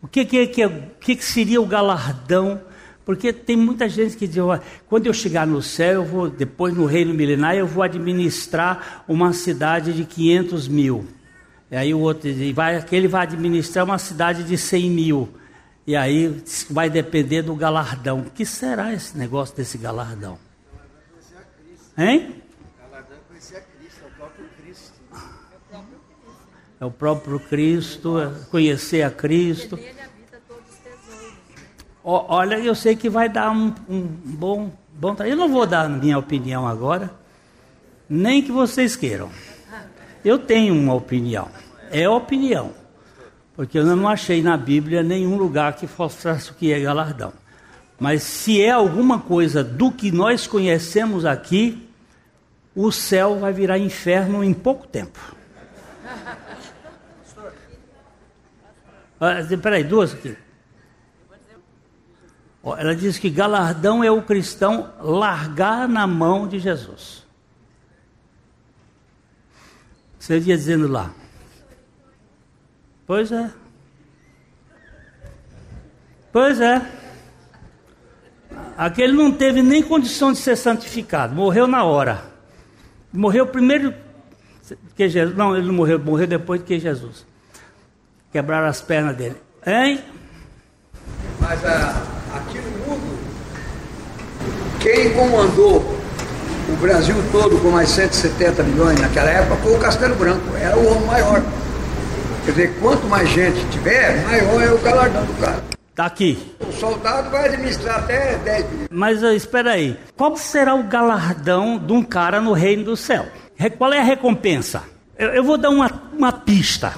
O 0.00 0.06
que, 0.06 0.24
que, 0.24 0.46
que, 0.46 0.68
que, 1.00 1.24
seria 1.24 1.60
o 1.60 1.66
galardão? 1.66 2.60
Porque 3.04 3.32
tem 3.32 3.56
muita 3.56 3.88
gente 3.88 4.16
que 4.16 4.26
diz, 4.26 4.42
quando 4.86 5.06
eu 5.06 5.14
chegar 5.14 5.46
no 5.46 5.60
céu, 5.62 5.92
eu 5.92 6.04
vou, 6.04 6.30
depois 6.30 6.74
no 6.74 6.86
reino 6.86 7.12
milenar, 7.12 7.56
eu 7.56 7.66
vou 7.66 7.82
administrar 7.82 9.04
uma 9.08 9.32
cidade 9.32 9.92
de 9.92 10.04
500 10.04 10.68
mil. 10.68 11.06
E 11.70 11.76
aí 11.76 11.92
o 11.92 12.00
outro 12.00 12.32
diz, 12.32 12.54
vai, 12.54 12.76
aquele 12.76 13.08
vai 13.08 13.22
administrar 13.22 13.84
uma 13.84 13.98
cidade 13.98 14.44
de 14.44 14.56
100 14.56 14.90
mil. 14.90 15.28
E 15.86 15.96
aí 15.96 16.42
vai 16.70 16.88
depender 16.88 17.42
do 17.42 17.54
galardão. 17.54 18.20
O 18.20 18.30
que 18.30 18.46
será 18.46 18.92
esse 18.92 19.16
negócio 19.18 19.56
desse 19.56 19.76
galardão? 19.76 20.38
Hein? 21.96 22.43
É 26.84 26.86
o 26.86 26.90
próprio 26.90 27.40
Cristo, 27.40 28.20
é 28.20 28.30
conhecer 28.50 29.00
a 29.00 29.10
Cristo. 29.10 29.78
Olha, 32.04 32.58
eu 32.58 32.74
sei 32.74 32.94
que 32.94 33.08
vai 33.08 33.26
dar 33.26 33.50
um, 33.50 33.72
um 33.88 34.02
bom, 34.02 34.70
bom. 34.92 35.16
Eu 35.20 35.34
não 35.34 35.48
vou 35.48 35.66
dar 35.66 35.88
minha 35.88 36.18
opinião 36.18 36.68
agora, 36.68 37.10
nem 38.06 38.42
que 38.42 38.52
vocês 38.52 38.96
queiram. 38.96 39.30
Eu 40.22 40.38
tenho 40.38 40.74
uma 40.74 40.92
opinião, 40.92 41.48
é 41.90 42.06
opinião, 42.06 42.72
porque 43.56 43.78
eu 43.78 43.96
não 43.96 44.06
achei 44.06 44.42
na 44.42 44.58
Bíblia 44.58 45.02
nenhum 45.02 45.38
lugar 45.38 45.76
que 45.76 45.88
mostrasse 45.98 46.50
o 46.50 46.54
que 46.54 46.70
é 46.70 46.80
galardão. 46.80 47.32
Mas 47.98 48.24
se 48.24 48.60
é 48.60 48.72
alguma 48.72 49.20
coisa 49.20 49.64
do 49.64 49.90
que 49.90 50.12
nós 50.12 50.46
conhecemos 50.46 51.24
aqui, 51.24 51.88
o 52.76 52.92
céu 52.92 53.38
vai 53.38 53.54
virar 53.54 53.78
inferno 53.78 54.44
em 54.44 54.52
pouco 54.52 54.86
tempo. 54.86 55.18
Ah, 59.20 59.36
peraí, 59.62 59.84
duas 59.84 60.12
aqui. 60.12 60.36
Ela 62.78 62.96
diz 62.96 63.18
que 63.18 63.28
galardão 63.28 64.02
é 64.02 64.10
o 64.10 64.22
cristão 64.22 64.90
largar 64.98 65.86
na 65.86 66.06
mão 66.06 66.48
de 66.48 66.58
Jesus. 66.58 67.24
Você 70.18 70.38
ia 70.38 70.56
dizendo 70.56 70.88
lá. 70.88 71.12
Pois 73.06 73.30
é. 73.30 73.50
Pois 76.32 76.58
é. 76.58 76.80
Aquele 78.76 79.12
não 79.12 79.30
teve 79.30 79.62
nem 79.62 79.82
condição 79.82 80.32
de 80.32 80.38
ser 80.38 80.56
santificado, 80.56 81.34
morreu 81.34 81.66
na 81.66 81.84
hora. 81.84 82.24
Morreu 83.12 83.46
primeiro 83.46 83.94
que 84.96 85.08
Jesus. 85.08 85.36
Não, 85.36 85.54
ele 85.56 85.66
não 85.66 85.74
morreu, 85.74 85.98
morreu 85.98 86.26
depois 86.26 86.62
que 86.62 86.78
Jesus. 86.78 87.26
Quebraram 88.34 88.66
as 88.66 88.80
pernas 88.80 89.16
dele. 89.16 89.36
Hein? 89.64 90.00
Mas 91.38 91.64
ah, 91.64 92.02
aqui 92.34 92.58
no 92.58 92.70
mundo, 92.84 93.16
quem 94.80 95.12
comandou 95.12 95.78
o 96.68 96.76
Brasil 96.80 97.14
todo 97.30 97.56
com 97.60 97.70
mais 97.70 97.90
170 97.90 98.64
milhões 98.64 99.00
naquela 99.00 99.30
época 99.30 99.54
foi 99.62 99.76
o 99.76 99.78
Castelo 99.78 100.16
Branco, 100.16 100.56
era 100.56 100.76
o 100.76 100.84
homem 100.84 101.06
maior. 101.06 101.44
Quer 102.44 102.50
dizer, 102.50 102.74
quanto 102.80 103.06
mais 103.06 103.28
gente 103.28 103.64
tiver, 103.70 104.20
maior 104.24 104.62
é 104.64 104.72
o 104.72 104.78
galardão 104.78 105.24
do 105.24 105.40
cara. 105.40 105.62
Está 105.90 106.06
aqui. 106.06 106.56
O 106.58 106.72
soldado 106.72 107.30
vai 107.30 107.44
administrar 107.44 108.00
até 108.00 108.36
10 108.38 108.70
milhões. 108.72 108.88
Mas 108.90 109.22
espera 109.22 109.74
aí. 109.74 109.96
Qual 110.16 110.36
será 110.36 110.74
o 110.74 110.82
galardão 110.82 111.78
de 111.78 111.92
um 111.92 112.02
cara 112.02 112.40
no 112.40 112.52
reino 112.52 112.82
do 112.82 112.96
céu? 112.96 113.28
Qual 113.78 113.92
é 113.92 114.00
a 114.00 114.02
recompensa? 114.02 114.82
Eu, 115.16 115.28
eu 115.28 115.44
vou 115.44 115.56
dar 115.56 115.70
uma, 115.70 115.88
uma 116.12 116.32
pista. 116.32 116.94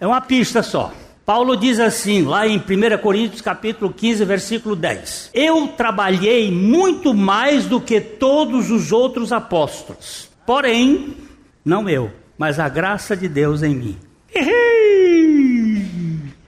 É 0.00 0.06
uma 0.06 0.22
pista 0.22 0.62
só. 0.62 0.92
Paulo 1.26 1.54
diz 1.54 1.78
assim, 1.78 2.22
lá 2.22 2.48
em 2.48 2.56
1 2.56 2.98
Coríntios 3.02 3.42
capítulo 3.42 3.92
15, 3.92 4.24
versículo 4.24 4.74
10: 4.74 5.30
Eu 5.34 5.68
trabalhei 5.68 6.50
muito 6.50 7.12
mais 7.12 7.66
do 7.66 7.80
que 7.80 8.00
todos 8.00 8.70
os 8.70 8.90
outros 8.90 9.30
apóstolos. 9.30 10.30
Porém, 10.46 11.14
não 11.62 11.88
eu, 11.88 12.10
mas 12.38 12.58
a 12.58 12.68
graça 12.68 13.14
de 13.14 13.28
Deus 13.28 13.62
em 13.62 13.74
mim. 13.74 13.96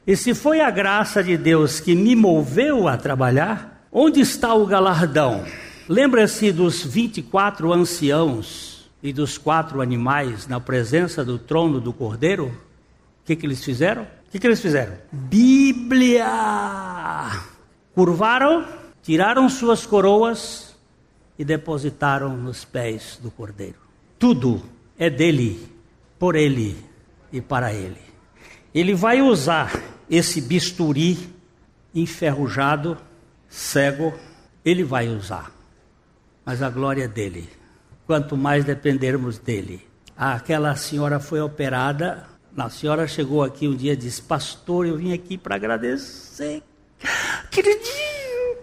E 0.05 0.17
se 0.17 0.35
foi 0.35 0.61
a 0.61 0.71
graça 0.71 1.23
de 1.23 1.37
Deus 1.37 1.79
que 1.79 1.95
me 1.95 2.17
moveu 2.17 2.89
a 2.89 2.97
trabalhar, 2.97 3.87
onde 3.93 4.19
está 4.19 4.53
o 4.55 4.67
galardão? 4.67 5.45
Lembra-se 5.89 6.51
dos 6.51 6.83
24 6.83 7.73
anciãos 7.73 8.91
e 9.03 9.13
dos 9.13 9.37
quatro 9.37 9.81
animais 9.81 10.49
na 10.49 10.59
presença 10.59 11.25
do 11.25 11.39
trono 11.39 11.81
do 11.81 11.93
Cordeiro? 11.93 12.53
O 13.23 13.25
que, 13.25 13.37
que 13.37 13.47
eles 13.47 13.65
fizeram? 13.65 14.03
O 14.03 14.31
que, 14.31 14.39
que 14.39 14.47
eles 14.47 14.61
fizeram? 14.61 14.95
Bíblia! 15.13 16.27
Curvaram, 17.95 18.67
tiraram 19.03 19.49
suas 19.49 19.87
coroas 19.87 20.75
e 21.39 21.45
depositaram 21.45 22.37
nos 22.37 22.65
pés 22.65 23.19
do 23.23 23.31
Cordeiro. 23.31 23.79
Tudo 24.19 24.63
é 24.99 25.09
dele, 25.09 25.69
por 26.19 26.35
ele 26.35 26.77
e 27.33 27.41
para 27.41 27.73
ele. 27.73 28.01
Ele 28.75 28.95
vai 28.95 29.21
usar 29.21 29.73
esse 30.11 30.41
bisturi 30.41 31.19
enferrujado, 31.95 32.97
cego, 33.49 34.15
ele 34.65 34.83
vai 34.83 35.09
usar. 35.09 35.53
Mas 36.45 36.63
a 36.63 36.71
glória 36.71 37.05
é 37.05 37.09
dele. 37.09 37.49
Quanto 38.07 38.37
mais 38.37 38.65
dependermos 38.65 39.39
dele. 39.39 39.87
Aquela 40.17 40.75
senhora 40.77 41.21
foi 41.21 41.41
operada. 41.41 42.27
A 42.57 42.69
senhora 42.69 43.09
chegou 43.09 43.43
aqui 43.43 43.67
um 43.67 43.75
dia 43.75 43.95
e 43.95 43.97
disse: 43.97 44.21
Pastor, 44.21 44.87
eu 44.87 44.97
vim 44.99 45.13
aqui 45.13 45.39
para 45.39 45.57
agradecer. 45.57 46.63
Queridinho, 47.51 48.59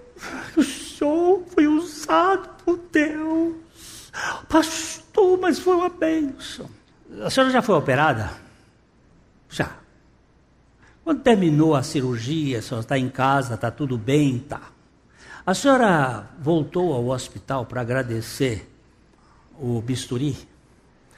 o 0.55 0.63
senhor 0.63 1.43
foi 1.47 1.67
usado 1.67 2.49
por 2.63 2.77
Deus. 2.91 3.55
Pastor, 4.47 5.39
mas 5.39 5.59
foi 5.59 5.75
uma 5.75 5.89
bênção. 5.89 6.69
A 7.23 7.29
senhora 7.29 7.51
já 7.51 7.61
foi 7.61 7.75
operada? 7.75 8.31
Já. 9.49 9.77
Quando 11.03 11.21
terminou 11.23 11.75
a 11.75 11.81
cirurgia, 11.81 12.59
a 12.59 12.61
senhora 12.61 12.83
está 12.83 12.97
em 12.97 13.09
casa, 13.09 13.55
está 13.55 13.71
tudo 13.71 13.97
bem, 13.97 14.37
tá. 14.37 14.71
A 15.43 15.55
senhora 15.55 16.29
voltou 16.39 16.93
ao 16.93 17.07
hospital 17.07 17.65
para 17.65 17.81
agradecer 17.81 18.69
o 19.59 19.81
bisturi? 19.81 20.37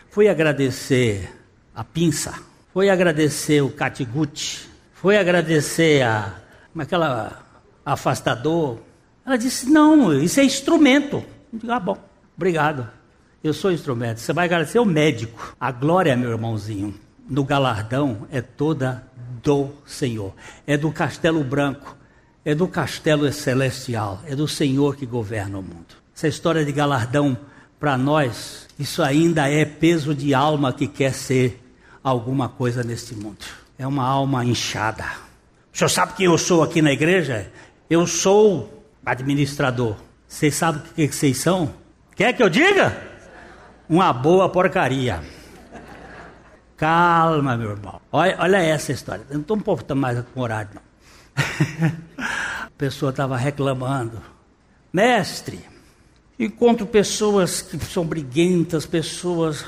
Foi 0.10 0.30
agradecer 0.30 1.38
a 1.76 1.84
pinça? 1.84 2.51
Foi 2.74 2.90
agradecer 2.90 3.62
o 3.62 3.70
catiguti? 3.70 4.70
Foi 4.94 5.18
agradecer 5.18 6.04
a 6.04 6.36
aquela 6.78 7.44
afastador? 7.86 8.80
Ela 9.26 9.38
disse: 9.38 9.70
Não, 9.70 10.14
isso 10.14 10.40
é 10.40 10.44
instrumento. 10.44 11.18
Eu 11.52 11.60
digo, 11.60 11.72
ah, 11.72 11.80
bom, 11.80 11.98
obrigado. 12.36 12.88
Eu 13.44 13.54
sou 13.54 13.72
instrumento. 13.72 14.20
Você 14.20 14.32
vai 14.32 14.46
agradecer 14.46 14.80
o 14.80 14.86
médico. 14.86 15.56
A 15.60 15.72
glória, 15.72 16.16
meu 16.16 16.32
irmãozinho, 16.32 16.94
no 17.28 17.44
galardão 17.44 18.28
é 18.32 18.42
toda 18.42 19.04
do 19.44 19.70
Senhor. 19.86 20.34
É 20.66 20.78
do 20.78 20.92
castelo 20.92 21.44
branco, 21.44 21.98
é 22.46 22.56
do 22.56 22.68
castelo 22.68 23.32
celestial, 23.34 24.22
é 24.26 24.36
do 24.36 24.48
Senhor 24.48 24.96
que 24.96 25.06
governa 25.06 25.58
o 25.60 25.64
mundo. 25.64 25.96
Essa 26.16 26.28
história 26.28 26.64
de 26.64 26.72
galardão, 26.72 27.38
para 27.80 27.98
nós, 27.98 28.68
isso 28.78 29.02
ainda 29.02 29.50
é 29.50 29.66
peso 29.66 30.14
de 30.14 30.34
alma 30.34 30.72
que 30.72 30.88
quer 30.88 31.14
ser 31.14 31.60
alguma 32.04 32.50
coisa 32.50 32.84
neste 32.84 33.16
mundo. 33.16 33.46
É 33.78 33.86
uma 33.86 34.06
alma 34.06 34.46
inchada. 34.46 35.06
O 35.74 35.78
senhor 35.78 35.90
sabe 35.90 36.14
quem 36.14 36.26
eu 36.26 36.38
sou 36.38 36.64
aqui 36.64 36.82
na 36.82 36.92
igreja? 36.92 37.52
Eu 37.90 38.06
sou 38.06 38.84
administrador. 39.06 39.96
Vocês 40.28 40.56
sabem 40.56 40.82
o 40.82 40.94
que 40.94 41.08
vocês 41.12 41.38
são? 41.38 41.74
Quer 42.16 42.34
que 42.34 42.44
eu 42.44 42.50
diga? 42.50 43.10
Uma 43.90 44.14
boa 44.14 44.48
porcaria. 44.50 45.22
Calma, 46.78 47.56
meu 47.58 47.72
irmão. 47.72 48.02
Olha, 48.12 48.36
olha 48.40 48.58
essa 48.58 48.92
história. 48.92 49.26
Eu 49.30 49.36
não 49.36 49.42
estou 49.42 49.58
pouco 49.58 49.96
mais 49.96 50.20
com 50.34 50.42
horário, 50.42 50.72
não. 50.74 50.82
A 52.18 52.70
pessoa 52.78 53.12
estava 53.12 53.38
reclamando. 53.38 54.22
Mestre, 54.92 55.60
encontro 56.46 56.86
pessoas 56.86 57.62
que 57.62 57.78
são 57.86 58.06
briguentas, 58.06 58.86
pessoas 58.86 59.64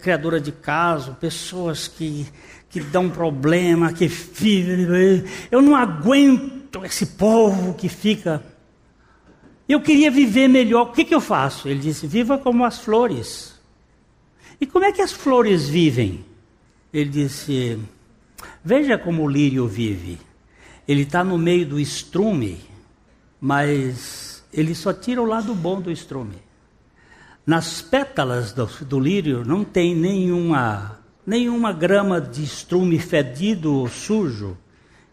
criadoras 0.00 0.42
de 0.42 0.52
caso, 0.52 1.14
pessoas 1.20 1.86
que, 1.88 2.26
que 2.70 2.80
dão 2.80 3.10
problema, 3.10 3.92
que 3.92 4.10
eu 5.50 5.60
não 5.60 5.76
aguento 5.76 6.84
esse 6.84 7.06
povo 7.06 7.74
que 7.74 7.88
fica. 7.88 8.42
Eu 9.68 9.80
queria 9.80 10.10
viver 10.10 10.48
melhor. 10.48 10.88
O 10.88 10.92
que, 10.92 11.04
que 11.04 11.14
eu 11.14 11.20
faço? 11.20 11.68
Ele 11.68 11.80
disse: 11.80 12.06
viva 12.06 12.38
como 12.38 12.64
as 12.64 12.80
flores. 12.80 13.60
E 14.60 14.66
como 14.66 14.84
é 14.84 14.92
que 14.92 15.02
as 15.02 15.12
flores 15.12 15.68
vivem? 15.68 16.24
Ele 16.92 17.10
disse: 17.10 17.78
Veja 18.64 18.96
como 18.96 19.22
o 19.22 19.28
lírio 19.28 19.66
vive. 19.66 20.18
Ele 20.86 21.02
está 21.02 21.22
no 21.22 21.36
meio 21.36 21.66
do 21.66 21.78
estrume, 21.78 22.60
mas 23.40 24.31
ele 24.52 24.74
só 24.74 24.92
tira 24.92 25.22
o 25.22 25.26
lado 25.26 25.54
bom 25.54 25.80
do 25.80 25.90
estrume. 25.90 26.36
Nas 27.46 27.82
pétalas 27.82 28.52
do, 28.52 28.66
do 28.84 29.00
lírio 29.00 29.44
não 29.44 29.64
tem 29.64 29.96
nenhuma, 29.96 31.00
nenhuma 31.26 31.72
grama 31.72 32.20
de 32.20 32.44
estrume 32.44 32.98
fedido 32.98 33.74
ou 33.74 33.88
sujo. 33.88 34.56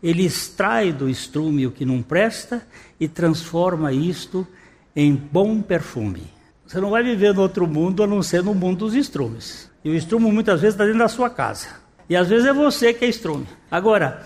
Ele 0.02 0.24
extrai 0.24 0.94
do 0.94 1.10
estrume 1.10 1.66
o 1.66 1.72
que 1.72 1.86
não 1.86 2.02
presta 2.02 2.66
e 3.00 3.08
transforma 3.08 3.92
isto 3.92 4.48
em 4.96 5.16
bom 5.16 5.62
perfume. 5.62 6.24
Você 6.66 6.80
não 6.80 6.92
vai 6.92 7.04
viver 7.04 7.34
no 7.34 7.42
outro 7.42 7.66
mundo 7.66 8.04
a 8.04 8.08
não 8.08 8.22
ser 8.22 8.44
no 8.44 8.54
mundo 8.54 8.80
dos 8.80 8.94
estrumes. 8.94 9.70
E 9.84 9.90
o 9.90 9.96
estrume 9.96 10.32
muitas 10.32 10.62
vezes 10.62 10.76
está 10.76 10.86
dentro 10.86 11.00
da 11.00 11.08
sua 11.08 11.30
casa. 11.30 11.68
E 12.08 12.16
às 12.16 12.28
vezes 12.28 12.46
é 12.46 12.54
você 12.54 12.94
que 12.94 13.06
é 13.06 13.10
estrume. 13.10 13.48
Agora, 13.72 14.26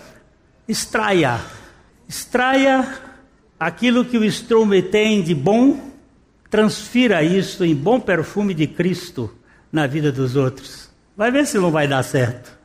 extraia. 0.68 1.40
Extraia 2.08 2.86
aquilo 3.58 4.04
que 4.04 4.18
o 4.18 4.24
estrume 4.24 4.82
tem 4.82 5.22
de 5.22 5.34
bom, 5.34 5.90
transfira 6.50 7.22
isso 7.22 7.64
em 7.64 7.74
bom 7.74 7.98
perfume 7.98 8.54
de 8.54 8.66
Cristo 8.66 9.34
na 9.72 9.86
vida 9.86 10.12
dos 10.12 10.36
outros. 10.36 10.90
Vai 11.16 11.30
ver 11.30 11.46
se 11.46 11.58
não 11.58 11.70
vai 11.70 11.88
dar 11.88 12.02
certo. 12.02 12.56